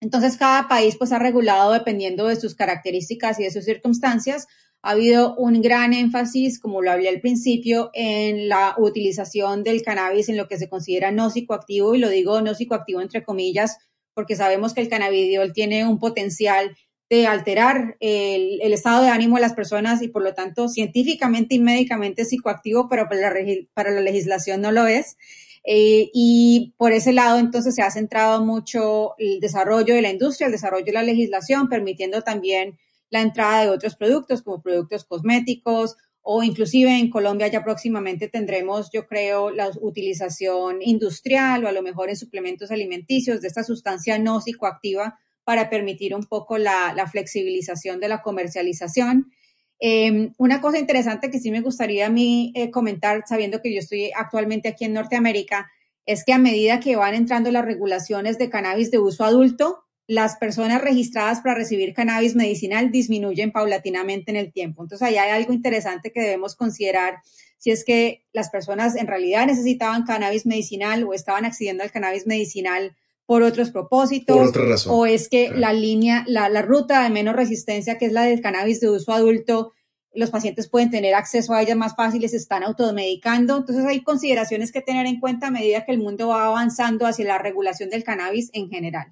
Entonces, 0.00 0.36
cada 0.36 0.68
país 0.68 0.96
pues 0.96 1.12
ha 1.12 1.18
regulado 1.18 1.72
dependiendo 1.72 2.26
de 2.26 2.36
sus 2.36 2.54
características 2.54 3.40
y 3.40 3.44
de 3.44 3.50
sus 3.50 3.64
circunstancias. 3.64 4.46
Ha 4.82 4.90
habido 4.90 5.34
un 5.36 5.62
gran 5.62 5.94
énfasis, 5.94 6.60
como 6.60 6.82
lo 6.82 6.92
hablé 6.92 7.08
al 7.08 7.20
principio, 7.20 7.90
en 7.94 8.48
la 8.48 8.74
utilización 8.78 9.64
del 9.64 9.82
cannabis 9.82 10.28
en 10.28 10.36
lo 10.36 10.46
que 10.46 10.58
se 10.58 10.68
considera 10.68 11.10
no 11.10 11.30
psicoactivo, 11.30 11.94
y 11.94 11.98
lo 11.98 12.08
digo 12.10 12.40
no 12.42 12.54
psicoactivo 12.54 13.00
entre 13.00 13.24
comillas, 13.24 13.78
porque 14.16 14.34
sabemos 14.34 14.72
que 14.72 14.80
el 14.80 14.88
cannabidiol 14.88 15.52
tiene 15.52 15.86
un 15.86 15.98
potencial 15.98 16.74
de 17.10 17.26
alterar 17.26 17.98
el, 18.00 18.72
estado 18.72 19.02
de 19.02 19.10
ánimo 19.10 19.36
de 19.36 19.42
las 19.42 19.52
personas 19.52 20.00
y 20.00 20.08
por 20.08 20.22
lo 20.22 20.32
tanto 20.32 20.68
científicamente 20.68 21.54
y 21.54 21.58
médicamente 21.58 22.22
es 22.22 22.30
psicoactivo, 22.30 22.88
pero 22.88 23.10
para 23.10 23.20
la, 23.20 23.34
para 23.74 23.90
la 23.90 24.00
legislación 24.00 24.62
no 24.62 24.72
lo 24.72 24.86
es. 24.86 25.18
Eh, 25.64 26.08
y 26.14 26.72
por 26.78 26.92
ese 26.92 27.12
lado 27.12 27.38
entonces 27.38 27.74
se 27.74 27.82
ha 27.82 27.90
centrado 27.90 28.42
mucho 28.42 29.14
el 29.18 29.38
desarrollo 29.38 29.94
de 29.94 30.00
la 30.00 30.10
industria, 30.10 30.46
el 30.46 30.52
desarrollo 30.52 30.86
de 30.86 30.92
la 30.92 31.02
legislación, 31.02 31.68
permitiendo 31.68 32.22
también 32.22 32.78
la 33.10 33.20
entrada 33.20 33.64
de 33.64 33.68
otros 33.68 33.96
productos 33.96 34.40
como 34.40 34.62
productos 34.62 35.04
cosméticos 35.04 35.96
o 36.28 36.42
inclusive 36.42 36.90
en 36.98 37.08
Colombia 37.08 37.46
ya 37.46 37.62
próximamente 37.62 38.26
tendremos, 38.26 38.90
yo 38.92 39.06
creo, 39.06 39.50
la 39.50 39.70
utilización 39.80 40.82
industrial 40.82 41.64
o 41.64 41.68
a 41.68 41.72
lo 41.72 41.82
mejor 41.82 42.08
en 42.08 42.16
suplementos 42.16 42.72
alimenticios 42.72 43.40
de 43.40 43.46
esta 43.46 43.62
sustancia 43.62 44.18
no 44.18 44.40
psicoactiva 44.40 45.20
para 45.44 45.70
permitir 45.70 46.16
un 46.16 46.24
poco 46.24 46.58
la, 46.58 47.08
flexibilización 47.12 48.00
de 48.00 48.08
la 48.08 48.22
comercialización. 48.22 49.30
Em, 49.78 50.32
una 50.36 50.60
cosa 50.60 50.80
interesante 50.80 51.30
que 51.30 51.38
sí 51.38 51.52
me 51.52 51.60
gustaría 51.60 52.06
a 52.06 52.10
mí 52.10 52.52
eh, 52.56 52.72
comentar, 52.72 53.22
sabiendo 53.28 53.62
que 53.62 53.72
yo 53.72 53.78
estoy 53.78 54.10
actualmente 54.12 54.68
aquí 54.68 54.84
en 54.84 54.94
Norteamérica, 54.94 55.70
es 56.06 56.24
que 56.24 56.32
a 56.32 56.38
medida 56.38 56.80
que 56.80 56.96
van 56.96 57.14
entrando 57.14 57.52
las 57.52 57.64
regulaciones 57.64 58.36
de 58.36 58.50
cannabis 58.50 58.90
de 58.90 58.98
uso 58.98 59.22
adulto, 59.22 59.85
las 60.06 60.36
personas 60.36 60.80
registradas 60.80 61.40
para 61.40 61.56
recibir 61.56 61.92
cannabis 61.92 62.36
medicinal 62.36 62.92
disminuyen 62.92 63.50
paulatinamente 63.50 64.30
en 64.30 64.36
el 64.36 64.52
tiempo. 64.52 64.82
Entonces, 64.82 65.06
ahí 65.06 65.16
hay 65.16 65.30
algo 65.30 65.52
interesante 65.52 66.12
que 66.12 66.20
debemos 66.20 66.54
considerar 66.54 67.16
si 67.58 67.70
es 67.70 67.84
que 67.84 68.24
las 68.32 68.50
personas 68.50 68.94
en 68.96 69.06
realidad 69.06 69.46
necesitaban 69.46 70.04
cannabis 70.04 70.46
medicinal 70.46 71.02
o 71.04 71.14
estaban 71.14 71.44
accediendo 71.44 71.82
al 71.82 71.90
cannabis 71.90 72.26
medicinal 72.26 72.94
por 73.24 73.42
otros 73.42 73.70
propósitos, 73.70 74.52
o 74.86 75.04
es 75.04 75.28
que 75.28 75.50
la 75.50 75.72
línea, 75.72 76.24
la, 76.28 76.48
la 76.48 76.62
ruta 76.62 77.02
de 77.02 77.10
menos 77.10 77.34
resistencia, 77.34 77.98
que 77.98 78.06
es 78.06 78.12
la 78.12 78.22
del 78.22 78.40
cannabis 78.40 78.78
de 78.80 78.88
uso 78.88 79.12
adulto, 79.12 79.72
los 80.14 80.30
pacientes 80.30 80.68
pueden 80.68 80.90
tener 80.90 81.14
acceso 81.14 81.52
a 81.52 81.60
ella 81.60 81.74
más 81.74 81.96
fáciles, 81.96 82.30
se 82.30 82.36
están 82.36 82.62
automedicando. 82.62 83.56
Entonces 83.56 83.84
hay 83.84 84.02
consideraciones 84.02 84.70
que 84.70 84.80
tener 84.80 85.06
en 85.06 85.18
cuenta 85.18 85.48
a 85.48 85.50
medida 85.50 85.84
que 85.84 85.92
el 85.92 85.98
mundo 85.98 86.28
va 86.28 86.46
avanzando 86.46 87.04
hacia 87.04 87.26
la 87.26 87.38
regulación 87.38 87.90
del 87.90 88.04
cannabis 88.04 88.50
en 88.52 88.70
general. 88.70 89.08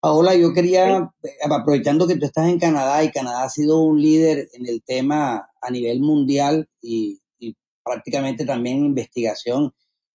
Paola, 0.00 0.34
yo 0.34 0.54
quería, 0.54 1.12
eh, 1.22 1.28
aprovechando 1.50 2.06
que 2.06 2.16
tú 2.16 2.24
estás 2.24 2.48
en 2.48 2.58
Canadá 2.58 3.04
y 3.04 3.10
Canadá 3.10 3.44
ha 3.44 3.50
sido 3.50 3.80
un 3.80 4.00
líder 4.00 4.48
en 4.54 4.66
el 4.66 4.82
tema 4.82 5.50
a 5.60 5.70
nivel 5.70 6.00
mundial 6.00 6.68
y, 6.80 7.20
prácticamente 7.82 8.44
también 8.44 8.78
en 8.78 8.84
investigación 8.84 9.72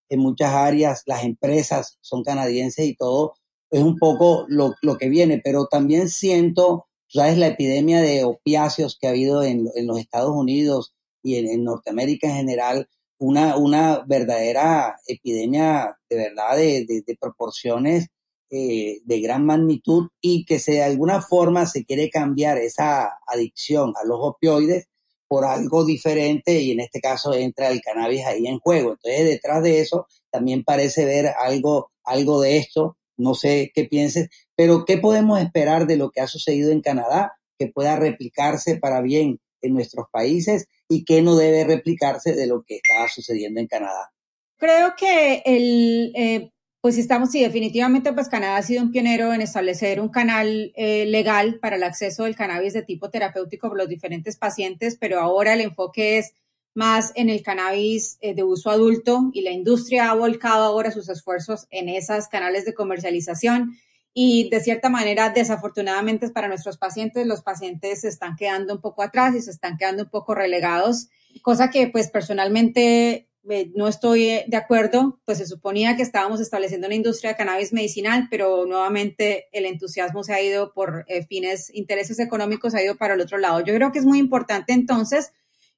en 0.09 0.19
muchas 0.19 0.53
áreas, 0.53 1.03
las 1.07 1.23
empresas 1.23 1.97
son 2.01 2.23
canadienses 2.23 2.85
y 2.85 2.95
todo, 2.95 3.33
es 3.71 3.81
un 3.81 3.97
poco 3.97 4.45
lo, 4.47 4.75
que 4.97 5.09
viene, 5.09 5.41
pero 5.43 5.67
también 5.67 6.09
siento, 6.09 6.87
sabes, 7.07 7.37
la 7.37 7.47
epidemia 7.47 8.01
de 8.01 8.23
opiáceos 8.23 8.97
que 8.99 9.07
ha 9.07 9.09
habido 9.11 9.43
en, 9.43 9.69
los 9.83 9.99
Estados 9.99 10.31
Unidos 10.31 10.93
y 11.23 11.35
en, 11.37 11.63
Norteamérica 11.63 12.27
en 12.27 12.35
general, 12.35 12.87
una, 13.17 13.57
una 13.57 14.05
verdadera 14.07 14.97
epidemia 15.07 15.97
de 16.09 16.15
verdad 16.17 16.55
de, 16.55 17.03
de 17.05 17.17
proporciones 17.19 18.09
eh, 18.49 19.01
de 19.03 19.21
gran 19.21 19.45
magnitud 19.45 20.09
y 20.21 20.45
que 20.45 20.59
se, 20.59 20.73
de 20.73 20.83
alguna 20.83 21.21
forma 21.21 21.65
se 21.65 21.83
quiere 21.83 22.09
cambiar 22.09 22.57
esa 22.57 23.17
adicción 23.27 23.93
a 24.01 24.05
los 24.05 24.19
opioides 24.21 24.87
por 25.27 25.45
algo 25.45 25.83
diferente 25.83 26.61
y 26.61 26.71
en 26.71 26.79
este 26.79 27.01
caso 27.01 27.33
entra 27.33 27.69
el 27.69 27.81
cannabis 27.81 28.25
ahí 28.25 28.47
en 28.47 28.59
juego. 28.59 28.91
Entonces, 28.91 29.25
detrás 29.25 29.63
de 29.63 29.79
eso 29.79 30.07
también 30.29 30.63
parece 30.63 31.05
ver 31.05 31.33
algo, 31.39 31.91
algo 32.03 32.41
de 32.41 32.57
esto. 32.57 32.97
No 33.17 33.33
sé 33.33 33.71
qué 33.73 33.85
pienses, 33.85 34.29
pero 34.55 34.85
¿qué 34.85 34.97
podemos 34.97 35.39
esperar 35.39 35.87
de 35.87 35.97
lo 35.97 36.11
que 36.11 36.21
ha 36.21 36.27
sucedido 36.27 36.71
en 36.71 36.81
Canadá 36.81 37.33
que 37.57 37.67
pueda 37.67 37.95
replicarse 37.95 38.77
para 38.77 39.01
bien 39.01 39.39
en 39.61 39.73
nuestros 39.73 40.07
países 40.11 40.67
y 40.87 41.05
qué 41.05 41.21
no 41.21 41.35
debe 41.35 41.63
replicarse 41.63 42.33
de 42.33 42.47
lo 42.47 42.63
que 42.63 42.75
está 42.75 43.07
sucediendo 43.07 43.59
en 43.59 43.67
Canadá? 43.67 44.11
Creo 44.57 44.93
que 44.97 45.41
el, 45.45 46.11
eh, 46.15 46.51
pues 46.85 46.99
estamos, 46.99 47.31
sí, 47.31 47.41
definitivamente, 47.41 48.13
pues 48.13 48.29
Canadá 48.29 48.57
ha 48.57 48.61
sido 48.61 48.83
un 48.83 48.91
pionero 48.91 49.33
en 49.33 49.41
establecer 49.41 49.99
un 49.99 50.09
canal 50.09 50.71
eh, 50.75 51.07
legal 51.07 51.57
para 51.57 51.77
el 51.77 51.83
acceso 51.83 52.25
del 52.25 52.35
cannabis 52.35 52.73
de 52.73 52.83
tipo 52.83 53.09
terapéutico 53.09 53.69
por 53.69 53.77
los 53.79 53.89
diferentes 53.89 54.37
pacientes, 54.37 54.95
pero 54.95 55.19
ahora 55.19 55.55
el 55.55 55.61
enfoque 55.61 56.19
es 56.19 56.35
más 56.75 57.11
en 57.15 57.29
el 57.31 57.41
cannabis 57.41 58.19
eh, 58.21 58.35
de 58.35 58.43
uso 58.43 58.69
adulto 58.69 59.31
y 59.33 59.41
la 59.41 59.49
industria 59.49 60.11
ha 60.11 60.13
volcado 60.13 60.63
ahora 60.63 60.91
sus 60.91 61.09
esfuerzos 61.09 61.65
en 61.71 61.89
esos 61.89 62.27
canales 62.27 62.65
de 62.65 62.75
comercialización 62.75 63.75
y 64.13 64.47
de 64.51 64.59
cierta 64.59 64.87
manera, 64.89 65.31
desafortunadamente 65.31 66.29
para 66.29 66.49
nuestros 66.49 66.77
pacientes, 66.77 67.25
los 67.25 67.41
pacientes 67.41 68.01
se 68.01 68.09
están 68.09 68.35
quedando 68.35 68.75
un 68.75 68.81
poco 68.81 69.01
atrás 69.01 69.33
y 69.33 69.41
se 69.41 69.49
están 69.49 69.77
quedando 69.77 70.03
un 70.03 70.09
poco 70.09 70.35
relegados, 70.35 71.07
cosa 71.41 71.71
que 71.71 71.87
pues 71.87 72.11
personalmente 72.11 73.27
no 73.75 73.87
estoy 73.87 74.29
eh, 74.29 74.45
de 74.47 74.57
acuerdo, 74.57 75.19
pues 75.25 75.37
se 75.37 75.45
suponía 75.45 75.95
que 75.95 76.01
estábamos 76.01 76.41
estableciendo 76.41 76.87
una 76.87 76.95
industria 76.95 77.31
de 77.31 77.37
cannabis 77.37 77.73
medicinal, 77.73 78.27
pero 78.29 78.65
nuevamente 78.65 79.47
el 79.51 79.65
entusiasmo 79.65 80.23
se 80.23 80.33
ha 80.33 80.41
ido 80.41 80.73
por 80.73 81.05
eh, 81.07 81.25
fines, 81.25 81.73
intereses 81.73 82.19
económicos, 82.19 82.73
ha 82.73 82.83
ido 82.83 82.95
para 82.95 83.13
el 83.13 83.21
otro 83.21 83.37
lado. 83.37 83.61
Yo 83.61 83.73
creo 83.75 83.91
que 83.91 83.99
es 83.99 84.05
muy 84.05 84.19
importante 84.19 84.73
entonces 84.73 85.31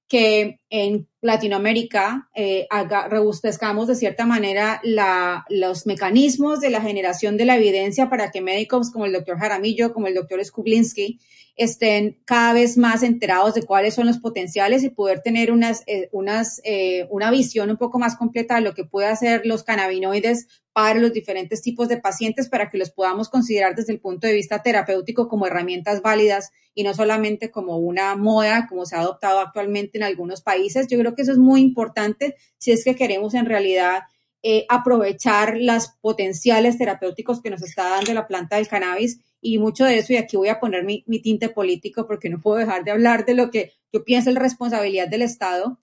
que 0.07 0.61
en 0.69 1.07
Latinoamérica 1.21 2.29
eh, 2.33 2.67
rebustezcamos 3.09 3.87
de 3.87 3.95
cierta 3.95 4.25
manera 4.25 4.79
la, 4.83 5.45
los 5.49 5.85
mecanismos 5.85 6.61
de 6.61 6.69
la 6.69 6.81
generación 6.81 7.35
de 7.35 7.45
la 7.45 7.57
evidencia 7.57 8.09
para 8.09 8.31
que 8.31 8.41
médicos 8.41 8.91
como 8.91 9.05
el 9.05 9.13
doctor 9.13 9.37
Jaramillo, 9.37 9.93
como 9.93 10.07
el 10.07 10.15
doctor 10.15 10.43
Skublinski, 10.43 11.19
estén 11.57 12.19
cada 12.23 12.53
vez 12.53 12.77
más 12.77 13.03
enterados 13.03 13.55
de 13.55 13.63
cuáles 13.63 13.95
son 13.95 14.05
los 14.05 14.19
potenciales 14.19 14.83
y 14.83 14.91
poder 14.91 15.21
tener 15.21 15.51
unas, 15.51 15.83
eh, 15.87 16.07
unas, 16.11 16.61
eh, 16.63 17.07
una 17.09 17.31
visión 17.31 17.69
un 17.71 17.77
poco 17.77 17.99
más 17.99 18.15
completa 18.15 18.55
de 18.55 18.61
lo 18.61 18.73
que 18.73 18.85
puede 18.85 19.07
hacer 19.07 19.41
los 19.43 19.63
cannabinoides 19.63 20.47
para 20.77 20.99
los 20.99 21.11
diferentes 21.11 21.63
tipos 21.63 21.89
de 21.89 21.97
pacientes 21.97 22.49
para 22.49 22.69
que 22.69 22.77
los 22.77 22.91
podamos 22.91 23.29
considerar 23.29 23.73
desde 23.73 23.93
el 23.93 23.99
punto 23.99 24.27
de 24.27 24.33
vista 24.33 24.61
terapéutico 24.61 25.27
como 25.27 25.47
herramientas 25.47 26.03
válidas 26.03 26.51
y 26.75 26.83
no 26.83 26.93
solamente 26.93 27.49
como 27.49 27.77
una 27.77 28.15
moda 28.15 28.67
como 28.69 28.85
se 28.85 28.95
ha 28.95 28.99
adoptado 28.99 29.39
actualmente 29.39 29.97
en 29.97 30.03
algunos 30.03 30.43
países. 30.43 30.85
Yo 30.87 30.99
creo 30.99 31.15
que 31.15 31.23
eso 31.23 31.31
es 31.31 31.39
muy 31.39 31.61
importante 31.61 32.35
si 32.59 32.73
es 32.73 32.83
que 32.83 32.95
queremos 32.95 33.33
en 33.33 33.47
realidad 33.47 34.03
eh, 34.43 34.67
aprovechar 34.69 35.57
las 35.57 35.97
potenciales 35.99 36.77
terapéuticos 36.77 37.41
que 37.41 37.49
nos 37.49 37.63
está 37.63 37.89
dando 37.89 38.13
la 38.13 38.27
planta 38.27 38.57
del 38.57 38.67
cannabis 38.67 39.19
y 39.41 39.57
mucho 39.57 39.83
de 39.83 39.97
eso, 39.97 40.13
y 40.13 40.17
aquí 40.17 40.37
voy 40.37 40.49
a 40.49 40.59
poner 40.59 40.83
mi, 40.83 41.03
mi 41.07 41.23
tinte 41.23 41.49
político 41.49 42.05
porque 42.05 42.29
no 42.29 42.39
puedo 42.39 42.57
dejar 42.57 42.83
de 42.83 42.91
hablar 42.91 43.25
de 43.25 43.33
lo 43.33 43.49
que 43.49 43.71
yo 43.91 44.03
pienso 44.03 44.29
es 44.29 44.35
la 44.35 44.41
responsabilidad 44.41 45.07
del 45.07 45.23
Estado 45.23 45.79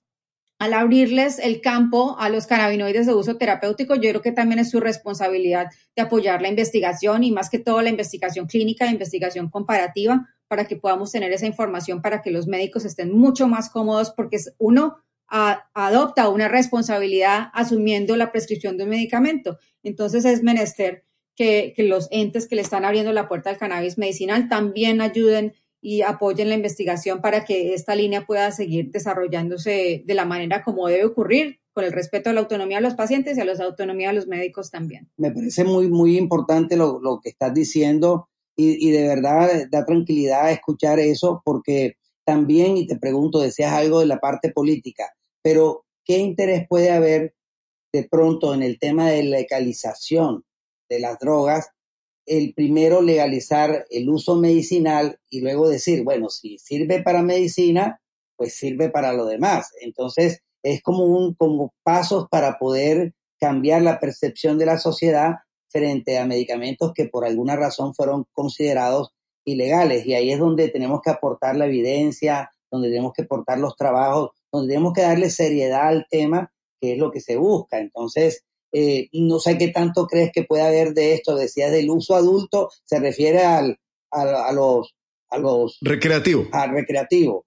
al 0.58 0.72
abrirles 0.72 1.38
el 1.38 1.60
campo 1.60 2.16
a 2.18 2.28
los 2.28 2.46
cannabinoides 2.46 3.06
de 3.06 3.14
uso 3.14 3.36
terapéutico, 3.36 3.94
yo 3.96 4.10
creo 4.10 4.22
que 4.22 4.32
también 4.32 4.60
es 4.60 4.70
su 4.70 4.80
responsabilidad 4.80 5.66
de 5.96 6.02
apoyar 6.02 6.42
la 6.42 6.48
investigación 6.48 7.24
y 7.24 7.32
más 7.32 7.50
que 7.50 7.58
todo 7.58 7.82
la 7.82 7.90
investigación 7.90 8.46
clínica, 8.46 8.84
la 8.84 8.92
investigación 8.92 9.50
comparativa, 9.50 10.28
para 10.48 10.66
que 10.66 10.76
podamos 10.76 11.10
tener 11.10 11.32
esa 11.32 11.46
información 11.46 12.00
para 12.02 12.22
que 12.22 12.30
los 12.30 12.46
médicos 12.46 12.84
estén 12.84 13.12
mucho 13.12 13.48
más 13.48 13.70
cómodos 13.70 14.12
porque 14.12 14.38
uno 14.58 14.98
adopta 15.26 16.28
una 16.28 16.48
responsabilidad 16.48 17.48
asumiendo 17.54 18.14
la 18.16 18.30
prescripción 18.30 18.76
de 18.76 18.84
un 18.84 18.90
medicamento. 18.90 19.58
Entonces 19.82 20.24
es 20.24 20.42
menester 20.42 21.04
que, 21.34 21.72
que 21.74 21.82
los 21.82 22.06
entes 22.12 22.46
que 22.46 22.54
le 22.54 22.62
están 22.62 22.84
abriendo 22.84 23.12
la 23.12 23.26
puerta 23.26 23.50
al 23.50 23.56
cannabis 23.56 23.98
medicinal 23.98 24.48
también 24.48 25.00
ayuden 25.00 25.54
y 25.84 26.00
apoyen 26.00 26.48
la 26.48 26.54
investigación 26.54 27.20
para 27.20 27.44
que 27.44 27.74
esta 27.74 27.94
línea 27.94 28.24
pueda 28.24 28.50
seguir 28.52 28.90
desarrollándose 28.90 30.02
de 30.06 30.14
la 30.14 30.24
manera 30.24 30.62
como 30.62 30.88
debe 30.88 31.04
ocurrir, 31.04 31.60
con 31.74 31.84
el 31.84 31.92
respeto 31.92 32.30
a 32.30 32.32
la 32.32 32.40
autonomía 32.40 32.78
de 32.78 32.84
los 32.84 32.94
pacientes 32.94 33.36
y 33.36 33.42
a 33.42 33.44
la 33.44 33.52
autonomía 33.62 34.08
de 34.08 34.14
los 34.14 34.26
médicos 34.26 34.70
también. 34.70 35.10
Me 35.18 35.30
parece 35.30 35.62
muy, 35.62 35.88
muy 35.88 36.16
importante 36.16 36.78
lo, 36.78 37.00
lo 37.00 37.20
que 37.20 37.28
estás 37.28 37.52
diciendo 37.52 38.30
y, 38.56 38.88
y, 38.88 38.92
de 38.92 39.06
verdad 39.06 39.66
da 39.70 39.84
tranquilidad 39.84 40.50
escuchar 40.50 41.00
eso 41.00 41.42
porque 41.44 41.96
también, 42.24 42.78
y 42.78 42.86
te 42.86 42.96
pregunto, 42.96 43.40
decías 43.40 43.74
algo 43.74 44.00
de 44.00 44.06
la 44.06 44.20
parte 44.20 44.52
política, 44.52 45.12
pero 45.42 45.84
¿qué 46.02 46.16
interés 46.16 46.66
puede 46.66 46.92
haber 46.92 47.34
de 47.92 48.08
pronto 48.10 48.54
en 48.54 48.62
el 48.62 48.78
tema 48.78 49.10
de 49.10 49.22
legalización 49.22 50.44
de 50.88 51.00
las 51.00 51.18
drogas 51.18 51.73
el 52.26 52.54
primero 52.54 53.02
legalizar 53.02 53.86
el 53.90 54.08
uso 54.08 54.36
medicinal 54.36 55.18
y 55.28 55.40
luego 55.40 55.68
decir, 55.68 56.04
bueno, 56.04 56.30
si 56.30 56.58
sirve 56.58 57.02
para 57.02 57.22
medicina, 57.22 58.00
pues 58.36 58.54
sirve 58.54 58.90
para 58.90 59.12
lo 59.12 59.26
demás. 59.26 59.70
Entonces, 59.80 60.40
es 60.62 60.82
como 60.82 61.04
un 61.04 61.34
como 61.34 61.74
pasos 61.82 62.26
para 62.30 62.58
poder 62.58 63.12
cambiar 63.38 63.82
la 63.82 64.00
percepción 64.00 64.58
de 64.58 64.66
la 64.66 64.78
sociedad 64.78 65.34
frente 65.68 66.18
a 66.18 66.26
medicamentos 66.26 66.92
que 66.94 67.06
por 67.06 67.24
alguna 67.24 67.56
razón 67.56 67.94
fueron 67.94 68.26
considerados 68.32 69.10
ilegales. 69.44 70.06
Y 70.06 70.14
ahí 70.14 70.30
es 70.30 70.38
donde 70.38 70.68
tenemos 70.68 71.00
que 71.02 71.10
aportar 71.10 71.56
la 71.56 71.66
evidencia, 71.66 72.50
donde 72.70 72.88
tenemos 72.88 73.12
que 73.12 73.22
aportar 73.22 73.58
los 73.58 73.76
trabajos, 73.76 74.30
donde 74.50 74.72
tenemos 74.72 74.92
que 74.92 75.02
darle 75.02 75.30
seriedad 75.30 75.88
al 75.88 76.06
tema, 76.08 76.52
que 76.80 76.92
es 76.92 76.98
lo 76.98 77.10
que 77.10 77.20
se 77.20 77.36
busca. 77.36 77.78
Entonces, 77.78 78.44
eh, 78.74 79.08
no 79.12 79.38
sé 79.38 79.56
qué 79.56 79.68
tanto 79.68 80.06
crees 80.08 80.32
que 80.32 80.42
puede 80.42 80.64
haber 80.64 80.94
de 80.94 81.14
esto. 81.14 81.36
Decías 81.36 81.70
del 81.70 81.88
uso 81.90 82.16
adulto, 82.16 82.70
se 82.84 82.98
refiere 82.98 83.44
al, 83.44 83.78
a 84.10 84.52
los, 84.52 84.94
a 85.30 85.38
los... 85.38 85.78
Recreativo. 85.80 86.48
Al 86.50 86.70
recreativo. 86.70 87.46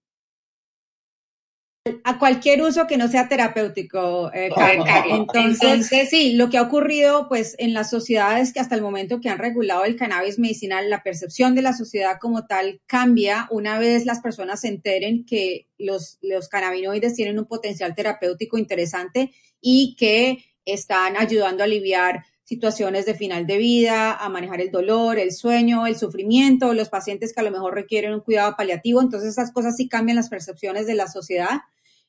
A 2.03 2.19
cualquier 2.19 2.61
uso 2.61 2.87
que 2.87 2.97
no 2.97 3.07
sea 3.07 3.27
terapéutico, 3.27 4.31
eh, 4.33 4.49
Entonces, 5.09 6.09
sí, 6.09 6.33
lo 6.33 6.49
que 6.49 6.57
ha 6.57 6.61
ocurrido, 6.61 7.27
pues, 7.27 7.55
en 7.59 7.73
las 7.73 7.89
sociedades 7.89 8.53
que 8.53 8.59
hasta 8.59 8.75
el 8.75 8.81
momento 8.81 9.19
que 9.19 9.29
han 9.29 9.37
regulado 9.37 9.85
el 9.85 9.95
cannabis 9.95 10.39
medicinal, 10.39 10.89
la 10.89 11.03
percepción 11.03 11.55
de 11.55 11.61
la 11.61 11.73
sociedad 11.73 12.19
como 12.19 12.45
tal 12.45 12.81
cambia 12.87 13.47
una 13.51 13.79
vez 13.79 14.05
las 14.05 14.19
personas 14.19 14.61
se 14.61 14.69
enteren 14.69 15.25
que 15.25 15.67
los, 15.77 16.19
los 16.21 16.49
cannabinoides 16.49 17.15
tienen 17.15 17.39
un 17.39 17.45
potencial 17.45 17.95
terapéutico 17.95 18.57
interesante 18.57 19.31
y 19.61 19.95
que 19.97 20.43
están 20.67 21.17
ayudando 21.17 21.63
a 21.63 21.65
aliviar 21.65 22.23
situaciones 22.43 23.05
de 23.05 23.13
final 23.13 23.45
de 23.45 23.57
vida, 23.57 24.13
a 24.13 24.29
manejar 24.29 24.61
el 24.61 24.71
dolor, 24.71 25.19
el 25.19 25.33
sueño, 25.33 25.85
el 25.85 25.97
sufrimiento, 25.97 26.73
los 26.73 26.87
pacientes 26.87 27.33
que 27.33 27.41
a 27.41 27.43
lo 27.43 27.51
mejor 27.51 27.73
requieren 27.73 28.13
un 28.13 28.21
cuidado 28.21 28.55
paliativo. 28.55 29.01
Entonces, 29.01 29.31
esas 29.31 29.51
cosas 29.51 29.75
sí 29.75 29.89
cambian 29.89 30.15
las 30.15 30.29
percepciones 30.29 30.87
de 30.87 30.95
la 30.95 31.07
sociedad. 31.07 31.59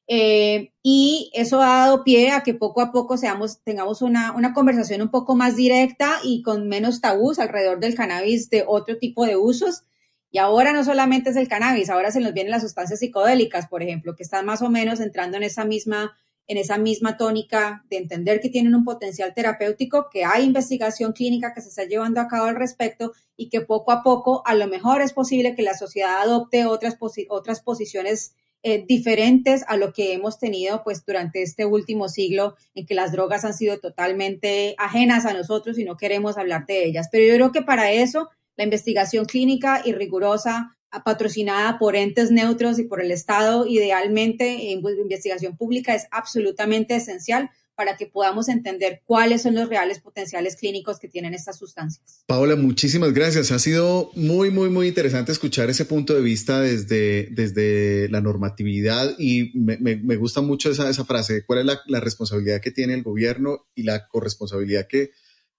Eh, 0.06 0.72
y 0.82 1.30
eso 1.34 1.60
ha 1.60 1.80
dado 1.80 2.04
pie 2.04 2.30
a 2.30 2.42
que 2.42 2.54
poco 2.54 2.80
a 2.80 2.92
poco 2.92 3.16
tengamos 3.64 4.00
una, 4.00 4.32
una 4.32 4.54
conversación 4.54 5.02
un 5.02 5.10
poco 5.10 5.34
más 5.34 5.56
directa 5.56 6.20
y 6.22 6.42
con 6.42 6.68
menos 6.68 7.00
tabús 7.00 7.40
alrededor 7.40 7.80
del 7.80 7.96
cannabis 7.96 8.48
de 8.48 8.64
otro 8.66 8.96
tipo 8.96 9.26
de 9.26 9.36
usos. 9.36 9.82
Y 10.30 10.38
ahora 10.38 10.72
no 10.72 10.84
solamente 10.84 11.30
es 11.30 11.36
el 11.36 11.48
cannabis, 11.48 11.90
ahora 11.90 12.12
se 12.12 12.20
nos 12.20 12.32
vienen 12.32 12.52
las 12.52 12.62
sustancias 12.62 13.00
psicodélicas, 13.00 13.66
por 13.66 13.82
ejemplo, 13.82 14.14
que 14.14 14.22
están 14.22 14.46
más 14.46 14.62
o 14.62 14.70
menos 14.70 15.00
entrando 15.00 15.36
en 15.36 15.42
esa 15.42 15.64
misma 15.64 16.16
en 16.48 16.56
esa 16.56 16.78
misma 16.78 17.16
tónica 17.16 17.84
de 17.90 17.98
entender 17.98 18.40
que 18.40 18.48
tienen 18.48 18.74
un 18.74 18.84
potencial 18.84 19.34
terapéutico, 19.34 20.08
que 20.10 20.24
hay 20.24 20.44
investigación 20.44 21.12
clínica 21.12 21.52
que 21.54 21.60
se 21.60 21.68
está 21.68 21.84
llevando 21.84 22.20
a 22.20 22.26
cabo 22.26 22.46
al 22.46 22.56
respecto 22.56 23.12
y 23.36 23.50
que 23.50 23.60
poco 23.60 23.92
a 23.92 24.02
poco 24.02 24.42
a 24.46 24.54
lo 24.54 24.66
mejor 24.66 25.02
es 25.02 25.12
posible 25.12 25.54
que 25.54 25.62
la 25.62 25.76
sociedad 25.76 26.22
adopte 26.22 26.64
otras, 26.64 26.96
otras 27.28 27.60
posiciones 27.60 28.34
eh, 28.62 28.84
diferentes 28.84 29.62
a 29.68 29.76
lo 29.76 29.92
que 29.92 30.14
hemos 30.14 30.38
tenido 30.38 30.82
pues 30.82 31.04
durante 31.06 31.42
este 31.42 31.64
último 31.64 32.08
siglo 32.08 32.56
en 32.74 32.86
que 32.86 32.94
las 32.94 33.12
drogas 33.12 33.44
han 33.44 33.54
sido 33.54 33.78
totalmente 33.78 34.74
ajenas 34.78 35.26
a 35.26 35.34
nosotros 35.34 35.78
y 35.78 35.84
no 35.84 35.96
queremos 35.96 36.38
hablar 36.38 36.66
de 36.66 36.86
ellas. 36.86 37.08
Pero 37.12 37.24
yo 37.24 37.34
creo 37.34 37.52
que 37.52 37.62
para 37.62 37.92
eso 37.92 38.30
la 38.56 38.64
investigación 38.64 39.26
clínica 39.26 39.82
y 39.84 39.92
rigurosa 39.92 40.77
patrocinada 41.04 41.78
por 41.78 41.96
entes 41.96 42.30
neutros 42.30 42.78
y 42.78 42.84
por 42.84 43.00
el 43.00 43.10
Estado, 43.10 43.66
idealmente 43.66 44.72
en 44.72 44.82
investigación 44.84 45.56
pública, 45.56 45.94
es 45.94 46.06
absolutamente 46.10 46.96
esencial 46.96 47.50
para 47.78 47.96
que 47.96 48.06
podamos 48.06 48.48
entender 48.48 49.02
cuáles 49.04 49.42
son 49.42 49.54
los 49.54 49.68
reales 49.68 50.00
potenciales 50.00 50.56
clínicos 50.56 50.98
que 50.98 51.06
tienen 51.06 51.32
estas 51.32 51.58
sustancias. 51.58 52.24
Paola, 52.26 52.56
muchísimas 52.56 53.12
gracias. 53.12 53.52
Ha 53.52 53.60
sido 53.60 54.10
muy, 54.16 54.50
muy, 54.50 54.68
muy 54.68 54.88
interesante 54.88 55.30
escuchar 55.30 55.70
ese 55.70 55.84
punto 55.84 56.12
de 56.12 56.20
vista 56.20 56.60
desde, 56.60 57.28
desde 57.30 58.08
la 58.08 58.20
normatividad 58.20 59.14
y 59.16 59.52
me, 59.54 59.76
me, 59.78 60.16
gusta 60.16 60.40
mucho 60.40 60.72
esa, 60.72 60.90
esa, 60.90 61.04
frase, 61.04 61.44
cuál 61.46 61.60
es 61.60 61.66
la, 61.66 61.80
la 61.86 62.00
responsabilidad 62.00 62.60
que 62.60 62.72
tiene 62.72 62.94
el 62.94 63.04
gobierno 63.04 63.68
y 63.76 63.84
la 63.84 64.08
corresponsabilidad 64.08 64.88
que 64.88 65.12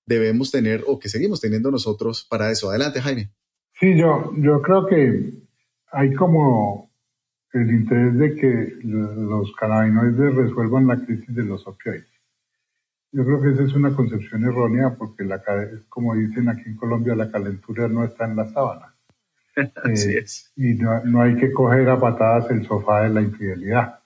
debemos 0.05 0.51
tener 0.51 0.83
o 0.87 0.99
que 0.99 1.07
seguimos 1.07 1.39
teniendo 1.39 1.71
nosotros 1.71 2.27
para 2.29 2.51
eso. 2.51 2.69
Adelante, 2.69 2.99
Jaime. 2.99 3.31
Sí, 3.79 3.97
yo, 3.97 4.33
yo 4.37 4.61
creo 4.61 4.85
que 4.85 5.33
hay 5.91 6.13
como 6.13 6.89
el 7.53 7.71
interés 7.71 8.17
de 8.17 8.35
que 8.35 8.73
los 8.83 9.53
cannabinoides 9.55 10.35
resuelvan 10.35 10.87
la 10.87 10.97
crisis 10.97 11.33
de 11.33 11.43
los 11.43 11.65
opioides. 11.65 12.07
Yo 13.11 13.25
creo 13.25 13.41
que 13.41 13.49
esa 13.51 13.63
es 13.63 13.73
una 13.73 13.95
concepción 13.95 14.43
errónea 14.43 14.95
porque, 14.95 15.23
la, 15.23 15.41
como 15.87 16.13
dicen 16.13 16.47
aquí 16.49 16.63
en 16.67 16.75
Colombia, 16.75 17.15
la 17.15 17.31
calentura 17.31 17.87
no 17.87 18.03
está 18.03 18.25
en 18.25 18.35
la 18.35 18.45
sábana. 18.47 18.93
Así 19.83 20.11
eh, 20.11 20.19
es. 20.19 20.51
Y 20.55 20.75
no, 20.75 21.03
no, 21.05 21.21
hay 21.21 21.35
que 21.37 21.51
coger 21.51 21.89
a 21.89 21.99
patadas 21.99 22.51
el 22.51 22.65
sofá 22.65 23.03
de 23.03 23.09
la 23.09 23.21
infidelidad. 23.21 23.99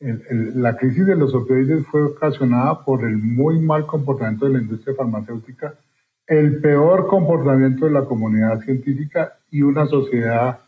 la 0.00 0.76
crisis 0.76 1.06
de 1.06 1.16
los 1.16 1.34
opioides 1.34 1.86
fue 1.86 2.04
ocasionada 2.04 2.82
por 2.84 3.04
el 3.04 3.18
muy 3.18 3.58
mal 3.58 3.84
comportamiento 3.86 4.46
de 4.46 4.54
la 4.54 4.62
industria 4.62 4.96
farmacéutica, 4.96 5.74
el 6.40 6.60
peor 6.60 7.06
comportamiento 7.06 7.84
de 7.84 7.92
la 7.92 8.04
comunidad 8.04 8.60
científica 8.60 9.34
y 9.50 9.62
una 9.62 9.86
sociedad 9.86 10.60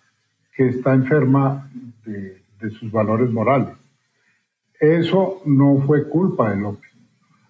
que 0.55 0.69
está 0.69 0.93
enferma 0.93 1.71
de, 2.05 2.43
sus 2.71 2.91
valores 2.91 3.31
morales. 3.31 3.77
Eso 4.81 5.43
no 5.45 5.77
fue 5.87 6.09
culpa 6.09 6.51
del 6.51 6.65
opio 6.65 6.95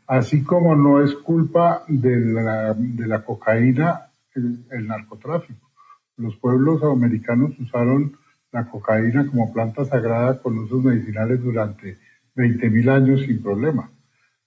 así 0.07 0.43
como 0.43 0.77
no 0.77 1.03
es 1.03 1.15
culpa 1.15 1.85
de 1.89 2.21
la, 2.21 2.75
de 2.75 3.07
la 3.07 3.25
cocaína 3.25 4.11
el, 4.35 4.87
narcotráfico. 4.87 5.71
Los 6.17 6.37
pueblos 6.37 6.83
americanos 6.83 7.59
usaron 7.59 8.17
la 8.53 8.69
cocaína 8.69 9.27
como 9.27 9.53
planta 9.53 9.85
sagrada 9.85 10.41
con 10.41 10.59
usos 10.59 10.83
medicinales 10.83 11.43
durante 11.43 11.99
20.000 12.37 12.91
años 12.91 13.23
sin 13.23 13.43
problema. 13.43 13.91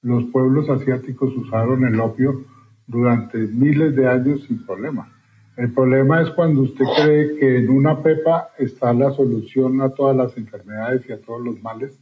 Los 0.02 0.26
pueblos 0.26 0.70
asiáticos 0.70 1.36
usaron 1.36 1.86
el 1.86 2.00
opio 2.00 2.46
durante 2.88 3.38
miles 3.38 3.96
de 3.96 4.08
años 4.08 4.44
sin 4.44 4.66
problema. 4.66 5.14
El 5.58 5.74
problema 5.74 6.22
es 6.22 6.30
cuando 6.30 6.62
usted 6.62 6.86
cree 6.96 7.36
que 7.38 7.58
en 7.58 7.70
una 7.70 8.02
pepa 8.02 8.50
está 8.58 8.94
la 8.94 9.12
solución 9.12 9.82
a 9.82 9.90
todas 9.90 10.16
las 10.16 10.38
enfermedades 10.38 11.08
y 11.08 11.12
a 11.12 11.22
todos 11.22 11.44
los 11.44 11.62
males 11.62 12.00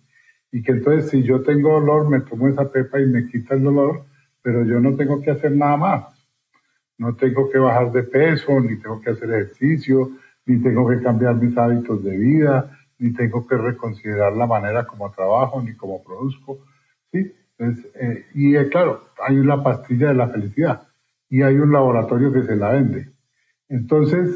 y 0.52 0.62
que 0.62 0.74
entonces 0.74 1.10
si 1.10 1.24
yo 1.24 1.42
tengo 1.42 1.74
dolor 1.74 2.10
me 2.10 2.22
tomo 2.22 2.48
esa 2.48 2.72
pepa 2.72 3.00
y 3.00 3.08
me 3.08 3.28
quita 3.28 3.56
el 3.56 3.64
dolor, 3.64 4.06
pero 4.42 4.64
yo 4.64 4.80
no 4.80 4.96
tengo 4.96 5.22
que 5.22 5.32
hacer 5.32 5.52
nada 5.52 5.76
más. 5.76 6.06
No 6.98 7.16
tengo 7.16 7.50
que 7.50 7.58
bajar 7.58 7.92
de 7.92 8.04
peso, 8.04 8.60
ni 8.62 8.78
tengo 8.78 9.02
que 9.02 9.10
hacer 9.10 9.30
ejercicio, 9.30 10.12
ni 10.46 10.62
tengo 10.62 10.88
que 10.88 11.02
cambiar 11.02 11.36
mis 11.36 11.58
hábitos 11.58 12.04
de 12.04 12.18
vida, 12.18 12.78
ni 13.00 13.12
tengo 13.12 13.46
que 13.46 13.58
reconsiderar 13.58 14.34
la 14.34 14.48
manera 14.48 14.86
como 14.86 15.12
trabajo, 15.12 15.62
ni 15.62 15.76
como 15.76 16.02
produzco. 16.04 16.60
¿sí? 17.12 17.34
Eh, 17.58 18.26
y 18.34 18.56
eh, 18.56 18.68
claro, 18.70 19.10
hay 19.26 19.38
una 19.38 19.64
pastilla 19.64 20.10
de 20.10 20.16
la 20.16 20.30
felicidad 20.30 20.88
y 21.30 21.41
hay 21.41 21.56
un 21.56 21.72
laboratorio 21.72 22.32
que 22.32 22.43
se 22.43 22.56
la 22.56 22.72
vende. 22.72 23.12
Entonces, 23.68 24.30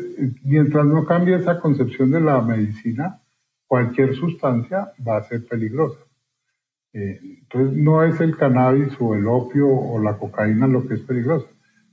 mientras 0.43 0.85
no 0.85 1.05
cambie 1.05 1.35
esa 1.35 1.59
concepción 1.59 2.11
de 2.11 2.21
la 2.21 2.41
medicina, 2.41 3.21
cualquier 3.67 4.15
sustancia 4.15 4.91
va 5.07 5.17
a 5.17 5.23
ser 5.23 5.45
peligrosa. 5.45 5.99
Eh, 6.93 7.19
entonces 7.41 7.77
no 7.77 8.03
es 8.03 8.19
el 8.19 8.35
cannabis 8.35 8.93
o 8.99 9.13
el 9.13 9.27
opio 9.27 9.67
o 9.67 10.01
la 10.01 10.17
cocaína 10.17 10.65
lo 10.67 10.87
que 10.87 10.95
es 10.95 11.01
peligroso. 11.01 11.47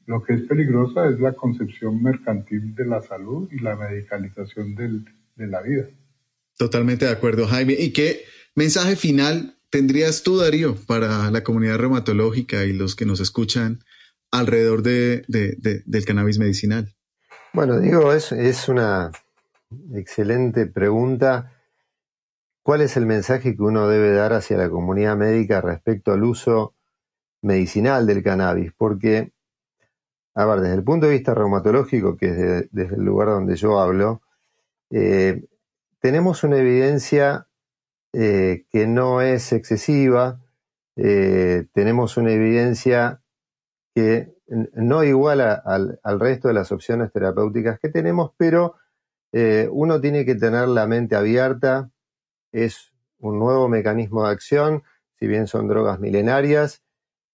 Lo 0.06 0.22
que 0.22 0.34
es 0.34 0.42
peligrosa 0.42 1.08
es 1.08 1.20
la 1.20 1.32
concepción 1.32 2.02
mercantil 2.02 2.74
de 2.74 2.86
la 2.86 3.02
salud 3.02 3.48
y 3.52 3.58
la 3.58 3.76
medicalización 3.76 4.74
de 4.74 5.46
la 5.46 5.60
vida. 5.60 5.86
Totalmente 6.56 7.04
de 7.04 7.10
acuerdo, 7.10 7.46
Jaime. 7.46 7.74
¿Y 7.74 7.92
qué 7.92 8.22
mensaje 8.54 8.96
final 8.96 9.55
tendrías 9.70 10.22
tú, 10.22 10.38
Darío, 10.38 10.76
para 10.86 11.30
la 11.30 11.42
comunidad 11.42 11.78
reumatológica 11.78 12.64
y 12.64 12.72
los 12.72 12.94
que 12.96 13.06
nos 13.06 13.20
escuchan 13.20 13.80
alrededor 14.30 14.82
de, 14.82 15.24
del 15.28 16.04
cannabis 16.04 16.38
medicinal? 16.38 16.94
Bueno, 17.52 17.78
digo, 17.78 18.12
es, 18.12 18.32
es 18.32 18.68
una 18.68 19.10
excelente 19.94 20.66
pregunta 20.66 21.52
¿Cuál 22.66 22.80
es 22.80 22.96
el 22.96 23.06
mensaje 23.06 23.54
que 23.54 23.62
uno 23.62 23.86
debe 23.86 24.10
dar 24.10 24.32
hacia 24.32 24.56
la 24.56 24.68
comunidad 24.68 25.16
médica 25.16 25.60
respecto 25.60 26.12
al 26.12 26.24
uso 26.24 26.74
medicinal 27.40 28.08
del 28.08 28.24
cannabis? 28.24 28.72
Porque, 28.76 29.30
a 30.34 30.44
ver, 30.46 30.62
desde 30.62 30.74
el 30.74 30.82
punto 30.82 31.06
de 31.06 31.12
vista 31.12 31.32
reumatológico, 31.32 32.16
que 32.16 32.26
es 32.26 32.68
desde 32.72 32.96
el 32.96 33.04
lugar 33.04 33.28
donde 33.28 33.54
yo 33.54 33.78
hablo, 33.78 34.20
eh, 34.90 35.44
tenemos 36.00 36.42
una 36.42 36.58
evidencia 36.58 37.45
eh, 38.18 38.64
que 38.70 38.86
no 38.86 39.20
es 39.20 39.52
excesiva, 39.52 40.40
eh, 40.96 41.66
tenemos 41.72 42.16
una 42.16 42.32
evidencia 42.32 43.20
que 43.94 44.32
no 44.46 45.04
iguala 45.04 45.54
al, 45.54 46.00
al, 46.02 46.20
resto 46.20 46.48
de 46.48 46.54
las 46.54 46.72
opciones 46.72 47.12
terapéuticas 47.12 47.78
que 47.80 47.88
tenemos, 47.88 48.32
pero 48.36 48.76
uno 49.70 50.00
tiene 50.00 50.24
que 50.24 50.34
tener 50.34 50.66
la 50.66 50.86
mente 50.86 51.14
abierta 51.14 51.90
es 52.56 52.92
un 53.18 53.38
nuevo 53.38 53.68
mecanismo 53.68 54.24
de 54.24 54.32
acción, 54.32 54.82
si 55.18 55.26
bien 55.26 55.46
son 55.46 55.68
drogas 55.68 55.98
milenarias, 55.98 56.82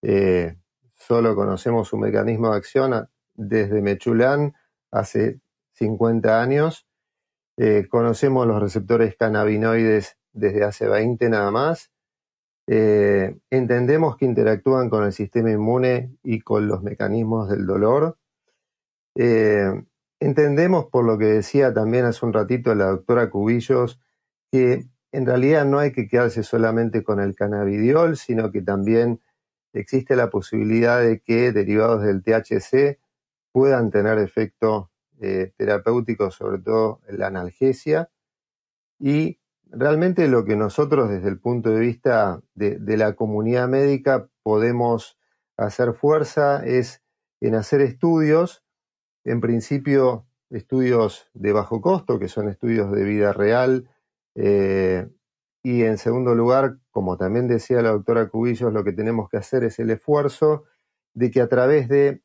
eh, 0.01 0.57
solo 0.95 1.35
conocemos 1.35 1.87
su 1.87 1.97
mecanismo 1.97 2.51
de 2.51 2.57
acción 2.57 3.09
desde 3.33 3.81
Mechulán 3.81 4.53
hace 4.91 5.39
50 5.73 6.41
años, 6.41 6.87
eh, 7.57 7.87
conocemos 7.89 8.45
los 8.47 8.61
receptores 8.61 9.15
cannabinoides 9.15 10.17
desde 10.33 10.63
hace 10.63 10.87
20 10.87 11.29
nada 11.29 11.51
más, 11.51 11.91
eh, 12.67 13.37
entendemos 13.49 14.17
que 14.17 14.25
interactúan 14.25 14.89
con 14.89 15.03
el 15.03 15.13
sistema 15.13 15.51
inmune 15.51 16.17
y 16.23 16.41
con 16.41 16.67
los 16.67 16.83
mecanismos 16.83 17.49
del 17.49 17.65
dolor. 17.65 18.17
entendemos, 20.19 20.85
por 20.85 21.05
lo 21.05 21.17
que 21.17 21.25
decía 21.25 21.73
también 21.73 22.05
hace 22.05 22.25
un 22.25 22.33
ratito 22.33 22.73
la 22.73 22.85
doctora 22.87 23.29
Cubillos, 23.29 23.99
que 24.51 24.85
en 25.11 25.25
realidad 25.27 25.65
no 25.65 25.79
hay 25.79 25.91
que 25.91 26.07
quedarse 26.07 26.43
solamente 26.43 27.03
con 27.03 27.19
el 27.19 27.35
cannabidiol, 27.35 28.17
sino 28.17 28.51
que 28.51 28.61
también 28.61 29.21
existe 29.73 30.15
la 30.15 30.29
posibilidad 30.29 31.01
de 31.01 31.19
que 31.19 31.51
derivados 31.51 32.03
del 32.03 32.23
THC 32.23 32.99
puedan 33.51 33.91
tener 33.91 34.17
efecto 34.17 34.91
eh, 35.21 35.53
terapéutico, 35.55 36.31
sobre 36.31 36.59
todo 36.59 37.01
en 37.07 37.19
la 37.19 37.27
analgesia. 37.27 38.09
Y 38.99 39.39
realmente 39.73 40.27
lo 40.27 40.45
que 40.45 40.55
nosotros 40.55 41.09
desde 41.09 41.29
el 41.29 41.39
punto 41.39 41.71
de 41.71 41.79
vista 41.79 42.41
de, 42.53 42.79
la 42.97 43.15
comunidad 43.15 43.67
médica 43.67 44.29
podemos 44.43 45.17
hacer 45.57 45.93
fuerza 45.93 46.63
es 46.65 47.01
en 47.41 47.55
hacer 47.55 47.81
estudios, 47.81 48.63
en 49.23 49.41
principio 49.41 50.25
estudios 50.49 51.29
de 51.33 51.51
bajo 51.51 51.81
costo, 51.81 52.19
que 52.19 52.27
son 52.27 52.47
estudios 52.47 52.91
de 52.91 53.03
vida 53.03 53.33
real, 53.33 53.89
eh, 54.35 55.09
y 55.63 55.83
en 55.83 55.97
segundo 55.97 56.35
lugar, 56.35 56.77
como 56.91 57.17
también 57.17 57.47
decía 57.47 57.81
la 57.81 57.91
doctora 57.91 58.29
Cubillos, 58.29 58.73
lo 58.73 58.83
que 58.83 58.91
tenemos 58.91 59.29
que 59.29 59.37
hacer 59.37 59.63
es 59.63 59.79
el 59.79 59.89
esfuerzo 59.89 60.65
de 61.13 61.31
que 61.31 61.41
a 61.41 61.47
través 61.47 61.87
de 61.87 62.21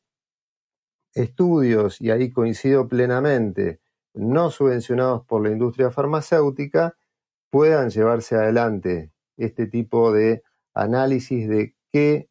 estudios, 1.13 1.99
y 2.01 2.11
ahí 2.11 2.31
coincido 2.31 2.87
plenamente, 2.87 3.79
no 4.13 4.51
subvencionados 4.51 5.25
por 5.25 5.41
la 5.41 5.51
industria 5.51 5.89
farmacéutica, 5.89 6.95
puedan 7.49 7.89
llevarse 7.89 8.35
adelante 8.35 9.11
este 9.37 9.67
tipo 9.67 10.11
de 10.11 10.43
análisis 10.73 11.47
de 11.47 11.75
qué, 11.91 12.29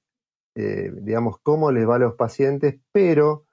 eh, 0.55 0.93
digamos, 1.01 1.39
cómo 1.43 1.73
les 1.73 1.89
va 1.89 1.97
a 1.97 2.01
los 2.01 2.15
pacientes, 2.15 2.77
pero 2.93 3.45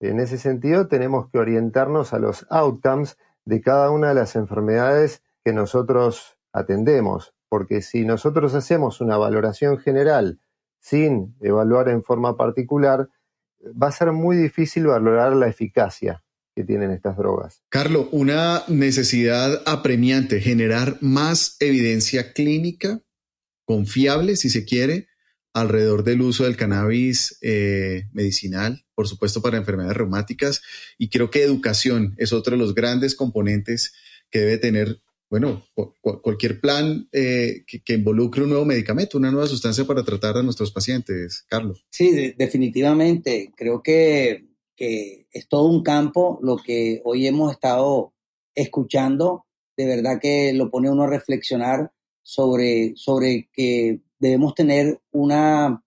en 0.00 0.20
ese 0.20 0.38
sentido 0.38 0.88
tenemos 0.88 1.30
que 1.30 1.38
orientarnos 1.38 2.12
a 2.12 2.18
los 2.18 2.46
outcomes 2.50 3.16
de 3.44 3.60
cada 3.60 3.90
una 3.90 4.08
de 4.08 4.14
las 4.14 4.36
enfermedades 4.36 5.22
que 5.44 5.52
nosotros 5.52 6.38
atendemos, 6.52 7.34
porque 7.48 7.82
si 7.82 8.04
nosotros 8.04 8.54
hacemos 8.54 9.00
una 9.00 9.16
valoración 9.16 9.78
general 9.78 10.40
sin 10.80 11.36
evaluar 11.40 11.88
en 11.88 12.02
forma 12.02 12.36
particular, 12.36 13.08
va 13.64 13.88
a 13.88 13.92
ser 13.92 14.12
muy 14.12 14.36
difícil 14.36 14.86
valorar 14.86 15.34
la 15.34 15.48
eficacia 15.48 16.23
que 16.54 16.64
tienen 16.64 16.90
estas 16.90 17.16
drogas. 17.16 17.62
Carlos, 17.68 18.08
una 18.12 18.62
necesidad 18.68 19.62
apremiante, 19.66 20.40
generar 20.40 20.98
más 21.00 21.56
evidencia 21.60 22.32
clínica 22.32 23.02
confiable, 23.64 24.36
si 24.36 24.50
se 24.50 24.64
quiere, 24.64 25.08
alrededor 25.52 26.04
del 26.04 26.20
uso 26.20 26.44
del 26.44 26.56
cannabis 26.56 27.38
eh, 27.40 28.08
medicinal, 28.12 28.84
por 28.94 29.08
supuesto 29.08 29.40
para 29.40 29.56
enfermedades 29.56 29.96
reumáticas, 29.96 30.62
y 30.98 31.08
creo 31.08 31.30
que 31.30 31.42
educación 31.42 32.14
es 32.18 32.32
otro 32.32 32.52
de 32.52 32.62
los 32.62 32.74
grandes 32.74 33.14
componentes 33.14 33.94
que 34.30 34.40
debe 34.40 34.58
tener 34.58 35.00
bueno, 35.30 35.66
cualquier 36.22 36.60
plan 36.60 37.08
eh, 37.10 37.64
que, 37.66 37.94
involucre 37.94 38.44
un 38.44 38.50
nuevo 38.50 38.64
medicamento, 38.64 39.18
una 39.18 39.32
nueva 39.32 39.48
sustancia 39.48 39.84
para 39.84 40.04
tratar 40.04 40.36
a 40.36 40.44
nuestros 40.44 40.70
pacientes, 40.70 41.44
Carlos. 41.48 41.84
Sí, 41.90 42.34
definitivamente. 42.38 43.50
Creo 43.56 43.82
que, 43.82 44.44
es 44.76 45.48
todo 45.48 45.64
un 45.64 45.82
campo 45.82 46.38
lo 46.42 46.56
que 46.56 47.00
hoy 47.04 47.26
hemos 47.26 47.52
estado 47.52 48.12
escuchando. 48.54 49.46
De 49.76 49.86
verdad 49.86 50.20
que 50.20 50.52
lo 50.52 50.70
pone 50.70 50.90
uno 50.90 51.04
a 51.04 51.08
reflexionar 51.08 51.92
sobre, 52.22 52.92
sobre 52.96 53.48
que 53.52 54.00
debemos 54.18 54.54
tener 54.54 55.00
una 55.12 55.82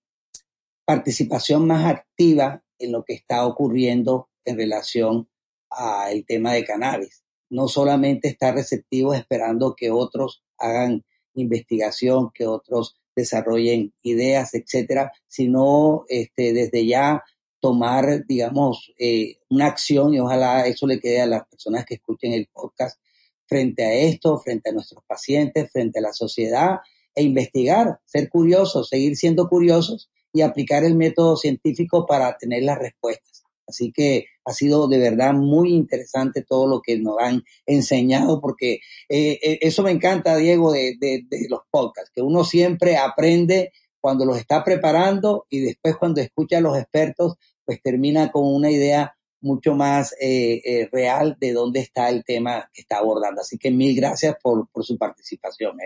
participación 0.86 1.68
más 1.68 1.86
activa 1.86 2.64
en 2.80 2.92
lo 2.92 3.04
que 3.04 3.14
está 3.14 3.46
ocurriendo 3.46 4.30
en 4.46 4.58
relación 4.58 5.30
al 5.70 6.26
tema 6.26 6.54
de 6.54 6.64
cannabis 6.64 7.24
no 7.50 7.68
solamente 7.68 8.28
estar 8.28 8.54
receptivos 8.56 9.18
esperando 9.18 9.76
que 9.76 9.92
otros 9.92 10.44
hagan 10.58 11.06
investigación, 11.34 12.32
que 12.34 12.46
otros 12.46 13.00
desarrollen 13.16 13.94
ideas, 14.04 14.54
etcétera, 14.54 15.12
sino 15.28 16.06
este, 16.08 16.54
desde 16.54 16.86
ya 16.86 17.24
tomar, 17.68 18.26
digamos, 18.26 18.93
eh, 18.97 19.39
una 19.49 19.65
acción 19.65 20.13
y 20.13 20.22
ojalá 20.22 20.65
eso 20.68 20.88
le 20.88 21.01
quede 21.01 21.20
a 21.20 21.28
las 21.28 21.45
personas 21.49 21.86
que 21.86 21.95
escuchen 21.95 22.32
el 22.32 22.47
podcast 22.47 22.97
frente 23.45 23.84
a 23.84 23.93
esto, 23.93 24.39
frente 24.39 24.70
a 24.70 24.72
nuestros 24.72 25.03
pacientes, 25.05 25.70
frente 25.70 25.99
a 25.99 26.01
la 26.01 26.13
sociedad 26.13 26.78
e 27.13 27.24
investigar, 27.24 27.99
ser 28.05 28.30
curiosos, 28.30 28.88
seguir 28.88 29.18
siendo 29.18 29.49
curiosos 29.49 30.09
y 30.32 30.43
aplicar 30.43 30.86
el 30.86 30.95
método 30.95 31.36
científico 31.36 32.05
para 32.05 32.38
tener 32.38 32.63
las 32.63 32.80
respuestas. 32.80 33.43
Así 33.68 33.91
que 33.91 34.28
ha 34.45 34.53
sido 34.53 34.88
de 34.88 34.99
verdad 34.99 35.34
muy 35.34 35.74
interesante 35.74 36.41
todo 36.41 36.68
lo 36.68 36.82
que 36.82 36.97
nos 36.97 37.18
han 37.20 37.43
enseñado, 37.65 38.39
porque 38.39 38.76
eh, 39.09 39.39
eh, 39.43 39.59
eso 39.59 39.84
me 39.84 39.91
encanta, 39.91 40.38
Diego, 40.38 40.72
de, 40.72 40.95
de, 40.97 41.26
los 41.49 41.63
podcasts, 41.70 42.11
que 42.15 42.22
uno 42.22 42.45
siempre 42.45 42.95
aprende 42.95 43.74
cuando 43.99 44.24
los 44.24 44.38
está 44.38 44.63
preparando 44.63 45.45
y 45.49 45.59
después 45.59 45.97
cuando 45.97 46.22
escucha 46.22 46.59
a 46.59 46.61
los 46.61 46.78
expertos, 46.78 47.36
pues 47.68 47.82
termina 47.84 48.32
con 48.32 48.45
una 48.45 48.72
idea 48.72 49.13
mucho 49.41 49.76
más 49.76 50.15
eh, 50.20 50.89
real 50.91 51.38
de 51.39 51.53
dónde 51.53 51.82
está 51.82 52.09
el 52.09 52.24
tema 52.24 52.72
que 52.74 52.82
está 52.82 52.97
abordando. 52.97 53.41
Así 53.41 53.57
que 53.59 53.70
mil 53.70 53.95
gracias 53.95 54.36
por, 54.41 54.68
por 54.70 54.84
su 54.86 54.97
participación. 54.97 55.78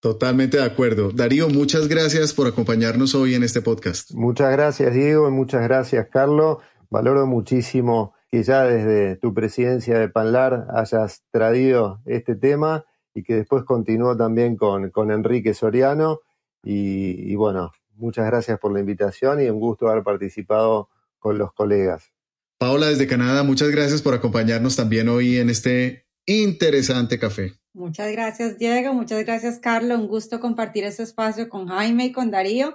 Totalmente 0.00 0.58
de 0.58 0.64
acuerdo. 0.64 1.10
Darío, 1.12 1.48
muchas 1.48 1.88
gracias 1.88 2.34
por 2.34 2.46
acompañarnos 2.46 3.14
hoy 3.14 3.34
en 3.34 3.44
este 3.44 3.62
podcast. 3.62 4.12
Muchas 4.12 4.52
gracias, 4.52 4.92
Diego, 4.92 5.28
y 5.28 5.30
muchas 5.30 5.62
gracias, 5.62 6.08
Carlos. 6.10 6.58
Valoro 6.90 7.26
muchísimo 7.26 8.14
que 8.30 8.42
ya 8.42 8.64
desde 8.64 9.16
tu 9.16 9.32
presidencia 9.32 9.98
de 9.98 10.08
Panlar 10.08 10.66
hayas 10.74 11.22
traído 11.30 12.00
este 12.04 12.36
tema 12.36 12.84
y 13.14 13.22
que 13.22 13.36
después 13.36 13.64
continúo 13.64 14.16
también 14.16 14.56
con, 14.56 14.90
con 14.90 15.10
Enrique 15.10 15.54
Soriano. 15.54 16.20
Y, 16.62 17.32
y, 17.32 17.36
bueno, 17.36 17.72
muchas 17.96 18.26
gracias 18.26 18.58
por 18.58 18.72
la 18.72 18.80
invitación 18.80 19.40
y 19.40 19.48
un 19.48 19.60
gusto 19.60 19.88
haber 19.88 20.02
participado 20.02 20.88
con 21.18 21.38
los 21.38 21.52
colegas. 21.52 22.12
Paola, 22.58 22.88
desde 22.88 23.06
Canadá, 23.06 23.44
muchas 23.44 23.70
gracias 23.70 24.02
por 24.02 24.14
acompañarnos 24.14 24.74
también 24.74 25.08
hoy 25.08 25.38
en 25.38 25.50
este 25.50 26.06
interesante 26.26 27.18
café. 27.18 27.54
Muchas 27.72 28.10
gracias, 28.10 28.58
Diego. 28.58 28.92
Muchas 28.92 29.24
gracias, 29.24 29.60
Carlos. 29.60 30.00
Un 30.00 30.08
gusto 30.08 30.40
compartir 30.40 30.84
este 30.84 31.04
espacio 31.04 31.48
con 31.48 31.68
Jaime 31.68 32.06
y 32.06 32.12
con 32.12 32.30
Darío. 32.30 32.74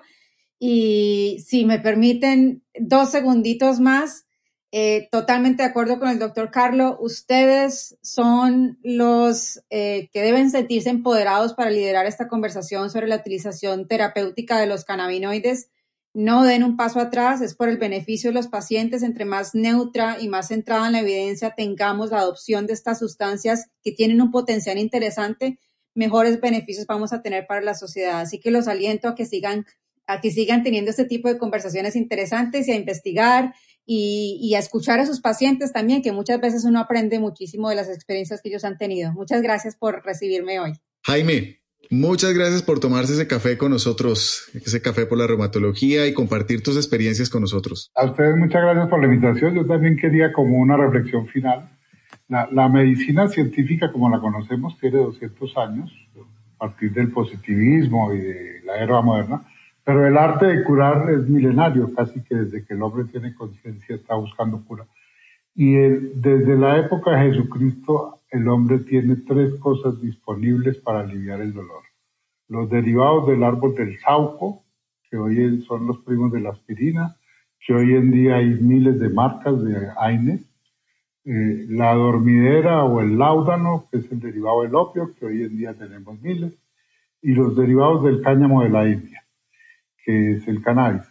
Y 0.57 1.43
si 1.45 1.65
me 1.65 1.79
permiten 1.79 2.63
dos 2.79 3.11
segunditos 3.11 3.81
más, 3.81 4.25
eh, 4.71 5.07
totalmente 5.11 5.61
de 5.61 5.69
acuerdo 5.69 5.99
con 5.99 6.09
el 6.09 6.17
doctor 6.17 6.49
Carlos. 6.49 6.95
Ustedes 6.99 7.97
son 8.01 8.79
los 8.81 9.61
eh, 9.69 10.09
que 10.11 10.21
deben 10.21 10.49
sentirse 10.49 10.89
empoderados 10.89 11.53
para 11.53 11.69
liderar 11.69 12.05
esta 12.05 12.27
conversación 12.27 12.89
sobre 12.89 13.07
la 13.07 13.17
utilización 13.17 13.87
terapéutica 13.87 14.57
de 14.57 14.65
los 14.65 14.83
cannabinoides 14.83 15.69
no 16.13 16.43
den 16.43 16.63
un 16.63 16.77
paso 16.77 16.99
atrás, 16.99 17.41
es 17.41 17.55
por 17.55 17.69
el 17.69 17.77
beneficio 17.77 18.29
de 18.29 18.35
los 18.35 18.47
pacientes. 18.47 19.01
Entre 19.01 19.25
más 19.25 19.55
neutra 19.55 20.17
y 20.19 20.27
más 20.27 20.49
centrada 20.49 20.87
en 20.87 20.93
la 20.93 20.99
evidencia 20.99 21.55
tengamos 21.55 22.11
la 22.11 22.19
adopción 22.19 22.67
de 22.67 22.73
estas 22.73 22.99
sustancias 22.99 23.65
que 23.83 23.91
tienen 23.91 24.21
un 24.21 24.31
potencial 24.31 24.77
interesante, 24.77 25.59
mejores 25.95 26.39
beneficios 26.39 26.85
vamos 26.87 27.13
a 27.13 27.21
tener 27.21 27.47
para 27.47 27.61
la 27.61 27.73
sociedad. 27.73 28.21
Así 28.21 28.39
que 28.39 28.51
los 28.51 28.67
aliento 28.67 29.07
a 29.07 29.15
que 29.15 29.25
sigan, 29.25 29.65
a 30.05 30.21
que 30.21 30.31
sigan 30.31 30.63
teniendo 30.63 30.91
este 30.91 31.05
tipo 31.05 31.29
de 31.29 31.37
conversaciones 31.37 31.95
interesantes 31.95 32.67
y 32.67 32.71
a 32.71 32.75
investigar 32.75 33.53
y, 33.85 34.39
y 34.41 34.55
a 34.55 34.59
escuchar 34.59 34.99
a 34.99 35.05
sus 35.05 35.19
pacientes 35.19 35.73
también, 35.73 36.01
que 36.01 36.11
muchas 36.11 36.39
veces 36.39 36.63
uno 36.63 36.79
aprende 36.79 37.19
muchísimo 37.19 37.69
de 37.69 37.75
las 37.75 37.89
experiencias 37.89 38.41
que 38.41 38.49
ellos 38.49 38.63
han 38.63 38.77
tenido. 38.77 39.11
Muchas 39.13 39.41
gracias 39.41 39.75
por 39.75 40.03
recibirme 40.05 40.59
hoy. 40.59 40.73
Jaime, 41.05 41.62
Muchas 41.89 42.33
gracias 42.33 42.63
por 42.63 42.79
tomarse 42.79 43.13
ese 43.13 43.27
café 43.27 43.57
con 43.57 43.71
nosotros, 43.71 44.49
ese 44.53 44.81
café 44.81 45.05
por 45.05 45.17
la 45.17 45.27
reumatología 45.27 46.07
y 46.07 46.13
compartir 46.13 46.63
tus 46.63 46.75
experiencias 46.75 47.29
con 47.29 47.41
nosotros. 47.41 47.91
A 47.95 48.05
ustedes 48.05 48.35
muchas 48.35 48.61
gracias 48.61 48.87
por 48.87 48.99
la 48.99 49.13
invitación. 49.13 49.55
Yo 49.55 49.65
también 49.65 49.97
quería 49.97 50.31
como 50.33 50.57
una 50.57 50.77
reflexión 50.77 51.27
final. 51.27 51.69
La, 52.27 52.47
la 52.51 52.69
medicina 52.69 53.27
científica 53.27 53.91
como 53.91 54.09
la 54.09 54.19
conocemos 54.19 54.79
tiene 54.79 54.97
200 54.97 55.57
años, 55.57 55.91
a 56.55 56.67
partir 56.67 56.93
del 56.93 57.11
positivismo 57.11 58.13
y 58.13 58.19
de 58.19 58.61
la 58.65 58.77
era 58.77 59.01
moderna, 59.01 59.45
pero 59.83 60.07
el 60.07 60.17
arte 60.17 60.45
de 60.45 60.63
curar 60.63 61.09
es 61.09 61.27
milenario, 61.27 61.93
casi 61.93 62.23
que 62.23 62.35
desde 62.35 62.65
que 62.65 62.73
el 62.73 62.81
hombre 62.81 63.05
tiene 63.05 63.35
conciencia 63.35 63.95
está 63.95 64.15
buscando 64.15 64.63
cura. 64.63 64.85
Y 65.55 65.73
desde 65.75 66.57
la 66.57 66.79
época 66.79 67.11
de 67.11 67.29
Jesucristo 67.31 68.21
el 68.33 68.47
hombre 68.47 68.79
tiene 68.79 69.17
tres 69.27 69.53
cosas 69.59 70.01
disponibles 70.01 70.77
para 70.77 71.01
aliviar 71.01 71.39
el 71.39 71.53
dolor. 71.53 71.83
Los 72.47 72.67
derivados 72.67 73.27
del 73.27 73.43
árbol 73.43 73.75
del 73.75 73.99
sauco, 73.99 74.63
que 75.07 75.17
hoy 75.17 75.61
son 75.61 75.85
los 75.85 75.99
primos 75.99 76.31
de 76.31 76.41
la 76.41 76.49
aspirina, 76.49 77.15
que 77.59 77.75
hoy 77.75 77.93
en 77.93 78.09
día 78.09 78.37
hay 78.37 78.55
miles 78.55 78.99
de 78.99 79.09
marcas 79.09 79.63
de 79.63 79.87
AINES, 79.99 80.41
eh, 81.25 81.65
la 81.69 81.93
dormidera 81.93 82.83
o 82.83 83.01
el 83.01 83.19
láudano, 83.19 83.87
que 83.91 83.99
es 83.99 84.11
el 84.11 84.19
derivado 84.19 84.63
del 84.63 84.73
opio, 84.73 85.13
que 85.13 85.27
hoy 85.27 85.43
en 85.43 85.55
día 85.55 85.75
tenemos 85.75 86.19
miles, 86.19 86.57
y 87.21 87.33
los 87.33 87.55
derivados 87.55 88.03
del 88.03 88.23
cáñamo 88.23 88.63
de 88.63 88.69
la 88.69 88.89
India, 88.89 89.23
que 90.03 90.33
es 90.33 90.47
el 90.47 90.59
cannabis. 90.63 91.07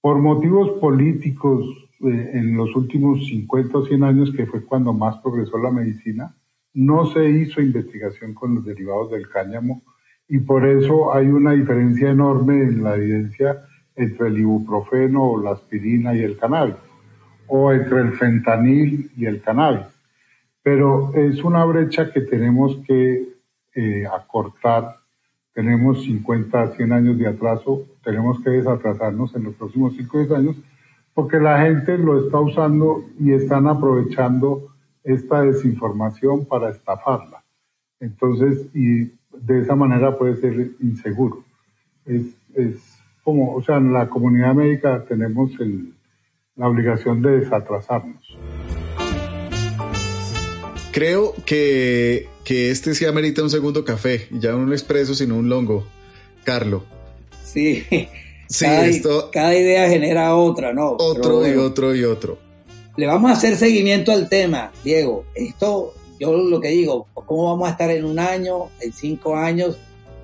Por 0.00 0.18
motivos 0.18 0.80
políticos, 0.80 1.66
eh, 2.00 2.30
en 2.32 2.56
los 2.56 2.74
últimos 2.74 3.26
50 3.26 3.78
o 3.78 3.84
100 3.84 4.02
años, 4.02 4.32
que 4.34 4.46
fue 4.46 4.64
cuando 4.64 4.94
más 4.94 5.18
progresó 5.18 5.58
la 5.58 5.70
medicina, 5.70 6.34
no 6.74 7.06
se 7.06 7.28
hizo 7.30 7.60
investigación 7.60 8.34
con 8.34 8.56
los 8.56 8.64
derivados 8.64 9.12
del 9.12 9.28
cáñamo 9.28 9.82
y 10.28 10.38
por 10.38 10.66
eso 10.66 11.14
hay 11.14 11.28
una 11.28 11.52
diferencia 11.52 12.10
enorme 12.10 12.62
en 12.62 12.82
la 12.82 12.96
evidencia 12.96 13.64
entre 13.94 14.28
el 14.28 14.38
ibuprofeno 14.38 15.22
o 15.22 15.42
la 15.42 15.52
aspirina 15.52 16.14
y 16.14 16.22
el 16.22 16.36
cannabis, 16.36 16.76
o 17.46 17.72
entre 17.72 18.00
el 18.00 18.12
fentanil 18.12 19.10
y 19.16 19.26
el 19.26 19.40
cannabis. 19.40 19.86
Pero 20.62 21.12
es 21.14 21.44
una 21.44 21.64
brecha 21.64 22.10
que 22.10 22.22
tenemos 22.22 22.76
que 22.86 23.34
eh, 23.74 24.04
acortar. 24.06 24.96
Tenemos 25.52 26.02
50, 26.02 26.74
100 26.74 26.92
años 26.92 27.18
de 27.18 27.28
atraso, 27.28 27.86
tenemos 28.02 28.40
que 28.42 28.50
desatrasarnos 28.50 29.36
en 29.36 29.44
los 29.44 29.54
próximos 29.54 29.94
5 29.96 30.16
o 30.16 30.20
10 30.20 30.32
años, 30.32 30.56
porque 31.12 31.38
la 31.38 31.60
gente 31.60 31.96
lo 31.96 32.24
está 32.24 32.40
usando 32.40 33.04
y 33.20 33.32
están 33.32 33.68
aprovechando 33.68 34.73
esta 35.04 35.42
desinformación 35.42 36.46
para 36.46 36.70
estafarla. 36.70 37.44
Entonces, 38.00 38.66
y 38.74 39.12
de 39.32 39.60
esa 39.60 39.76
manera 39.76 40.16
puede 40.16 40.36
ser 40.36 40.72
inseguro. 40.80 41.44
Es, 42.06 42.22
es 42.54 42.76
como, 43.22 43.54
o 43.54 43.62
sea, 43.62 43.76
en 43.76 43.92
la 43.92 44.08
comunidad 44.08 44.54
médica 44.54 45.04
tenemos 45.06 45.52
el, 45.60 45.92
la 46.56 46.68
obligación 46.68 47.22
de 47.22 47.40
desatrasarnos. 47.40 48.22
Creo 50.90 51.34
que, 51.44 52.28
que 52.44 52.70
este 52.70 52.94
sí 52.94 53.04
amerita 53.04 53.42
un 53.42 53.50
segundo 53.50 53.84
café, 53.84 54.28
ya 54.30 54.52
no 54.52 54.58
un 54.58 54.72
expreso, 54.72 55.14
sino 55.14 55.36
un 55.36 55.48
longo. 55.48 55.86
Carlo. 56.44 56.84
Sí, 57.42 57.84
sí 58.48 58.64
cada, 58.64 58.86
esto, 58.86 59.30
cada 59.32 59.56
idea 59.56 59.88
genera 59.88 60.34
otra, 60.34 60.72
¿no? 60.72 60.92
Otro 60.98 61.46
y 61.46 61.56
otro 61.56 61.94
y 61.94 62.04
otro 62.04 62.43
le 62.96 63.06
vamos 63.06 63.30
a 63.30 63.34
hacer 63.34 63.56
seguimiento 63.56 64.12
al 64.12 64.28
tema, 64.28 64.72
Diego. 64.84 65.24
Esto, 65.34 65.94
yo 66.20 66.32
lo 66.32 66.60
que 66.60 66.68
digo, 66.68 67.06
¿cómo 67.14 67.50
vamos 67.50 67.68
a 67.68 67.72
estar 67.72 67.90
en 67.90 68.04
un 68.04 68.18
año, 68.18 68.70
en 68.80 68.92
cinco 68.92 69.36
años? 69.36 69.76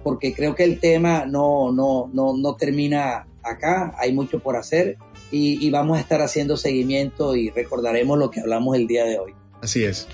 Porque 0.02 0.34
creo 0.34 0.54
que 0.54 0.64
el 0.64 0.78
tema 0.78 1.26
no, 1.26 1.72
no, 1.72 2.10
no, 2.12 2.36
no 2.36 2.54
termina 2.56 3.26
acá, 3.42 3.94
hay 3.98 4.12
mucho 4.12 4.38
por 4.38 4.56
hacer 4.56 4.96
y, 5.30 5.64
y 5.64 5.70
vamos 5.70 5.98
a 5.98 6.00
estar 6.00 6.22
haciendo 6.22 6.56
seguimiento 6.56 7.36
y 7.36 7.50
recordaremos 7.50 8.18
lo 8.18 8.30
que 8.30 8.40
hablamos 8.40 8.76
el 8.76 8.86
día 8.86 9.04
de 9.04 9.18
hoy. 9.18 9.34
Así 9.60 9.84
es. 9.84 10.06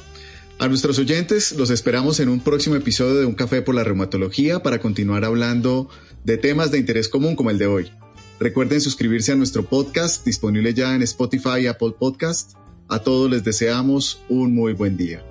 A 0.59 0.69
nuestros 0.69 0.99
oyentes 0.99 1.53
los 1.53 1.69
esperamos 1.69 2.19
en 2.19 2.31
un 2.31 2.41
próximo 2.41 2.77
episodio 2.77 3.17
de 3.17 3.27
Un 3.27 3.35
Café 3.35 3.61
por 3.61 3.75
la 3.75 3.85
Reumatología 3.85 4.61
para 4.61 4.79
continuar 4.79 5.25
hablando 5.25 5.91
de 6.25 6.39
temas 6.39 6.71
de 6.71 6.79
interés 6.79 7.09
común 7.09 7.37
como 7.37 7.51
el 7.51 7.59
de 7.59 7.67
hoy. 7.67 7.93
Recuerden 8.39 8.81
suscribirse 8.81 9.33
a 9.33 9.35
nuestro 9.35 9.65
podcast 9.65 10.25
disponible 10.25 10.75
ya 10.75 10.95
en 10.95 11.03
Spotify 11.03 11.61
y 11.63 11.67
Apple 11.69 11.95
Podcast. 11.99 12.53
A 12.89 12.99
todos 12.99 13.31
les 13.31 13.43
deseamos 13.45 14.21
un 14.29 14.55
muy 14.55 14.75
buen 14.75 14.97
día. 14.97 15.25